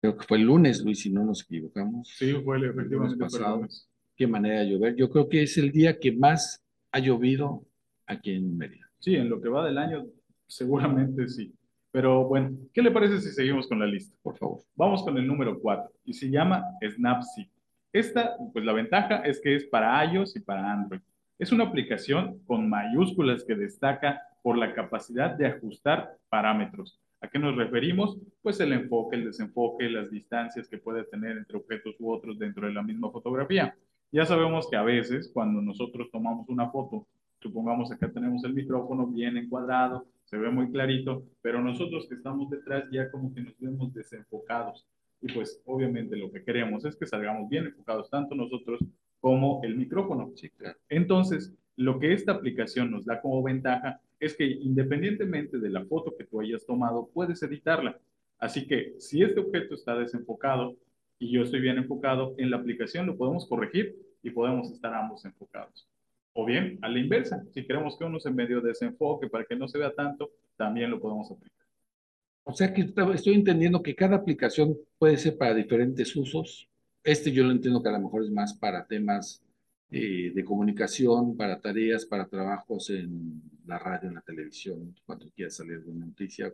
Creo 0.00 0.16
que 0.16 0.26
fue 0.26 0.38
el 0.38 0.44
lunes, 0.44 0.82
Luis, 0.84 1.00
si 1.00 1.10
no 1.10 1.24
nos 1.24 1.42
equivocamos. 1.42 2.08
Sí, 2.16 2.32
fue 2.44 2.56
el- 2.58 2.64
El 2.64 2.68
lunes 2.68 2.78
efectivamente 2.78 3.14
el 3.14 3.18
pasado. 3.18 3.66
Qué 4.16 4.26
manera 4.26 4.60
de 4.60 4.70
llover. 4.70 4.94
Yo 4.96 5.08
creo 5.10 5.28
que 5.28 5.42
es 5.42 5.56
el 5.58 5.72
día 5.72 5.98
que 5.98 6.12
más 6.12 6.62
ha 6.92 6.98
llovido 6.98 7.64
aquí 8.06 8.32
en 8.32 8.56
Mérida. 8.56 8.88
Sí, 8.98 9.14
en 9.14 9.28
lo 9.28 9.40
que 9.40 9.48
va 9.48 9.64
del 9.66 9.78
año, 9.78 10.04
seguramente 10.46 11.28
sí. 11.28 11.52
Pero 11.90 12.26
bueno, 12.26 12.56
¿qué 12.72 12.82
le 12.82 12.90
parece 12.90 13.20
si 13.20 13.30
seguimos 13.30 13.66
con 13.66 13.78
la 13.78 13.86
lista? 13.86 14.14
Por 14.22 14.36
favor. 14.36 14.60
Vamos 14.76 15.02
con 15.02 15.16
el 15.16 15.26
número 15.26 15.58
4 15.58 15.90
y 16.04 16.12
se 16.12 16.30
llama 16.30 16.62
Snapseed. 16.86 17.46
Esta, 17.92 18.36
pues 18.52 18.64
la 18.64 18.74
ventaja 18.74 19.18
es 19.18 19.40
que 19.40 19.54
es 19.54 19.64
para 19.64 20.04
iOS 20.04 20.36
y 20.36 20.40
para 20.40 20.70
Android. 20.70 21.00
Es 21.38 21.52
una 21.52 21.64
aplicación 21.64 22.40
con 22.46 22.68
mayúsculas 22.68 23.44
que 23.44 23.54
destaca 23.54 24.20
por 24.42 24.58
la 24.58 24.74
capacidad 24.74 25.30
de 25.30 25.46
ajustar 25.46 26.16
parámetros. 26.28 27.00
¿A 27.20 27.28
qué 27.28 27.38
nos 27.38 27.56
referimos? 27.56 28.18
Pues 28.42 28.60
el 28.60 28.72
enfoque, 28.72 29.16
el 29.16 29.24
desenfoque, 29.24 29.88
las 29.88 30.10
distancias 30.10 30.68
que 30.68 30.78
puede 30.78 31.04
tener 31.04 31.36
entre 31.36 31.56
objetos 31.56 31.96
u 31.98 32.12
otros 32.12 32.38
dentro 32.38 32.66
de 32.66 32.74
la 32.74 32.82
misma 32.82 33.10
fotografía. 33.10 33.74
Ya 34.12 34.24
sabemos 34.24 34.68
que 34.70 34.76
a 34.76 34.82
veces 34.82 35.30
cuando 35.32 35.60
nosotros 35.60 36.08
tomamos 36.12 36.48
una 36.48 36.70
foto, 36.70 37.06
supongamos 37.40 37.90
acá 37.90 38.10
tenemos 38.10 38.44
el 38.44 38.54
micrófono 38.54 39.06
bien 39.06 39.36
encuadrado, 39.36 40.06
se 40.28 40.36
ve 40.36 40.50
muy 40.50 40.70
clarito, 40.70 41.24
pero 41.40 41.62
nosotros 41.62 42.06
que 42.06 42.14
estamos 42.14 42.50
detrás 42.50 42.84
ya 42.92 43.10
como 43.10 43.32
que 43.32 43.40
nos 43.40 43.58
vemos 43.58 43.94
desenfocados. 43.94 44.86
Y 45.22 45.32
pues 45.32 45.62
obviamente 45.64 46.16
lo 46.16 46.30
que 46.30 46.44
queremos 46.44 46.84
es 46.84 46.96
que 46.96 47.06
salgamos 47.06 47.48
bien 47.48 47.64
enfocados, 47.64 48.10
tanto 48.10 48.34
nosotros 48.34 48.78
como 49.20 49.62
el 49.64 49.74
micrófono. 49.74 50.30
Sí, 50.36 50.50
claro. 50.50 50.78
Entonces, 50.90 51.54
lo 51.76 51.98
que 51.98 52.12
esta 52.12 52.32
aplicación 52.32 52.90
nos 52.90 53.06
da 53.06 53.22
como 53.22 53.42
ventaja 53.42 54.02
es 54.20 54.36
que 54.36 54.44
independientemente 54.44 55.58
de 55.58 55.70
la 55.70 55.86
foto 55.86 56.14
que 56.14 56.24
tú 56.24 56.40
hayas 56.40 56.66
tomado, 56.66 57.08
puedes 57.14 57.42
editarla. 57.42 57.98
Así 58.38 58.66
que 58.66 58.96
si 58.98 59.22
este 59.22 59.40
objeto 59.40 59.74
está 59.74 59.98
desenfocado 59.98 60.76
y 61.18 61.30
yo 61.30 61.42
estoy 61.42 61.60
bien 61.60 61.78
enfocado, 61.78 62.34
en 62.36 62.50
la 62.50 62.58
aplicación 62.58 63.06
lo 63.06 63.16
podemos 63.16 63.46
corregir 63.46 63.96
y 64.22 64.28
podemos 64.28 64.70
estar 64.70 64.92
ambos 64.92 65.24
enfocados. 65.24 65.88
O 66.32 66.44
bien, 66.44 66.78
a 66.82 66.88
la 66.88 66.98
inversa, 66.98 67.44
si 67.52 67.66
queremos 67.66 67.96
que 67.96 68.04
uno 68.04 68.20
se 68.20 68.30
medio 68.30 68.60
desenfoque 68.60 69.28
para 69.28 69.44
que 69.44 69.56
no 69.56 69.66
se 69.66 69.78
vea 69.78 69.92
tanto, 69.92 70.30
también 70.56 70.90
lo 70.90 71.00
podemos 71.00 71.30
aplicar. 71.30 71.66
O 72.44 72.52
sea 72.52 72.72
que 72.72 72.92
estoy 73.14 73.34
entendiendo 73.34 73.82
que 73.82 73.94
cada 73.94 74.16
aplicación 74.16 74.76
puede 74.98 75.18
ser 75.18 75.36
para 75.36 75.54
diferentes 75.54 76.16
usos. 76.16 76.68
Este 77.04 77.30
yo 77.30 77.44
lo 77.44 77.50
entiendo 77.50 77.82
que 77.82 77.88
a 77.90 77.92
lo 77.92 78.00
mejor 78.00 78.24
es 78.24 78.30
más 78.30 78.54
para 78.54 78.86
temas 78.86 79.42
eh, 79.90 80.32
de 80.34 80.44
comunicación, 80.44 81.36
para 81.36 81.60
tareas, 81.60 82.06
para 82.06 82.26
trabajos 82.26 82.90
en 82.90 83.42
la 83.66 83.78
radio, 83.78 84.08
en 84.08 84.14
la 84.14 84.22
televisión, 84.22 84.94
cuando 85.04 85.26
quieras 85.30 85.56
salir 85.56 85.84
de 85.84 85.90
una 85.90 86.06
noticia, 86.06 86.52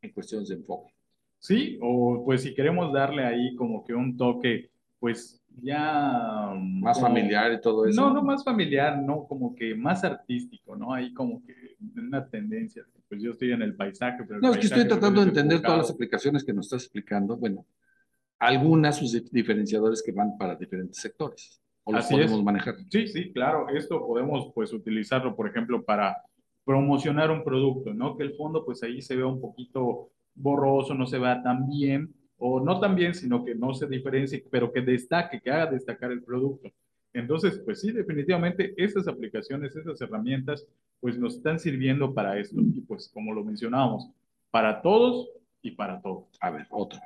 en 0.00 0.12
cuestiones 0.12 0.48
de 0.48 0.56
enfoque. 0.56 0.94
Sí, 1.38 1.78
o 1.82 2.22
pues 2.24 2.42
si 2.42 2.54
queremos 2.54 2.92
darle 2.92 3.24
ahí 3.24 3.54
como 3.54 3.84
que 3.84 3.92
un 3.92 4.16
toque 4.16 4.70
pues 4.98 5.43
ya... 5.62 6.52
Más 6.56 6.96
como- 6.98 7.08
familiar 7.08 7.52
y 7.52 7.60
todo 7.60 7.86
eso. 7.86 8.00
No, 8.00 8.12
no 8.12 8.22
más 8.22 8.44
familiar, 8.44 8.98
no, 9.00 9.26
como 9.26 9.54
que 9.54 9.74
más 9.74 10.04
artístico, 10.04 10.76
¿no? 10.76 10.92
Hay 10.92 11.12
como 11.14 11.42
que 11.44 11.54
una 11.96 12.26
tendencia. 12.28 12.84
Pues 13.08 13.22
yo 13.22 13.32
estoy 13.32 13.52
en 13.52 13.62
el 13.62 13.74
paisaje, 13.76 14.24
pero 14.26 14.40
No, 14.40 14.50
es 14.52 14.58
que 14.58 14.66
estoy 14.66 14.86
tratando 14.88 15.20
de 15.22 15.28
entender 15.28 15.58
todas 15.60 15.78
las 15.78 15.86
enfocado. 15.90 15.94
aplicaciones 15.94 16.44
que 16.44 16.52
nos 16.52 16.66
estás 16.66 16.82
explicando. 16.84 17.36
Bueno, 17.36 17.64
algunas 18.38 18.96
sus 18.96 19.14
dif- 19.14 19.30
diferenciadores 19.30 20.02
que 20.02 20.12
van 20.12 20.36
para 20.36 20.56
diferentes 20.56 20.98
sectores. 20.98 21.60
O 21.84 21.92
los 21.92 22.04
Así 22.04 22.14
podemos 22.14 22.38
es. 22.38 22.44
manejar. 22.44 22.74
Sí, 22.90 23.06
sí, 23.08 23.32
claro. 23.32 23.68
Esto 23.68 24.04
podemos 24.06 24.50
pues 24.54 24.72
utilizarlo, 24.72 25.36
por 25.36 25.48
ejemplo, 25.48 25.84
para 25.84 26.16
promocionar 26.64 27.30
un 27.30 27.44
producto, 27.44 27.92
¿no? 27.92 28.16
Que 28.16 28.22
el 28.24 28.34
fondo 28.34 28.64
pues 28.64 28.82
ahí 28.82 29.02
se 29.02 29.16
vea 29.16 29.26
un 29.26 29.40
poquito 29.40 30.10
borroso, 30.34 30.94
no 30.94 31.06
se 31.06 31.18
vea 31.18 31.42
tan 31.42 31.68
bien, 31.68 32.12
o 32.46 32.60
no 32.60 32.78
tan 32.78 32.94
bien, 32.94 33.14
sino 33.14 33.42
que 33.42 33.54
no 33.54 33.72
se 33.72 33.86
diferencie, 33.86 34.44
pero 34.50 34.70
que 34.70 34.82
destaque, 34.82 35.40
que 35.40 35.50
haga 35.50 35.70
destacar 35.70 36.12
el 36.12 36.22
producto. 36.22 36.70
Entonces, 37.14 37.58
pues 37.64 37.80
sí, 37.80 37.90
definitivamente 37.90 38.74
estas 38.76 39.08
aplicaciones, 39.08 39.74
estas 39.74 39.98
herramientas, 40.02 40.66
pues 41.00 41.18
nos 41.18 41.36
están 41.36 41.58
sirviendo 41.58 42.12
para 42.12 42.38
esto. 42.38 42.60
Y 42.60 42.82
pues 42.82 43.08
como 43.08 43.32
lo 43.32 43.42
mencionábamos, 43.42 44.10
para 44.50 44.82
todos 44.82 45.30
y 45.62 45.70
para 45.70 46.02
todos. 46.02 46.26
A 46.38 46.50
ver, 46.50 46.66
otro. 46.68 47.00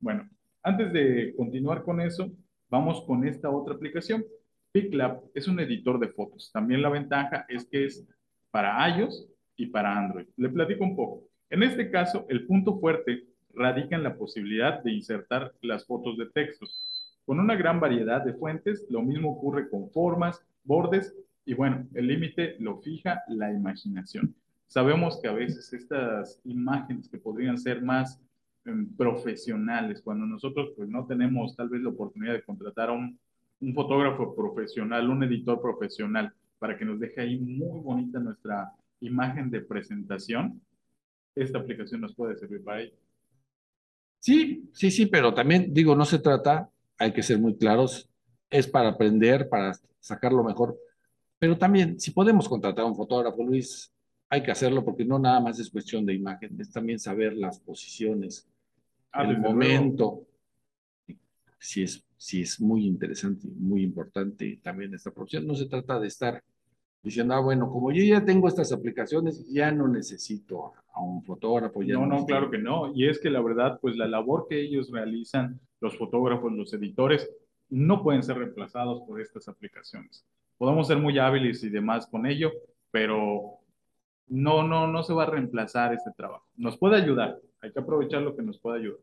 Bueno, 0.00 0.28
antes 0.62 0.92
de 0.92 1.32
continuar 1.34 1.82
con 1.82 2.02
eso, 2.02 2.30
vamos 2.68 3.00
con 3.06 3.26
esta 3.26 3.48
otra 3.48 3.76
aplicación. 3.76 4.22
PicLab 4.70 5.22
es 5.32 5.48
un 5.48 5.60
editor 5.60 5.98
de 5.98 6.08
fotos. 6.08 6.50
También 6.52 6.82
la 6.82 6.90
ventaja 6.90 7.46
es 7.48 7.64
que 7.64 7.86
es 7.86 8.06
para 8.50 8.86
iOS 8.98 9.30
y 9.56 9.64
para 9.64 9.96
Android. 9.96 10.26
Le 10.36 10.50
platico 10.50 10.84
un 10.84 10.94
poco. 10.94 11.22
En 11.48 11.62
este 11.62 11.90
caso, 11.90 12.26
el 12.28 12.46
punto 12.46 12.78
fuerte 12.78 13.33
radica 13.56 13.96
en 13.96 14.02
la 14.02 14.16
posibilidad 14.16 14.82
de 14.82 14.92
insertar 14.92 15.52
las 15.62 15.86
fotos 15.86 16.16
de 16.16 16.26
textos. 16.26 16.76
Con 17.24 17.40
una 17.40 17.54
gran 17.54 17.80
variedad 17.80 18.24
de 18.24 18.34
fuentes, 18.34 18.86
lo 18.90 19.02
mismo 19.02 19.32
ocurre 19.32 19.68
con 19.70 19.90
formas, 19.90 20.44
bordes 20.64 21.14
y 21.46 21.54
bueno, 21.54 21.86
el 21.94 22.06
límite 22.06 22.56
lo 22.58 22.78
fija 22.78 23.22
la 23.28 23.52
imaginación. 23.52 24.34
Sabemos 24.66 25.20
que 25.20 25.28
a 25.28 25.32
veces 25.32 25.72
estas 25.72 26.40
imágenes 26.44 27.08
que 27.08 27.18
podrían 27.18 27.58
ser 27.58 27.82
más 27.82 28.20
em, 28.64 28.88
profesionales, 28.96 30.00
cuando 30.02 30.26
nosotros 30.26 30.72
pues 30.76 30.88
no 30.88 31.06
tenemos 31.06 31.54
tal 31.54 31.68
vez 31.68 31.82
la 31.82 31.90
oportunidad 31.90 32.32
de 32.32 32.42
contratar 32.42 32.88
a 32.88 32.92
un, 32.92 33.18
un 33.60 33.74
fotógrafo 33.74 34.34
profesional, 34.34 35.08
un 35.10 35.22
editor 35.22 35.60
profesional, 35.60 36.32
para 36.58 36.78
que 36.78 36.84
nos 36.84 36.98
deje 36.98 37.20
ahí 37.20 37.38
muy 37.38 37.80
bonita 37.80 38.18
nuestra 38.18 38.72
imagen 39.00 39.50
de 39.50 39.60
presentación, 39.60 40.60
esta 41.34 41.58
aplicación 41.58 42.00
nos 42.00 42.14
puede 42.14 42.36
servir 42.36 42.62
para 42.62 42.82
ello. 42.82 43.03
Sí, 44.24 44.70
sí, 44.72 44.90
sí, 44.90 45.04
pero 45.04 45.34
también 45.34 45.74
digo, 45.74 45.94
no 45.94 46.06
se 46.06 46.18
trata, 46.18 46.70
hay 46.98 47.12
que 47.12 47.22
ser 47.22 47.38
muy 47.38 47.58
claros, 47.58 48.08
es 48.48 48.66
para 48.66 48.88
aprender, 48.88 49.50
para 49.50 49.78
sacar 50.00 50.32
lo 50.32 50.42
mejor, 50.42 50.78
pero 51.38 51.58
también 51.58 52.00
si 52.00 52.10
podemos 52.10 52.48
contratar 52.48 52.86
a 52.86 52.88
un 52.88 52.96
fotógrafo, 52.96 53.44
Luis, 53.44 53.92
hay 54.30 54.42
que 54.42 54.50
hacerlo 54.50 54.82
porque 54.82 55.04
no 55.04 55.18
nada 55.18 55.40
más 55.40 55.58
es 55.58 55.68
cuestión 55.68 56.06
de 56.06 56.14
imagen, 56.14 56.58
es 56.58 56.70
también 56.72 56.98
saber 56.98 57.34
las 57.34 57.60
posiciones, 57.60 58.48
Ah, 59.12 59.24
el 59.24 59.34
luego. 59.34 59.42
momento. 59.42 60.26
Si 61.58 61.82
es, 61.82 62.02
si 62.16 62.40
es 62.40 62.58
muy 62.62 62.86
interesante, 62.86 63.46
muy 63.58 63.82
importante 63.82 64.58
también 64.62 64.94
esta 64.94 65.10
profesión. 65.10 65.46
No 65.46 65.54
se 65.54 65.66
trata 65.66 66.00
de 66.00 66.08
estar 66.08 66.42
diciendo, 67.04 67.34
ah, 67.34 67.40
bueno, 67.40 67.70
como 67.70 67.92
yo 67.92 68.02
ya 68.02 68.24
tengo 68.24 68.48
estas 68.48 68.72
aplicaciones, 68.72 69.46
ya 69.52 69.70
no 69.70 69.86
necesito 69.86 70.72
a 70.92 71.02
un 71.02 71.22
fotógrafo. 71.22 71.82
Ya 71.82 71.94
No, 71.94 72.06
no, 72.06 72.24
claro 72.24 72.50
que 72.50 72.58
no. 72.58 72.92
Y 72.94 73.06
es 73.06 73.20
que 73.20 73.28
la 73.28 73.42
verdad, 73.42 73.78
pues 73.80 73.96
la 73.96 74.08
labor 74.08 74.46
que 74.48 74.58
ellos 74.58 74.90
realizan, 74.90 75.60
los 75.80 75.98
fotógrafos, 75.98 76.50
los 76.52 76.72
editores, 76.72 77.30
no 77.68 78.02
pueden 78.02 78.22
ser 78.22 78.38
reemplazados 78.38 79.02
por 79.02 79.20
estas 79.20 79.48
aplicaciones. 79.48 80.24
Podemos 80.56 80.86
ser 80.86 80.96
muy 80.96 81.18
hábiles 81.18 81.62
y 81.62 81.68
demás 81.68 82.06
con 82.06 82.24
ello, 82.24 82.50
pero 82.90 83.58
no, 84.28 84.62
no, 84.62 84.86
no 84.86 85.02
se 85.02 85.12
va 85.12 85.24
a 85.24 85.30
reemplazar 85.30 85.92
este 85.92 86.10
trabajo. 86.12 86.46
Nos 86.56 86.78
puede 86.78 86.96
ayudar, 86.96 87.38
hay 87.60 87.70
que 87.70 87.80
aprovechar 87.80 88.22
lo 88.22 88.34
que 88.34 88.42
nos 88.42 88.58
puede 88.58 88.80
ayudar, 88.80 89.00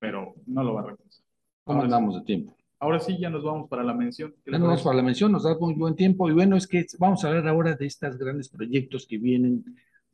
pero 0.00 0.34
no 0.46 0.64
lo 0.64 0.74
va 0.74 0.80
a 0.80 0.84
reemplazar. 0.86 1.24
¿Cómo 1.62 1.82
andamos 1.82 2.16
de 2.16 2.22
tiempo? 2.22 2.56
Ahora 2.78 3.00
sí, 3.00 3.16
ya 3.18 3.30
nos 3.30 3.42
vamos 3.42 3.68
para 3.68 3.82
la 3.82 3.94
mención. 3.94 4.34
¿Qué 4.44 4.52
Ya 4.52 4.58
nos 4.58 4.68
vamos 4.68 4.82
para 4.82 4.96
la 4.96 5.02
mención, 5.02 5.32
nos 5.32 5.44
da 5.44 5.56
muy 5.58 5.74
buen 5.74 5.96
tiempo. 5.96 6.28
Y 6.28 6.32
bueno, 6.32 6.56
es 6.56 6.66
que 6.66 6.84
vamos 6.98 7.24
a 7.24 7.28
hablar 7.28 7.48
ahora 7.48 7.74
de 7.74 7.86
estos 7.86 8.18
grandes 8.18 8.48
proyectos 8.48 9.06
que 9.06 9.18
vienen 9.18 9.64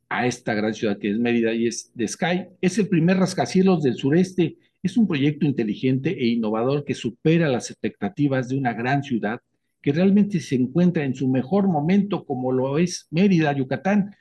a 0.09 0.27
esta 0.27 0.55
gran 0.55 0.75
ciudad 0.75 0.99
que 0.99 1.11
es 1.11 1.19
Mérida 1.19 1.53
y 1.53 1.67
es 1.67 1.91
de 1.95 2.07
Sky. 2.07 2.47
Es 2.61 2.79
el 2.79 2.89
primer 2.89 3.17
rascacielos 3.17 3.83
del 3.83 3.97
sureste. 3.97 4.59
Es 4.83 4.97
un 4.97 5.09
proyecto 5.09 5.47
inteligente 5.47 6.11
e 6.11 6.27
innovador 6.27 6.85
que 6.85 6.95
supera 6.95 7.49
las 7.49 7.71
expectativas 7.71 8.49
de 8.49 8.59
una 8.59 8.73
gran 8.75 9.03
ciudad 9.03 9.41
que 9.81 9.93
realmente 9.93 10.39
se 10.41 10.55
encuentra 10.55 11.05
en 11.05 11.15
su 11.15 11.29
mejor 11.29 11.67
momento 11.67 12.25
como 12.25 12.53
lo 12.53 12.79
es 12.79 13.09
Mérida, 13.11 13.53
Yucatán. 13.53 14.15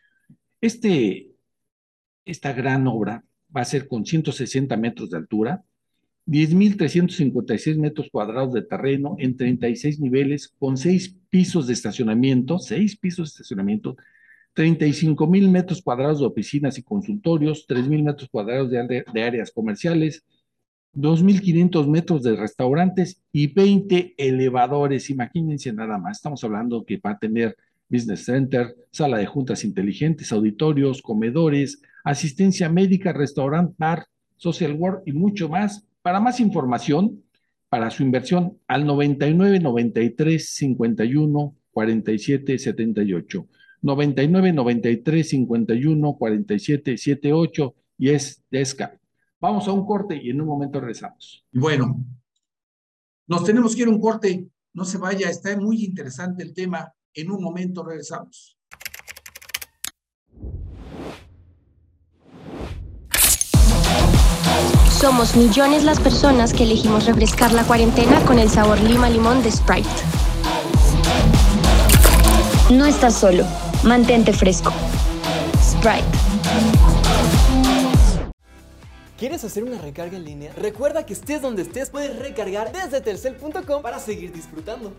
Este, 0.59 1.29
esta 2.25 2.53
gran 2.53 2.87
obra 2.87 3.23
va 3.55 3.61
a 3.61 3.65
ser 3.65 3.87
con 3.87 4.05
160 4.05 4.75
metros 4.77 5.11
de 5.11 5.17
altura, 5.17 5.63
10.356 6.31 7.77
metros 7.77 8.07
cuadrados 8.09 8.53
de 8.53 8.61
terreno 8.61 9.17
en 9.19 9.35
36 9.35 9.99
niveles, 9.99 10.47
con 10.57 10.77
seis 10.77 11.13
pisos 11.29 11.67
de 11.67 11.73
estacionamiento, 11.73 12.57
seis 12.57 12.97
pisos 12.97 13.29
de 13.29 13.31
estacionamiento, 13.33 13.97
35 14.53 15.27
mil 15.27 15.49
metros 15.49 15.81
cuadrados 15.81 16.21
de 16.21 16.27
oficinas 16.27 16.77
y 16.77 16.83
consultorios, 16.83 17.65
3 17.67 17.87
mil 17.89 18.03
metros 18.03 18.29
cuadrados 18.29 18.71
de 18.71 19.23
áreas 19.23 19.51
comerciales, 19.51 20.23
2.500 20.93 21.87
metros 21.87 22.23
de 22.23 22.35
restaurantes 22.37 23.21
y 23.33 23.47
20 23.47 24.15
elevadores. 24.17 25.09
Imagínense 25.09 25.73
nada 25.73 25.97
más, 25.97 26.17
estamos 26.17 26.43
hablando 26.45 26.85
que 26.85 26.97
va 26.97 27.11
a 27.11 27.19
tener 27.19 27.57
business 27.89 28.23
center, 28.23 28.73
sala 28.89 29.17
de 29.17 29.25
juntas 29.25 29.65
inteligentes, 29.65 30.31
auditorios, 30.31 31.01
comedores, 31.01 31.81
asistencia 32.05 32.69
médica, 32.69 33.11
restaurant, 33.11 33.77
bar, 33.77 34.05
social 34.37 34.73
work 34.73 35.03
y 35.05 35.11
mucho 35.11 35.49
más. 35.49 35.85
Para 36.01 36.19
más 36.19 36.39
información, 36.39 37.23
para 37.69 37.91
su 37.91 38.03
inversión, 38.03 38.59
al 38.67 38.85
99 38.85 39.59
93 39.59 40.49
51 40.49 41.55
47 41.71 42.57
78. 42.57 43.47
99 43.81 44.53
93 44.53 45.29
51 45.29 46.13
47 46.13 46.97
78 46.97 47.75
y 47.97 48.09
es 48.09 48.43
de 48.49 48.65
Sky. 48.65 48.83
Vamos 49.39 49.67
a 49.67 49.71
un 49.71 49.85
corte 49.85 50.19
y 50.21 50.29
en 50.29 50.41
un 50.41 50.47
momento 50.47 50.79
regresamos. 50.79 51.45
Bueno, 51.51 52.05
nos 53.27 53.43
tenemos 53.43 53.75
que 53.75 53.83
ir 53.83 53.87
a 53.87 53.91
un 53.91 53.99
corte. 53.99 54.47
No 54.73 54.85
se 54.85 54.97
vaya, 54.97 55.29
está 55.29 55.55
muy 55.57 55.83
interesante 55.83 56.43
el 56.43 56.53
tema. 56.53 56.93
En 57.13 57.31
un 57.31 57.41
momento 57.43 57.83
regresamos. 57.83 58.57
Somos 65.01 65.35
millones 65.35 65.83
las 65.83 65.99
personas 65.99 66.53
que 66.53 66.61
elegimos 66.61 67.07
refrescar 67.07 67.53
la 67.53 67.63
cuarentena 67.63 68.23
con 68.23 68.37
el 68.37 68.51
sabor 68.51 68.79
lima 68.79 69.09
limón 69.09 69.41
de 69.41 69.51
Sprite. 69.51 69.89
No 72.69 72.85
estás 72.85 73.15
solo. 73.15 73.43
Mantente 73.83 74.31
fresco. 74.31 74.71
Sprite. 75.59 76.05
¿Quieres 79.17 79.43
hacer 79.43 79.63
una 79.63 79.79
recarga 79.79 80.17
en 80.17 80.23
línea? 80.23 80.53
Recuerda 80.55 81.03
que 81.03 81.13
estés 81.13 81.41
donde 81.41 81.63
estés, 81.63 81.89
puedes 81.89 82.19
recargar 82.19 82.71
desde 82.71 83.01
telcel.com 83.01 83.81
para 83.81 83.97
seguir 83.97 84.31
disfrutando. 84.31 84.93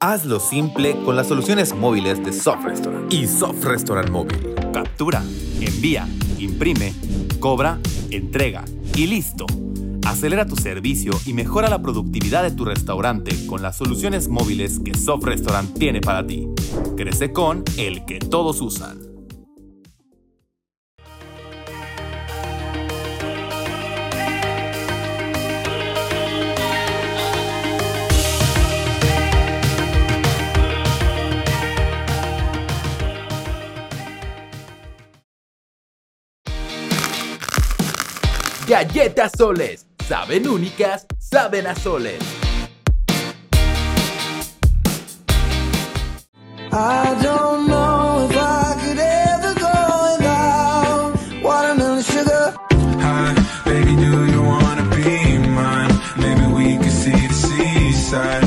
Hazlo 0.00 0.40
simple 0.40 1.00
con 1.04 1.14
las 1.14 1.28
soluciones 1.28 1.72
móviles 1.72 2.22
de 2.24 2.32
Soft 2.32 2.64
Restaurant 2.64 3.12
y 3.12 3.28
Soft 3.28 3.64
Restaurant 3.64 4.10
Móvil. 4.10 4.54
Captura, 4.72 5.22
envía, 5.60 6.06
imprime, 6.38 6.92
cobra, 7.40 7.78
entrega 8.10 8.64
y 8.94 9.06
listo. 9.06 9.46
Acelera 10.04 10.46
tu 10.46 10.56
servicio 10.56 11.12
y 11.26 11.32
mejora 11.32 11.68
la 11.68 11.82
productividad 11.82 12.44
de 12.44 12.52
tu 12.52 12.64
restaurante 12.64 13.34
con 13.46 13.62
las 13.62 13.76
soluciones 13.76 14.28
móviles 14.28 14.78
que 14.78 14.94
Soft 14.94 15.24
Restaurant 15.24 15.76
tiene 15.76 16.00
para 16.00 16.26
ti. 16.26 16.46
Crece 16.96 17.32
con 17.32 17.64
el 17.76 18.04
que 18.04 18.18
todos 18.18 18.60
usan. 18.60 19.05
Galletas 38.76 39.32
Soles. 39.38 39.86
Saben 40.06 40.46
únicas, 40.46 41.06
saben 41.18 41.66
a 41.66 41.74
soles. 41.74 42.22
Baby, 53.64 53.96
do 53.96 54.26
you 54.26 54.42
wanna 54.42 54.82
be 54.94 55.38
mine? 55.38 55.92
Maybe 56.18 56.46
we 56.52 56.90
see 56.90 57.26
the 57.28 57.34
seaside. 57.34 58.45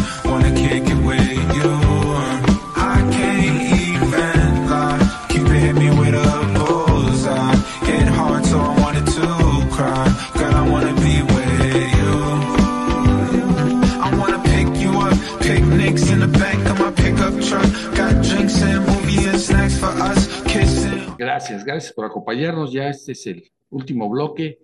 Gracias, 21.71 21.93
por 21.93 22.05
acompañarnos. 22.05 22.71
Ya 22.71 22.89
este 22.89 23.11
es 23.11 23.27
el 23.27 23.51
último 23.69 24.09
bloque 24.09 24.57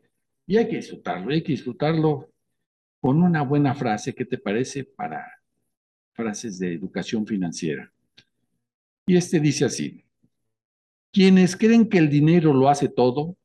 y 0.47 0.57
hay 0.57 0.67
que 0.67 0.77
disfrutarlo, 0.77 1.31
hay 1.31 1.43
que 1.43 1.51
disfrutarlo 1.51 2.31
con 2.99 3.21
una 3.21 3.43
buena 3.43 3.75
frase. 3.75 4.15
¿Qué 4.15 4.25
te 4.25 4.39
parece 4.39 4.85
para 4.85 5.23
frases 6.13 6.57
de 6.57 6.73
educación 6.73 7.27
financiera? 7.27 7.93
Y 9.05 9.17
este 9.17 9.39
dice 9.39 9.65
así, 9.65 10.03
quienes 11.11 11.55
creen 11.55 11.89
que 11.89 11.99
el 11.99 12.09
dinero 12.09 12.55
lo 12.55 12.69
hace 12.69 12.89
todo, 12.89 13.37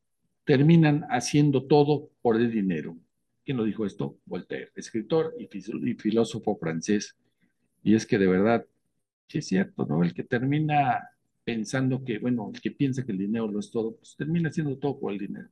terminan 0.43 1.05
haciendo 1.11 1.67
todo 1.67 2.09
por 2.23 2.37
el 2.37 2.51
dinero. 2.51 2.97
¿Quién 3.45 3.57
lo 3.57 3.63
dijo 3.63 3.85
esto? 3.85 4.17
Voltaire, 4.25 4.71
escritor 4.75 5.35
y, 5.37 5.47
y 5.87 5.93
filósofo 5.93 6.57
francés. 6.57 7.15
Y 7.83 7.93
es 7.93 8.07
que 8.07 8.17
de 8.17 8.25
verdad, 8.25 8.65
sí 9.27 9.37
es 9.37 9.45
cierto, 9.45 9.85
¿no? 9.85 10.01
El 10.01 10.15
que 10.15 10.23
termina 10.23 11.10
pensando 11.43 12.03
que, 12.03 12.19
bueno, 12.19 12.51
el 12.53 12.61
que 12.61 12.71
piensa 12.71 13.05
que 13.05 13.11
el 13.11 13.17
dinero 13.17 13.47
lo 13.47 13.59
es 13.59 13.71
todo, 13.71 13.95
pues 13.95 14.15
termina 14.15 14.49
haciendo 14.49 14.77
todo 14.77 14.99
por 14.99 15.11
el 15.13 15.19
dinero. 15.19 15.49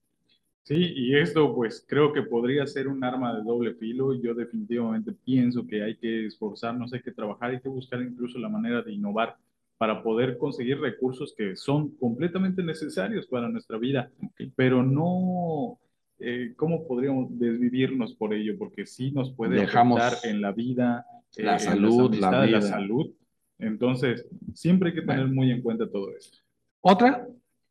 Sí, 0.64 0.76
y 0.78 1.16
esto 1.18 1.56
pues 1.56 1.84
creo 1.88 2.14
que 2.14 2.22
podría 2.22 2.68
ser 2.68 2.88
un 2.88 3.04
arma 3.04 3.36
de 3.36 3.44
doble 3.44 3.74
filo. 3.74 4.14
Yo 4.14 4.36
definitivamente 4.36 5.12
pienso 5.14 5.66
que 5.66 5.82
hay 5.84 5.98
que 5.98 6.28
esforzarnos, 6.28 6.94
hay 6.94 7.02
que 7.02 7.12
trabajar, 7.12 7.52
hay 7.52 7.60
que 7.60 7.70
buscar 7.70 8.02
incluso 8.04 8.38
la 8.38 8.50
manera 8.50 8.84
de 8.84 8.92
innovar 8.94 9.36
para 9.80 10.04
poder 10.04 10.38
conseguir 10.38 10.80
recursos 10.80 11.34
que 11.36 11.56
son 11.56 11.96
completamente 11.96 12.62
necesarios 12.62 13.26
para 13.28 13.48
nuestra 13.50 13.78
vida, 13.78 14.12
pero 14.56 14.84
no, 14.84 15.80
eh, 16.20 16.54
¿cómo 16.58 16.86
podríamos 16.86 17.30
desvivirnos 17.40 18.14
por 18.14 18.34
ello? 18.34 18.58
Porque 18.58 18.86
sí 18.86 19.12
nos 19.12 19.34
puede 19.34 19.56
Dejamos 19.62 20.00
afectar 20.02 20.30
en 20.30 20.42
la 20.42 20.52
vida, 20.52 21.06
eh, 21.38 21.44
la 21.44 21.52
en 21.52 21.56
las 21.56 21.64
salud, 21.64 22.14
la 22.16 22.28
amistades, 22.28 22.48
vida. 22.50 22.62
salud. 22.62 23.12
Entonces, 23.60 24.26
siempre 24.54 24.90
hay 24.90 24.96
que 24.96 25.02
tener 25.02 25.28
muy 25.28 25.52
en 25.52 25.62
cuenta 25.62 25.90
todo 25.90 26.16
esto. 26.16 26.38
Otra, 26.82 27.28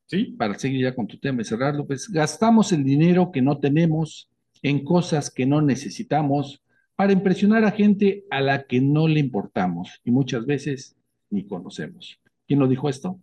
¿Sí? 0.06 0.34
para 0.38 0.58
seguir 0.58 0.82
ya 0.82 0.94
con 0.94 1.06
tu 1.06 1.18
tema 1.18 1.42
y 1.42 1.44
cerrarlo, 1.44 1.86
pues 1.86 2.08
gastamos 2.08 2.72
el 2.72 2.84
dinero 2.84 3.30
que 3.32 3.42
no 3.42 3.58
tenemos 3.58 4.30
en 4.62 4.84
cosas 4.84 5.30
que 5.30 5.46
no 5.46 5.60
necesitamos 5.60 6.62
para 6.96 7.12
impresionar 7.12 7.64
a 7.64 7.70
gente 7.70 8.24
a 8.30 8.40
la 8.40 8.64
que 8.64 8.80
no 8.80 9.06
le 9.06 9.20
importamos 9.20 10.00
y 10.04 10.10
muchas 10.10 10.44
veces 10.46 10.96
ni 11.30 11.46
conocemos. 11.46 12.18
¿Quién 12.46 12.60
lo 12.60 12.66
dijo 12.66 12.88
esto? 12.88 13.20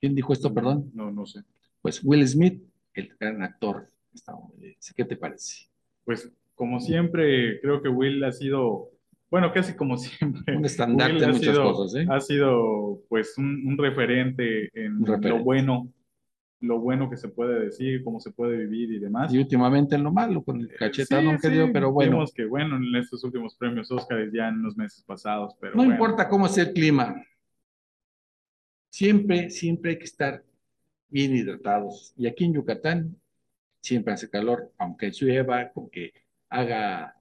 ¿Quién 0.00 0.14
dijo 0.14 0.32
esto, 0.32 0.52
perdón? 0.52 0.90
No, 0.94 1.10
no 1.10 1.26
sé. 1.26 1.40
Pues 1.80 2.02
Will 2.04 2.26
Smith, 2.26 2.62
el 2.94 3.14
gran 3.18 3.42
actor 3.42 3.88
estadounidense. 4.12 4.92
¿Qué 4.94 5.04
te 5.04 5.16
parece? 5.16 5.68
Pues 6.04 6.30
como 6.54 6.80
siempre, 6.80 7.60
creo 7.60 7.80
que 7.80 7.88
Will 7.88 8.22
ha 8.24 8.32
sido, 8.32 8.90
bueno, 9.30 9.52
casi 9.52 9.74
como 9.74 9.96
siempre. 9.98 10.56
Un 10.56 10.64
estandarte 10.64 11.18
en 11.18 11.24
ha 11.24 11.32
muchas 11.32 11.54
sido- 11.54 11.72
cosas, 11.72 12.00
¿eh? 12.02 12.06
Ha 12.10 12.20
sido 12.20 13.00
pues 13.08 13.36
un, 13.38 13.66
un 13.66 13.78
referente 13.78 14.70
en 14.74 14.96
Un 14.98 15.06
referente. 15.06 15.28
lo 15.30 15.44
bueno, 15.44 15.88
lo 16.62 16.78
bueno 16.80 17.08
que 17.08 17.16
se 17.16 17.28
puede 17.28 17.58
decir, 17.66 18.04
cómo 18.04 18.20
se 18.20 18.32
puede 18.32 18.58
vivir 18.58 18.92
y 18.92 18.98
demás. 18.98 19.32
Y 19.32 19.38
últimamente 19.38 19.94
en 19.94 20.02
lo 20.04 20.12
malo, 20.12 20.42
con 20.42 20.60
el 20.60 20.68
cachetado 20.76 21.30
Sí, 21.30 21.36
que 21.40 21.48
dio, 21.48 21.66
sí, 21.66 21.72
pero 21.72 21.90
bueno. 21.92 22.12
Vimos 22.12 22.32
que 22.34 22.44
bueno, 22.44 22.76
en 22.76 22.94
estos 22.96 23.24
últimos 23.24 23.54
premios 23.56 23.90
Óscar 23.90 24.30
ya 24.32 24.48
en 24.48 24.62
los 24.62 24.76
meses 24.76 25.02
pasados, 25.04 25.54
pero 25.60 25.72
No 25.72 25.78
bueno. 25.78 25.92
importa 25.92 26.28
cómo 26.28 26.48
sea 26.48 26.64
el 26.64 26.72
clima, 26.74 27.14
siempre, 28.90 29.50
siempre 29.50 29.92
hay 29.92 29.98
que 29.98 30.04
estar 30.04 30.44
bien 31.08 31.34
hidratados. 31.34 32.12
Y 32.16 32.26
aquí 32.26 32.44
en 32.44 32.54
Yucatán 32.54 33.16
siempre 33.80 34.12
hace 34.14 34.28
calor, 34.28 34.72
aunque 34.78 35.10
llueva, 35.10 35.70
aunque 35.74 36.12
haga 36.48 37.16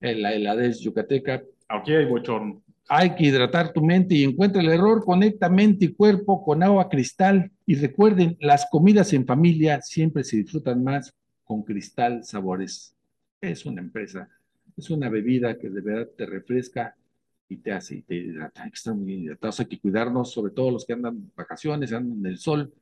la 0.00 0.32
heladez 0.32 0.80
yucateca. 0.80 1.42
Aquí 1.68 1.92
hay 1.92 2.06
bochorno. 2.06 2.62
Hay 2.88 3.14
que 3.14 3.24
hidratar 3.26 3.72
tu 3.72 3.82
mente 3.82 4.14
y 4.14 4.24
encuentra 4.24 4.62
el 4.62 4.68
error, 4.70 5.04
conecta 5.04 5.50
mente 5.50 5.86
y 5.86 5.92
cuerpo 5.94 6.42
con 6.42 6.62
agua 6.62 6.88
cristal. 6.88 7.50
Y 7.66 7.74
recuerden, 7.74 8.36
las 8.40 8.66
comidas 8.70 9.12
en 9.12 9.26
familia 9.26 9.82
siempre 9.82 10.24
se 10.24 10.38
disfrutan 10.38 10.82
más 10.82 11.14
con 11.44 11.62
cristal 11.62 12.24
sabores. 12.24 12.96
Es 13.40 13.66
una 13.66 13.82
empresa, 13.82 14.28
es 14.76 14.88
una 14.88 15.10
bebida 15.10 15.58
que 15.58 15.68
de 15.68 15.80
verdad 15.82 16.08
te 16.16 16.24
refresca 16.26 16.96
y 17.48 17.58
te 17.58 17.72
hace 17.72 17.96
y 17.96 18.02
te 18.02 18.14
hidrata. 18.14 18.62
Hay 18.64 18.70
que 18.70 18.76
estar 18.76 18.94
muy 18.94 19.04
bien 19.06 19.20
hidratados, 19.24 19.60
hay 19.60 19.66
que 19.66 19.78
cuidarnos, 19.80 20.32
sobre 20.32 20.52
todo 20.52 20.70
los 20.70 20.86
que 20.86 20.94
andan 20.94 21.16
en 21.16 21.32
vacaciones, 21.36 21.92
andan 21.92 22.18
en 22.20 22.26
el 22.26 22.38
sol. 22.38 22.72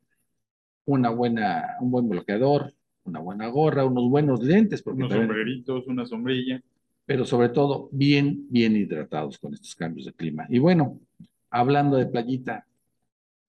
Una 0.84 1.10
buena, 1.10 1.76
un 1.80 1.90
buen 1.90 2.08
bloqueador, 2.08 2.72
una 3.04 3.18
buena 3.18 3.48
gorra, 3.48 3.84
unos 3.84 4.08
buenos 4.08 4.40
lentes, 4.42 4.82
porque 4.82 4.98
Unos 4.98 5.10
también- 5.10 5.28
sombreritos, 5.28 5.86
una 5.88 6.06
sombrilla. 6.06 6.62
Pero 7.06 7.24
sobre 7.24 7.48
todo 7.48 7.88
bien, 7.92 8.46
bien 8.50 8.76
hidratados 8.76 9.38
con 9.38 9.54
estos 9.54 9.74
cambios 9.76 10.06
de 10.06 10.12
clima. 10.12 10.46
Y 10.48 10.58
bueno, 10.58 11.00
hablando 11.50 11.96
de 11.96 12.06
playita, 12.06 12.66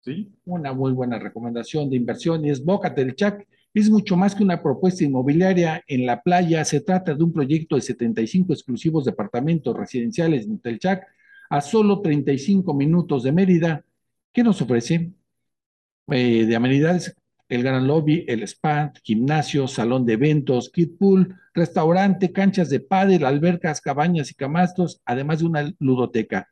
¿Sí? 0.01 0.33
una 0.47 0.73
muy 0.73 0.93
buena 0.93 1.19
recomendación 1.19 1.89
de 1.89 1.97
inversión 1.97 2.45
y 2.45 2.51
es 2.51 2.65
Boca 2.65 2.93
Telchac. 2.95 3.47
Es 3.75 3.89
mucho 3.89 4.17
más 4.17 4.35
que 4.35 4.43
una 4.43 4.61
propuesta 4.61 5.05
inmobiliaria 5.05 5.83
en 5.87 6.07
la 6.07 6.23
playa. 6.23 6.65
Se 6.65 6.81
trata 6.81 7.15
de 7.15 7.23
un 7.23 7.33
proyecto 7.33 7.77
de 7.77 7.83
75 7.83 8.53
exclusivos 8.53 9.05
departamentos 9.05 9.77
residenciales 9.77 10.47
en 10.47 10.59
Telchac 10.59 11.07
a 11.49 11.61
solo 11.61 12.01
35 12.01 12.75
minutos 12.75 13.23
de 13.23 13.33
Mérida. 13.33 13.85
¿Qué 14.33 14.43
nos 14.43 14.61
ofrece? 14.61 15.13
Eh, 16.09 16.47
de 16.47 16.57
amenidades, 16.57 17.15
el 17.53 17.63
gran 17.63 17.87
lobby, 17.87 18.25
el 18.29 18.43
spa, 18.45 18.93
gimnasio, 19.05 19.69
salón 19.69 20.07
de 20.07 20.15
eventos, 20.15 20.71
kid 20.71 20.93
pool, 20.99 21.37
restaurante, 21.53 22.33
canchas 22.33 22.71
de 22.71 22.81
pádel, 22.81 23.27
albercas, 23.27 23.83
cabañas 23.83 24.31
y 24.31 24.35
camastros, 24.35 25.03
además 25.05 25.41
de 25.41 25.45
una 25.47 25.71
ludoteca. 25.79 26.49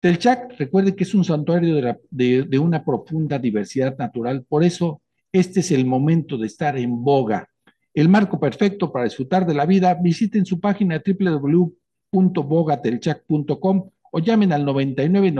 Telchac, 0.00 0.58
recuerde 0.58 0.96
que 0.96 1.04
es 1.04 1.14
un 1.14 1.24
santuario 1.24 1.76
de, 2.10 2.44
de- 2.48 2.58
una 2.58 2.82
profunda 2.82 3.38
diversidad 3.38 3.98
natural, 3.98 4.44
por 4.48 4.64
eso 4.64 5.02
este 5.30 5.60
es 5.60 5.70
el 5.72 5.84
momento 5.84 6.38
de 6.38 6.46
estar 6.46 6.78
en 6.78 7.04
boga. 7.04 7.46
El 7.92 8.08
marco 8.08 8.40
perfecto 8.40 8.90
para 8.90 9.04
disfrutar 9.04 9.44
de 9.46 9.52
la 9.54 9.66
vida, 9.66 9.92
visiten 9.94 10.46
su 10.46 10.58
página 10.58 11.02
www.bogatelchac.com 11.04 13.90
o 14.12 14.18
llamen 14.20 14.52
al 14.52 14.64
99 14.64 15.32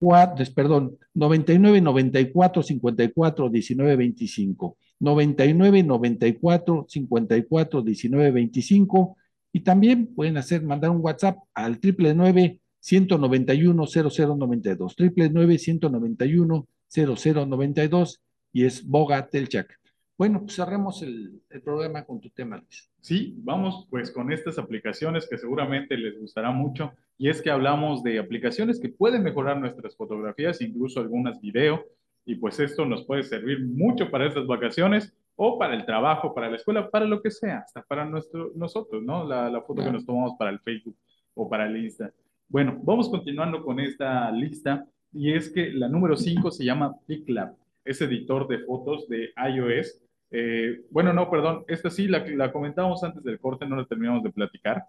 cuatro, 0.00 0.54
perdón, 0.54 0.98
99 1.14 1.80
94 1.80 2.62
54 2.62 3.48
19 3.50 3.96
25, 3.96 4.76
99 5.00 5.82
94 5.82 6.86
54 6.88 7.82
19 7.82 8.30
25 8.30 9.16
y 9.52 9.60
también 9.60 10.14
pueden 10.14 10.36
hacer 10.36 10.62
mandar 10.62 10.90
un 10.90 11.00
WhatsApp 11.00 11.38
al 11.54 11.80
triple 11.80 12.14
9 12.14 12.60
191 12.80 13.86
0092, 13.86 14.96
triple 14.96 15.30
9 15.30 15.58
191 15.58 16.68
0092 16.88 18.20
y 18.52 18.64
es 18.64 18.86
Boga 18.86 19.28
Telchac. 19.28 19.78
Bueno, 20.18 20.40
pues 20.40 20.56
cerramos 20.56 21.00
el, 21.02 21.40
el 21.48 21.62
programa 21.62 22.04
con 22.04 22.20
tu 22.20 22.28
tema, 22.30 22.56
Luis. 22.56 22.90
Sí, 23.00 23.36
vamos 23.38 23.86
pues 23.88 24.10
con 24.10 24.32
estas 24.32 24.58
aplicaciones 24.58 25.28
que 25.30 25.38
seguramente 25.38 25.96
les 25.96 26.18
gustará 26.18 26.50
mucho 26.50 26.92
y 27.16 27.28
es 27.28 27.40
que 27.40 27.50
hablamos 27.50 28.02
de 28.02 28.18
aplicaciones 28.18 28.80
que 28.80 28.88
pueden 28.88 29.22
mejorar 29.22 29.58
nuestras 29.58 29.94
fotografías, 29.94 30.60
incluso 30.60 30.98
algunas 30.98 31.40
video 31.40 31.84
y 32.26 32.34
pues 32.34 32.58
esto 32.58 32.84
nos 32.84 33.04
puede 33.04 33.22
servir 33.22 33.64
mucho 33.64 34.10
para 34.10 34.26
estas 34.26 34.48
vacaciones 34.48 35.16
o 35.36 35.56
para 35.56 35.74
el 35.74 35.86
trabajo, 35.86 36.34
para 36.34 36.50
la 36.50 36.56
escuela, 36.56 36.90
para 36.90 37.06
lo 37.06 37.22
que 37.22 37.30
sea, 37.30 37.58
hasta 37.58 37.82
para 37.82 38.04
nuestro, 38.04 38.50
nosotros, 38.56 39.04
¿no? 39.04 39.24
La, 39.24 39.48
la 39.48 39.62
foto 39.62 39.84
que 39.84 39.92
nos 39.92 40.04
tomamos 40.04 40.32
para 40.36 40.50
el 40.50 40.58
Facebook 40.58 40.96
o 41.34 41.48
para 41.48 41.68
el 41.68 41.76
Insta. 41.76 42.12
Bueno, 42.48 42.76
vamos 42.82 43.08
continuando 43.08 43.62
con 43.62 43.78
esta 43.78 44.32
lista 44.32 44.84
y 45.12 45.32
es 45.32 45.48
que 45.48 45.72
la 45.72 45.88
número 45.88 46.16
5 46.16 46.50
se 46.50 46.64
llama 46.64 46.96
PicLab, 47.06 47.54
es 47.84 48.00
editor 48.02 48.48
de 48.48 48.58
fotos 48.64 49.08
de 49.08 49.30
iOS. 49.54 50.00
Eh, 50.30 50.82
bueno, 50.90 51.12
no, 51.12 51.30
perdón, 51.30 51.64
esta 51.68 51.90
sí 51.90 52.06
la, 52.08 52.26
la 52.26 52.52
comentábamos 52.52 53.02
antes 53.04 53.22
del 53.24 53.40
corte, 53.40 53.66
no 53.66 53.76
la 53.76 53.86
terminamos 53.86 54.22
de 54.22 54.30
platicar. 54.32 54.84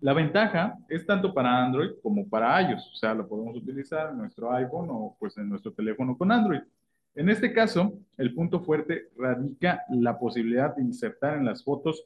La 0.00 0.12
ventaja 0.14 0.78
es 0.88 1.04
tanto 1.06 1.34
para 1.34 1.64
Android 1.64 1.90
como 2.02 2.28
para 2.28 2.60
iOS, 2.62 2.92
o 2.92 2.94
sea, 2.96 3.14
lo 3.14 3.26
podemos 3.28 3.56
utilizar 3.56 4.10
en 4.10 4.18
nuestro 4.18 4.52
iPhone 4.52 4.88
o 4.90 5.16
pues 5.18 5.36
en 5.38 5.48
nuestro 5.48 5.72
teléfono 5.72 6.16
con 6.16 6.30
Android. 6.30 6.60
En 7.14 7.28
este 7.28 7.52
caso, 7.52 7.98
el 8.16 8.32
punto 8.34 8.60
fuerte 8.60 9.08
radica 9.16 9.82
la 9.90 10.18
posibilidad 10.18 10.74
de 10.76 10.82
insertar 10.82 11.36
en 11.38 11.46
las 11.46 11.64
fotos 11.64 12.04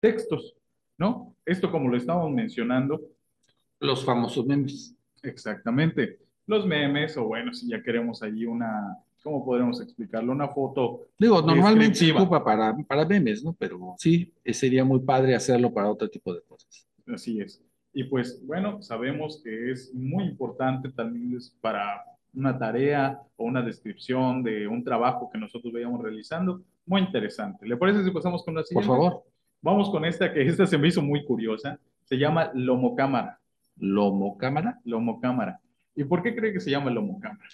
textos, 0.00 0.54
¿no? 0.98 1.34
Esto 1.44 1.70
como 1.72 1.88
lo 1.88 1.96
estábamos 1.96 2.30
mencionando, 2.32 3.00
Los 3.80 4.04
famosos 4.04 4.46
memes. 4.46 4.94
exactamente, 5.22 6.20
los 6.46 6.66
memes 6.66 7.16
o 7.16 7.24
bueno, 7.24 7.52
si 7.52 7.68
ya 7.68 7.82
queremos 7.82 8.22
allí 8.22 8.46
una, 8.46 8.96
¿cómo 9.26 9.44
podremos 9.44 9.80
explicarlo? 9.80 10.30
Una 10.30 10.46
foto 10.46 11.08
Digo, 11.18 11.42
normalmente 11.42 11.96
se 11.96 12.12
ocupa 12.12 12.44
para, 12.44 12.76
para 12.86 13.04
memes, 13.04 13.42
¿no? 13.42 13.54
Pero 13.58 13.96
sí, 13.98 14.32
eh, 14.44 14.54
sería 14.54 14.84
muy 14.84 15.00
padre 15.00 15.34
hacerlo 15.34 15.74
para 15.74 15.90
otro 15.90 16.08
tipo 16.08 16.32
de 16.32 16.42
cosas. 16.42 16.86
Así 17.12 17.40
es. 17.40 17.60
Y 17.92 18.04
pues 18.04 18.40
bueno, 18.46 18.80
sabemos 18.82 19.40
que 19.42 19.72
es 19.72 19.92
muy 19.92 20.24
importante 20.24 20.90
también 20.90 21.36
es 21.36 21.50
para 21.60 22.04
una 22.34 22.56
tarea 22.56 23.20
o 23.34 23.44
una 23.46 23.62
descripción 23.62 24.44
de 24.44 24.68
un 24.68 24.84
trabajo 24.84 25.28
que 25.28 25.38
nosotros 25.38 25.72
vayamos 25.72 26.00
realizando, 26.00 26.62
muy 26.84 27.00
interesante. 27.00 27.66
¿Le 27.66 27.76
parece 27.76 28.04
si 28.04 28.12
pasamos 28.12 28.44
con 28.44 28.54
la 28.54 28.60
Por 28.60 28.68
siguiente? 28.68 28.88
favor. 28.88 29.24
Vamos 29.60 29.90
con 29.90 30.04
esta, 30.04 30.32
que 30.32 30.42
esta 30.46 30.66
se 30.66 30.78
me 30.78 30.86
hizo 30.86 31.02
muy 31.02 31.24
curiosa. 31.24 31.80
Se 32.04 32.16
llama 32.16 32.52
lomocámara. 32.54 33.40
¿Lomocámara? 33.76 34.78
Lomocámara. 34.84 35.60
¿Y 35.96 36.04
por 36.04 36.22
qué 36.22 36.36
cree 36.36 36.52
que 36.52 36.60
se 36.60 36.70
llama 36.70 36.92
lomocámara? 36.92 37.48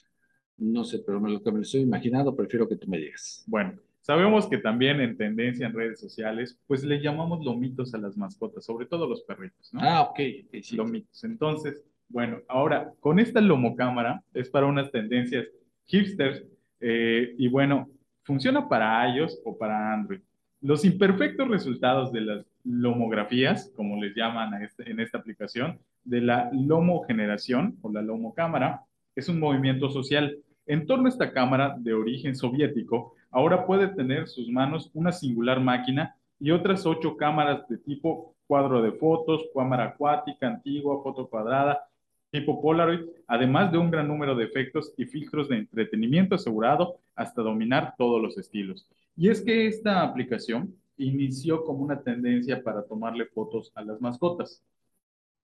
No 0.62 0.84
sé, 0.84 1.00
pero 1.04 1.20
me 1.20 1.30
lo 1.30 1.42
que 1.42 1.50
me 1.50 1.58
lo 1.58 1.62
estoy 1.62 1.80
imaginando, 1.80 2.36
prefiero 2.36 2.68
que 2.68 2.76
tú 2.76 2.88
me 2.88 2.98
digas. 2.98 3.42
Bueno, 3.46 3.74
sabemos 4.00 4.46
que 4.46 4.58
también 4.58 5.00
en 5.00 5.16
tendencia 5.16 5.66
en 5.66 5.72
redes 5.74 5.98
sociales, 5.98 6.58
pues 6.66 6.84
le 6.84 7.00
llamamos 7.00 7.44
lomitos 7.44 7.92
a 7.94 7.98
las 7.98 8.16
mascotas, 8.16 8.64
sobre 8.64 8.86
todo 8.86 9.08
los 9.08 9.22
perritos, 9.22 9.72
¿no? 9.74 9.80
Ah, 9.82 10.02
ok. 10.02 10.20
ok, 10.46 10.56
sí. 10.62 10.76
Lomitos. 10.76 11.24
Entonces, 11.24 11.82
bueno, 12.08 12.38
ahora, 12.48 12.92
con 13.00 13.18
esta 13.18 13.40
lomocámara 13.40 14.22
es 14.34 14.48
para 14.50 14.66
unas 14.66 14.90
tendencias 14.92 15.46
hipsters 15.86 16.44
eh, 16.80 17.34
y 17.38 17.48
bueno, 17.48 17.88
funciona 18.22 18.68
para 18.68 19.08
iOS 19.16 19.40
o 19.44 19.56
para 19.58 19.92
Android. 19.94 20.20
Los 20.60 20.84
imperfectos 20.84 21.48
resultados 21.48 22.12
de 22.12 22.20
las 22.20 22.46
lomografías, 22.64 23.72
como 23.74 24.00
les 24.00 24.14
llaman 24.14 24.54
a 24.54 24.64
este- 24.64 24.88
en 24.88 25.00
esta 25.00 25.18
aplicación, 25.18 25.80
de 26.04 26.20
la 26.20 26.50
lomogeneración 26.52 27.76
o 27.82 27.90
la 27.92 28.02
lomocámara, 28.02 28.82
es 29.16 29.28
un 29.28 29.40
movimiento 29.40 29.90
social. 29.90 30.38
En 30.66 30.86
torno 30.86 31.06
a 31.06 31.08
esta 31.08 31.32
cámara 31.32 31.74
de 31.76 31.92
origen 31.92 32.36
soviético, 32.36 33.14
ahora 33.30 33.66
puede 33.66 33.88
tener 33.88 34.28
sus 34.28 34.48
manos 34.48 34.90
una 34.94 35.10
singular 35.10 35.60
máquina 35.60 36.16
y 36.38 36.50
otras 36.50 36.86
ocho 36.86 37.16
cámaras 37.16 37.66
de 37.68 37.78
tipo 37.78 38.34
cuadro 38.46 38.80
de 38.82 38.92
fotos, 38.92 39.48
cámara 39.54 39.84
acuática, 39.84 40.46
antigua, 40.46 41.02
foto 41.02 41.26
cuadrada, 41.26 41.84
tipo 42.30 42.62
Polaroid, 42.62 43.06
además 43.26 43.72
de 43.72 43.78
un 43.78 43.90
gran 43.90 44.06
número 44.06 44.36
de 44.36 44.44
efectos 44.44 44.92
y 44.96 45.04
filtros 45.04 45.48
de 45.48 45.58
entretenimiento 45.58 46.36
asegurado 46.36 46.96
hasta 47.14 47.42
dominar 47.42 47.94
todos 47.98 48.22
los 48.22 48.38
estilos. 48.38 48.86
Y 49.16 49.28
es 49.28 49.42
que 49.42 49.66
esta 49.66 50.02
aplicación 50.02 50.74
inició 50.96 51.64
como 51.64 51.82
una 51.82 52.00
tendencia 52.00 52.62
para 52.62 52.84
tomarle 52.84 53.26
fotos 53.26 53.72
a 53.74 53.82
las 53.82 54.00
mascotas. 54.00 54.62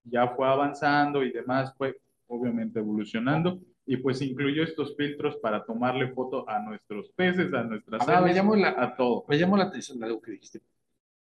Ya 0.04 0.28
fue 0.28 0.46
avanzando 0.46 1.24
y 1.24 1.32
demás, 1.32 1.74
fue 1.76 1.98
obviamente 2.28 2.78
evolucionando 2.78 3.58
y 3.88 3.96
pues 3.96 4.20
incluyó 4.20 4.62
estos 4.62 4.94
filtros 4.96 5.36
para 5.38 5.64
tomarle 5.64 6.08
foto 6.08 6.46
a 6.46 6.58
nuestros 6.60 7.08
peces, 7.12 7.52
a 7.54 7.64
nuestras 7.64 8.02
A 8.02 8.20
ver, 8.20 8.34
me 8.34 8.38
aves, 8.38 8.60
la- 8.60 8.82
a 8.84 8.94
todo. 8.94 9.24
Me 9.26 9.38
llamó 9.38 9.56
la 9.56 9.64
atención 9.64 10.04
algo 10.04 10.20
que 10.20 10.32
dijiste. 10.32 10.60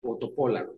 Fotopolar. 0.03 0.69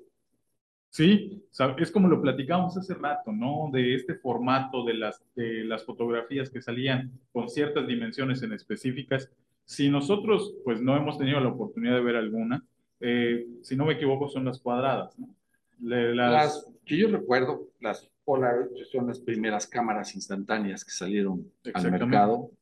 Sí, 0.90 1.42
es 1.78 1.90
como 1.90 2.08
lo 2.08 2.20
platicamos 2.20 2.76
hace 2.76 2.92
rato, 2.92 3.32
¿no? 3.32 3.70
De 3.72 3.94
este 3.94 4.14
formato 4.14 4.84
de 4.84 4.92
las, 4.94 5.22
de 5.34 5.64
las 5.64 5.82
fotografías 5.84 6.50
que 6.50 6.60
salían 6.60 7.12
con 7.32 7.48
ciertas 7.48 7.86
dimensiones 7.86 8.42
en 8.42 8.52
específicas. 8.52 9.30
Si 9.64 9.88
nosotros, 9.88 10.54
pues, 10.64 10.82
no 10.82 10.94
hemos 10.98 11.16
tenido 11.16 11.40
la 11.40 11.48
oportunidad 11.48 11.94
de 11.94 12.02
ver 12.02 12.16
alguna, 12.16 12.62
eh, 13.00 13.46
si 13.62 13.74
no 13.74 13.86
me 13.86 13.94
equivoco, 13.94 14.28
son 14.28 14.44
las 14.44 14.60
cuadradas, 14.60 15.18
¿no? 15.18 15.28
Las 15.78 16.70
que 16.84 16.98
yo 16.98 17.08
recuerdo, 17.08 17.68
las 17.80 18.09
Polaroid 18.30 18.84
son 18.92 19.08
las 19.08 19.18
primeras 19.18 19.66
cámaras 19.66 20.14
instantáneas 20.14 20.84
que 20.84 20.92
salieron 20.92 21.50
al 21.74 21.90
mercado. 21.90 22.52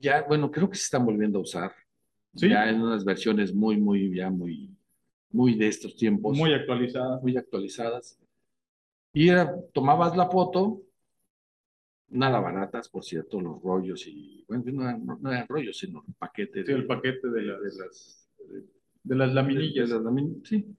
Ya, 0.00 0.22
bueno, 0.22 0.50
creo 0.50 0.70
que 0.70 0.76
se 0.76 0.84
están 0.84 1.04
volviendo 1.04 1.38
a 1.38 1.42
usar. 1.42 1.72
Sí. 2.34 2.48
Ya 2.48 2.66
en 2.70 2.80
unas 2.80 3.04
versiones 3.04 3.54
muy, 3.54 3.76
muy, 3.76 4.14
ya 4.16 4.30
muy, 4.30 4.74
muy 5.30 5.54
de 5.54 5.68
estos 5.68 5.94
tiempos. 5.96 6.34
muy 6.38 6.54
actualizadas. 6.54 7.20
muy 7.22 7.36
actualizadas. 7.36 8.18
Y 9.12 9.28
era, 9.28 9.54
tomabas 9.74 10.16
la 10.16 10.30
foto, 10.30 10.80
nada 12.08 12.40
baratas, 12.40 12.88
por 12.88 13.04
cierto, 13.04 13.38
los 13.38 13.60
rollos 13.62 14.06
y, 14.06 14.46
bueno, 14.48 14.64
no 14.72 14.82
eran, 14.82 15.04
no 15.20 15.30
eran 15.30 15.46
rollos, 15.46 15.76
sino 15.76 16.02
paquetes. 16.18 16.64
Sí, 16.64 16.72
de- 16.72 16.78
el 16.78 16.86
paquete 16.86 17.28
de 17.28 17.42
las, 17.42 17.60
de 17.60 17.84
las, 17.84 18.30
de- 18.48 18.64
de 19.04 19.14
las 19.14 19.34
laminillas. 19.34 19.90
de 19.90 19.94
las 19.96 20.04
lamin- 20.04 20.40
sí. 20.46 20.74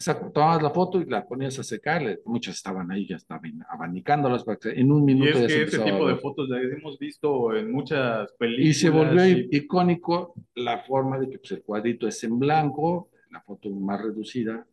Exacto, 0.00 0.30
tomabas 0.30 0.62
la 0.62 0.70
foto 0.70 1.00
y 1.00 1.06
la 1.06 1.26
ponías 1.26 1.58
a 1.58 1.64
secar, 1.64 2.00
le- 2.02 2.20
muchas 2.24 2.54
estaban 2.54 2.88
ahí, 2.92 3.04
ya 3.08 3.16
estaban 3.16 3.64
abanicándolas 3.68 4.44
para 4.44 4.56
que 4.56 4.68
en 4.70 4.92
un 4.92 5.02
Y 5.02 5.06
minuto 5.06 5.26
es 5.26 5.34
ya 5.34 5.48
se 5.48 5.54
que 5.54 5.60
empezaba 5.62 5.88
a 5.88 5.92
tipo 5.92 6.08
de 6.08 6.16
fotos 6.16 6.48
las 6.48 6.62
hemos 6.62 6.98
visto 7.00 7.56
en 7.56 7.72
muchas 7.72 8.32
películas. 8.34 8.68
Y 8.68 8.74
se 8.74 8.90
volvió 8.90 9.26
y- 9.26 9.48
icónico 9.50 10.34
la 10.54 10.78
forma 10.84 11.18
de 11.18 11.28
que 11.30 11.38
pues, 11.40 11.50
el 11.50 11.62
cuadrito 11.64 12.06
es 12.06 12.22
en 12.22 12.38
blanco, 12.38 13.08
la 13.30 13.40
foto 13.40 13.70
más 13.70 14.00
reducida, 14.00 14.64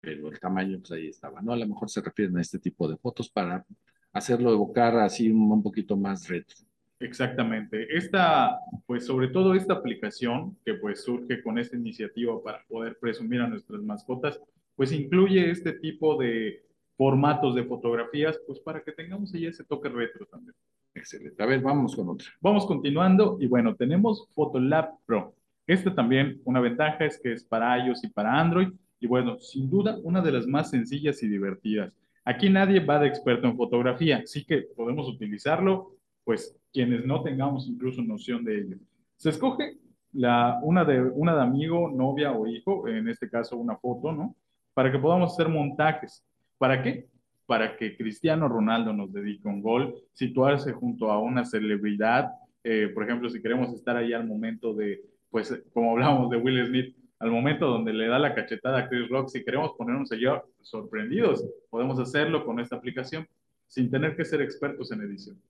pero 0.00 0.28
el 0.28 0.38
tamaño 0.38 0.78
pues 0.78 0.92
ahí 0.92 1.08
estaba, 1.08 1.42
¿no? 1.42 1.52
A 1.52 1.56
lo 1.56 1.66
mejor 1.66 1.90
se 1.90 2.00
refieren 2.00 2.36
a 2.38 2.40
este 2.40 2.60
tipo 2.60 2.88
de 2.88 2.96
fotos 2.96 3.28
para 3.28 3.66
hacerlo 4.12 4.52
evocar 4.52 4.96
así 4.98 5.28
un, 5.30 5.50
un 5.50 5.62
poquito 5.64 5.96
más 5.96 6.28
retro. 6.28 6.56
Exactamente. 7.00 7.96
Esta, 7.96 8.58
pues 8.86 9.06
sobre 9.06 9.28
todo 9.28 9.54
esta 9.54 9.74
aplicación 9.74 10.56
que 10.64 10.74
pues 10.74 11.04
surge 11.04 11.42
con 11.42 11.58
esta 11.58 11.76
iniciativa 11.76 12.42
para 12.42 12.64
poder 12.68 12.98
presumir 12.98 13.40
a 13.40 13.48
nuestras 13.48 13.80
mascotas, 13.82 14.40
pues 14.74 14.92
incluye 14.92 15.50
este 15.50 15.72
tipo 15.72 16.16
de 16.16 16.62
formatos 16.96 17.54
de 17.54 17.64
fotografías, 17.64 18.40
pues 18.46 18.58
para 18.58 18.82
que 18.82 18.92
tengamos 18.92 19.32
ahí 19.32 19.46
ese 19.46 19.64
toque 19.64 19.88
retro 19.88 20.26
también. 20.26 20.54
Excelente. 20.94 21.40
A 21.40 21.46
ver, 21.46 21.60
vamos 21.60 21.94
con 21.94 22.08
otra. 22.08 22.26
Vamos 22.40 22.66
continuando 22.66 23.38
y 23.40 23.46
bueno, 23.46 23.76
tenemos 23.76 24.28
Photolab 24.34 24.98
Pro. 25.06 25.34
Esta 25.68 25.94
también, 25.94 26.40
una 26.44 26.60
ventaja 26.60 27.04
es 27.04 27.20
que 27.20 27.32
es 27.32 27.44
para 27.44 27.78
iOS 27.78 28.02
y 28.02 28.08
para 28.08 28.40
Android 28.40 28.68
y 28.98 29.06
bueno, 29.06 29.38
sin 29.38 29.70
duda 29.70 29.98
una 30.02 30.20
de 30.20 30.32
las 30.32 30.46
más 30.46 30.70
sencillas 30.70 31.22
y 31.22 31.28
divertidas. 31.28 31.94
Aquí 32.24 32.50
nadie 32.50 32.80
va 32.80 32.98
de 32.98 33.08
experto 33.08 33.46
en 33.46 33.56
fotografía, 33.56 34.18
así 34.18 34.44
que 34.44 34.62
podemos 34.76 35.08
utilizarlo, 35.08 35.97
pues 36.28 36.54
quienes 36.74 37.06
no 37.06 37.22
tengamos 37.22 37.66
incluso 37.68 38.02
noción 38.02 38.44
de 38.44 38.58
ello. 38.58 38.76
Se 39.16 39.30
escoge 39.30 39.78
una, 40.12 40.84
de, 40.84 41.00
una 41.00 41.34
de 41.34 41.40
amigo, 41.40 41.90
novia 41.90 42.32
o 42.32 42.46
hijo, 42.46 42.86
en 42.86 43.08
este 43.08 43.30
caso 43.30 43.56
una 43.56 43.78
foto, 43.78 44.12
¿no? 44.12 44.36
Para 44.74 44.92
que 44.92 44.98
podamos 44.98 45.32
hacer 45.32 45.48
montajes. 45.48 46.22
¿Para 46.58 46.82
qué? 46.82 47.08
Para 47.46 47.78
que 47.78 47.96
Cristiano 47.96 48.46
Ronaldo 48.46 48.92
nos 48.92 49.10
dedique 49.10 49.48
un 49.48 49.62
gol, 49.62 49.94
situarse 50.12 50.74
junto 50.74 51.10
a 51.10 51.18
una 51.18 51.46
celebridad, 51.46 52.30
eh, 52.62 52.90
por 52.92 53.04
ejemplo, 53.04 53.30
si 53.30 53.40
queremos 53.40 53.72
estar 53.72 53.96
ahí 53.96 54.12
al 54.12 54.26
momento 54.26 54.74
de, 54.74 55.00
pues, 55.30 55.64
como 55.72 55.92
hablábamos 55.92 56.28
de 56.28 56.36
Will 56.36 56.66
Smith, 56.66 56.94
al 57.20 57.30
momento 57.30 57.68
donde 57.68 57.94
le 57.94 58.06
da 58.06 58.18
la 58.18 58.34
cachetada 58.34 58.80
a 58.80 58.88
Chris 58.90 59.08
Rock, 59.08 59.30
si 59.30 59.42
queremos 59.42 59.72
ponernos 59.78 60.12
allí 60.12 60.26
sorprendidos, 60.60 61.42
podemos 61.70 61.98
hacerlo 61.98 62.44
con 62.44 62.60
esta 62.60 62.76
aplicación 62.76 63.26
sin 63.66 63.90
tener 63.90 64.14
que 64.14 64.26
ser 64.26 64.42
expertos 64.42 64.92
en 64.92 65.00
edición. 65.00 65.40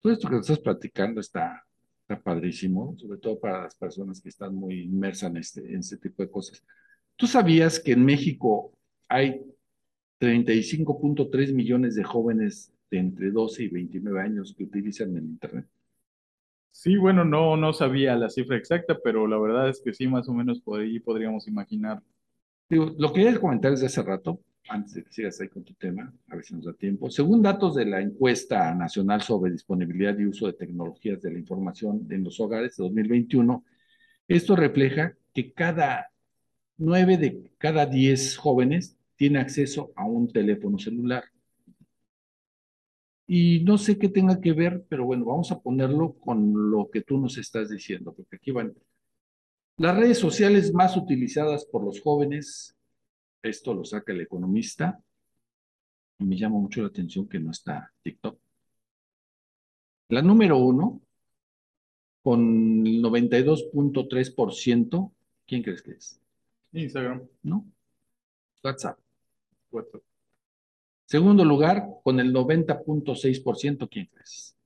Todo 0.00 0.12
esto 0.12 0.28
que 0.28 0.36
estás 0.36 0.58
platicando 0.58 1.20
está, 1.20 1.64
está 2.02 2.22
padrísimo, 2.22 2.94
sobre 2.98 3.18
todo 3.18 3.38
para 3.38 3.62
las 3.62 3.74
personas 3.74 4.20
que 4.20 4.28
están 4.28 4.54
muy 4.54 4.82
inmersas 4.82 5.30
en 5.30 5.36
este, 5.38 5.60
en 5.60 5.78
este 5.80 5.96
tipo 5.96 6.22
de 6.22 6.30
cosas. 6.30 6.62
¿Tú 7.16 7.26
sabías 7.26 7.80
que 7.80 7.92
en 7.92 8.04
México 8.04 8.72
hay 9.08 9.40
35.3 10.20 11.54
millones 11.54 11.94
de 11.94 12.04
jóvenes 12.04 12.72
de 12.90 12.98
entre 12.98 13.30
12 13.30 13.64
y 13.64 13.68
29 13.68 14.20
años 14.20 14.54
que 14.56 14.64
utilizan 14.64 15.16
el 15.16 15.24
Internet? 15.24 15.66
Sí, 16.70 16.96
bueno, 16.96 17.24
no, 17.24 17.56
no 17.56 17.72
sabía 17.72 18.16
la 18.16 18.28
cifra 18.28 18.56
exacta, 18.56 18.98
pero 19.02 19.28
la 19.28 19.38
verdad 19.38 19.68
es 19.68 19.80
que 19.80 19.94
sí, 19.94 20.08
más 20.08 20.28
o 20.28 20.32
menos 20.32 20.60
por 20.60 20.80
ahí 20.80 20.98
podríamos 20.98 21.46
imaginar. 21.46 22.02
Digo, 22.68 22.92
lo 22.98 23.12
quería 23.12 23.38
comentar 23.38 23.70
desde 23.70 23.86
hace 23.86 24.02
rato, 24.02 24.40
antes 24.68 24.94
de 24.94 25.04
que 25.04 25.12
sigas 25.12 25.40
ahí 25.40 25.48
con 25.48 25.64
tu 25.64 25.74
tema, 25.74 26.12
a 26.28 26.36
ver 26.36 26.44
si 26.44 26.54
nos 26.54 26.64
da 26.64 26.72
tiempo. 26.72 27.10
Según 27.10 27.42
datos 27.42 27.74
de 27.74 27.84
la 27.84 28.00
encuesta 28.00 28.74
nacional 28.74 29.22
sobre 29.22 29.52
disponibilidad 29.52 30.18
y 30.18 30.26
uso 30.26 30.46
de 30.46 30.54
tecnologías 30.54 31.20
de 31.22 31.32
la 31.32 31.38
información 31.38 32.06
en 32.10 32.24
los 32.24 32.40
hogares 32.40 32.76
de 32.76 32.84
2021, 32.84 33.64
esto 34.28 34.56
refleja 34.56 35.16
que 35.32 35.52
cada 35.52 36.10
nueve 36.76 37.16
de 37.16 37.50
cada 37.58 37.86
diez 37.86 38.36
jóvenes 38.36 38.96
tiene 39.16 39.38
acceso 39.38 39.92
a 39.96 40.06
un 40.06 40.32
teléfono 40.32 40.78
celular. 40.78 41.24
Y 43.26 43.60
no 43.64 43.78
sé 43.78 43.98
qué 43.98 44.08
tenga 44.08 44.40
que 44.40 44.52
ver, 44.52 44.84
pero 44.88 45.06
bueno, 45.06 45.24
vamos 45.24 45.50
a 45.50 45.60
ponerlo 45.60 46.14
con 46.14 46.70
lo 46.70 46.90
que 46.90 47.00
tú 47.00 47.18
nos 47.18 47.38
estás 47.38 47.70
diciendo, 47.70 48.12
porque 48.12 48.36
aquí 48.36 48.50
van. 48.50 48.74
Las 49.76 49.96
redes 49.96 50.18
sociales 50.18 50.72
más 50.72 50.96
utilizadas 50.96 51.64
por 51.64 51.84
los 51.84 52.00
jóvenes, 52.00 52.73
esto 53.48 53.74
lo 53.74 53.84
saca 53.84 54.12
el 54.12 54.22
economista, 54.22 55.00
y 56.18 56.24
me 56.24 56.36
llama 56.36 56.58
mucho 56.58 56.80
la 56.80 56.88
atención 56.88 57.28
que 57.28 57.38
no 57.38 57.50
está 57.50 57.92
TikTok. 58.02 58.38
La 60.08 60.22
número 60.22 60.58
uno, 60.58 61.00
con 62.22 62.86
el 62.86 63.02
92.3%, 63.02 65.12
¿quién 65.46 65.62
crees 65.62 65.82
que 65.82 65.92
es? 65.92 66.20
Instagram, 66.72 67.22
¿No? 67.42 67.66
WhatsApp. 68.62 68.98
WhatsApp. 69.70 70.02
Segundo 71.06 71.44
lugar, 71.44 71.86
con 72.02 72.18
el 72.18 72.32
90.6%, 72.32 73.88
¿quién 73.90 74.06
crees? 74.06 74.56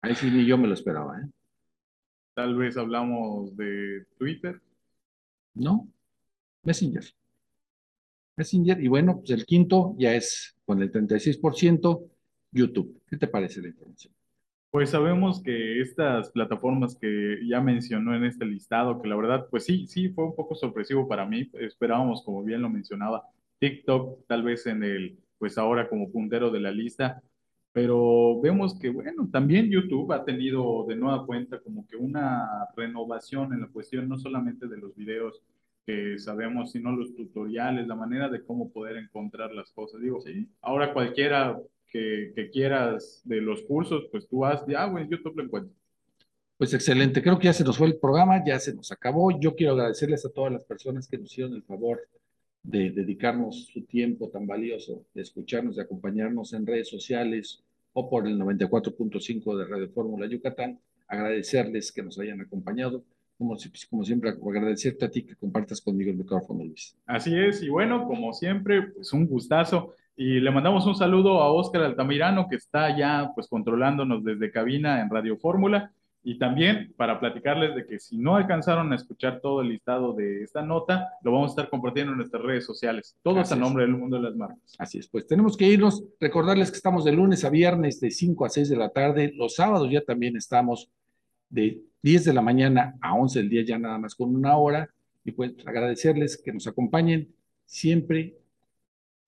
Ahí 0.00 0.16
sí 0.16 0.28
ni 0.30 0.44
yo 0.44 0.58
me 0.58 0.66
lo 0.66 0.74
esperaba, 0.74 1.20
¿eh? 1.20 1.28
Tal 2.34 2.56
vez 2.56 2.76
hablamos 2.76 3.56
de 3.56 4.04
Twitter. 4.18 4.60
No, 5.54 5.88
Messenger. 6.64 7.04
Messenger, 8.36 8.82
y 8.82 8.88
bueno, 8.88 9.18
pues 9.18 9.30
el 9.30 9.44
quinto 9.44 9.94
ya 9.98 10.14
es 10.14 10.56
con 10.64 10.80
el 10.82 10.90
36%, 10.90 12.11
YouTube. 12.52 13.00
¿Qué 13.08 13.16
te 13.16 13.26
parece 13.26 13.60
la 13.60 13.68
información? 13.68 14.12
Pues 14.70 14.90
sabemos 14.90 15.42
que 15.42 15.80
estas 15.80 16.30
plataformas 16.30 16.96
que 16.96 17.40
ya 17.46 17.60
mencionó 17.60 18.14
en 18.14 18.24
este 18.24 18.46
listado, 18.46 19.02
que 19.02 19.08
la 19.08 19.16
verdad, 19.16 19.46
pues 19.50 19.64
sí, 19.64 19.86
sí, 19.86 20.08
fue 20.10 20.24
un 20.24 20.34
poco 20.34 20.54
sorpresivo 20.54 21.06
para 21.06 21.26
mí. 21.26 21.50
Esperábamos, 21.54 22.22
como 22.24 22.42
bien 22.42 22.62
lo 22.62 22.70
mencionaba, 22.70 23.22
TikTok 23.58 24.26
tal 24.26 24.42
vez 24.42 24.66
en 24.66 24.82
el, 24.82 25.18
pues 25.38 25.58
ahora 25.58 25.88
como 25.88 26.10
puntero 26.10 26.50
de 26.50 26.60
la 26.60 26.70
lista, 26.70 27.22
pero 27.72 28.40
vemos 28.40 28.78
que, 28.78 28.90
bueno, 28.90 29.28
también 29.30 29.70
YouTube 29.70 30.12
ha 30.12 30.24
tenido 30.24 30.84
de 30.86 30.96
nueva 30.96 31.26
cuenta 31.26 31.60
como 31.60 31.86
que 31.86 31.96
una 31.96 32.68
renovación 32.76 33.52
en 33.52 33.62
la 33.62 33.68
cuestión 33.68 34.08
no 34.08 34.18
solamente 34.18 34.68
de 34.68 34.76
los 34.76 34.94
videos 34.94 35.42
que 35.86 36.18
sabemos, 36.18 36.72
sino 36.72 36.92
los 36.92 37.14
tutoriales, 37.14 37.86
la 37.86 37.94
manera 37.94 38.28
de 38.28 38.44
cómo 38.44 38.70
poder 38.70 38.96
encontrar 38.96 39.52
las 39.52 39.70
cosas. 39.72 40.00
Digo, 40.00 40.20
sí. 40.20 40.48
ahora 40.60 40.92
cualquiera 40.92 41.58
que, 41.92 42.32
que, 42.34 42.50
quieras 42.50 43.20
de 43.24 43.40
los 43.40 43.62
cursos, 43.62 44.08
pues 44.10 44.26
tú 44.26 44.38
vas, 44.38 44.64
ya, 44.66 44.86
güey, 44.86 45.08
YouTube 45.08 45.36
lo 45.36 45.44
encuentro. 45.44 45.74
Pues 46.56 46.74
excelente, 46.74 47.22
creo 47.22 47.38
que 47.38 47.46
ya 47.46 47.52
se 47.52 47.64
nos 47.64 47.76
fue 47.76 47.88
el 47.88 47.96
programa, 47.96 48.42
ya 48.44 48.58
se 48.60 48.72
nos 48.72 48.92
acabó. 48.92 49.38
Yo 49.40 49.54
quiero 49.56 49.72
agradecerles 49.72 50.24
a 50.24 50.30
todas 50.30 50.52
las 50.52 50.64
personas 50.64 51.08
que 51.08 51.18
nos 51.18 51.32
hicieron 51.32 51.54
el 51.54 51.62
favor 51.62 52.00
de 52.62 52.90
dedicarnos 52.90 53.66
su 53.66 53.82
tiempo 53.82 54.28
tan 54.28 54.46
valioso, 54.46 55.04
de 55.14 55.22
escucharnos, 55.22 55.76
de 55.76 55.82
acompañarnos 55.82 56.52
en 56.52 56.66
redes 56.66 56.88
sociales 56.88 57.62
o 57.92 58.08
por 58.08 58.26
el 58.26 58.38
94.5 58.38 59.58
de 59.58 59.64
Radio 59.66 59.88
Fórmula 59.90 60.26
Yucatán. 60.26 60.78
Agradecerles 61.08 61.90
que 61.90 62.02
nos 62.02 62.18
hayan 62.18 62.40
acompañado. 62.40 63.02
Como, 63.36 63.56
como, 63.90 64.04
siempre, 64.04 64.30
agradecerte 64.30 65.04
a 65.04 65.10
ti 65.10 65.24
que 65.24 65.34
compartas 65.34 65.80
conmigo 65.80 66.12
el 66.12 66.16
micrófono, 66.16 66.64
Luis. 66.64 66.96
Así 67.06 67.34
es, 67.36 67.60
y 67.62 67.68
bueno, 67.70 68.06
como 68.06 68.32
siempre, 68.32 68.82
pues 68.82 69.12
un 69.12 69.26
gustazo. 69.26 69.96
Y 70.16 70.40
le 70.40 70.50
mandamos 70.50 70.86
un 70.86 70.94
saludo 70.94 71.40
a 71.40 71.50
Óscar 71.52 71.82
Altamirano, 71.82 72.46
que 72.48 72.56
está 72.56 72.96
ya 72.96 73.30
pues 73.34 73.48
controlándonos 73.48 74.22
desde 74.22 74.50
cabina 74.50 75.00
en 75.00 75.10
Radio 75.10 75.38
Fórmula. 75.38 75.92
Y 76.24 76.38
también 76.38 76.94
para 76.96 77.18
platicarles 77.18 77.74
de 77.74 77.84
que 77.84 77.98
si 77.98 78.16
no 78.16 78.36
alcanzaron 78.36 78.92
a 78.92 78.96
escuchar 78.96 79.40
todo 79.40 79.60
el 79.60 79.70
listado 79.70 80.12
de 80.12 80.44
esta 80.44 80.62
nota, 80.62 81.08
lo 81.22 81.32
vamos 81.32 81.48
a 81.48 81.52
estar 81.52 81.70
compartiendo 81.70 82.12
en 82.12 82.18
nuestras 82.18 82.42
redes 82.42 82.64
sociales. 82.64 83.16
Todo 83.22 83.40
a 83.40 83.56
nombre 83.56 83.84
del 83.84 83.96
mundo 83.96 84.16
de 84.16 84.22
las 84.22 84.36
marcas. 84.36 84.76
Así 84.78 84.98
es, 84.98 85.08
pues 85.08 85.26
tenemos 85.26 85.56
que 85.56 85.66
irnos. 85.66 86.04
Recordarles 86.20 86.70
que 86.70 86.76
estamos 86.76 87.04
de 87.04 87.12
lunes 87.12 87.44
a 87.44 87.50
viernes 87.50 87.98
de 87.98 88.10
5 88.12 88.44
a 88.44 88.50
6 88.50 88.68
de 88.68 88.76
la 88.76 88.90
tarde. 88.90 89.32
Los 89.34 89.56
sábados 89.56 89.90
ya 89.90 90.02
también 90.02 90.36
estamos 90.36 90.88
de 91.48 91.80
10 92.02 92.24
de 92.26 92.32
la 92.32 92.42
mañana 92.42 92.94
a 93.00 93.14
11 93.14 93.40
del 93.40 93.48
día, 93.48 93.64
ya 93.64 93.78
nada 93.78 93.98
más 93.98 94.14
con 94.14 94.32
una 94.32 94.56
hora. 94.56 94.90
Y 95.24 95.32
pues 95.32 95.54
agradecerles 95.66 96.40
que 96.40 96.52
nos 96.52 96.68
acompañen 96.68 97.34
siempre 97.64 98.36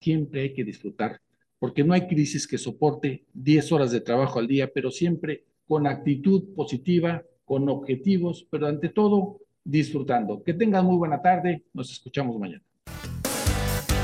siempre 0.04 0.42
hay 0.42 0.52
que 0.52 0.64
disfrutar, 0.64 1.20
porque 1.58 1.82
no 1.82 1.94
hay 1.94 2.06
crisis 2.06 2.46
que 2.46 2.58
soporte 2.58 3.24
10 3.32 3.72
horas 3.72 3.90
de 3.90 4.02
trabajo 4.02 4.38
al 4.38 4.46
día, 4.46 4.70
pero 4.72 4.90
siempre 4.90 5.44
con 5.66 5.86
actitud 5.86 6.54
positiva, 6.54 7.22
con 7.46 7.68
objetivos, 7.70 8.46
pero 8.50 8.66
ante 8.66 8.90
todo 8.90 9.40
disfrutando. 9.64 10.42
Que 10.42 10.52
tengan 10.52 10.84
muy 10.84 10.96
buena 10.96 11.22
tarde, 11.22 11.64
nos 11.72 11.90
escuchamos 11.90 12.38
mañana. 12.38 12.62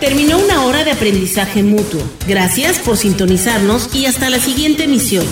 Terminó 0.01 0.39
una 0.39 0.65
hora 0.65 0.83
de 0.85 0.93
aprendizaje 0.93 1.63
mutuo. 1.63 2.01
Gracias 2.27 2.79
por 2.79 2.97
sintonizarnos 2.97 3.95
y 3.95 4.07
hasta 4.07 4.31
la 4.31 4.39
siguiente 4.39 4.85
emisión. 4.85 5.27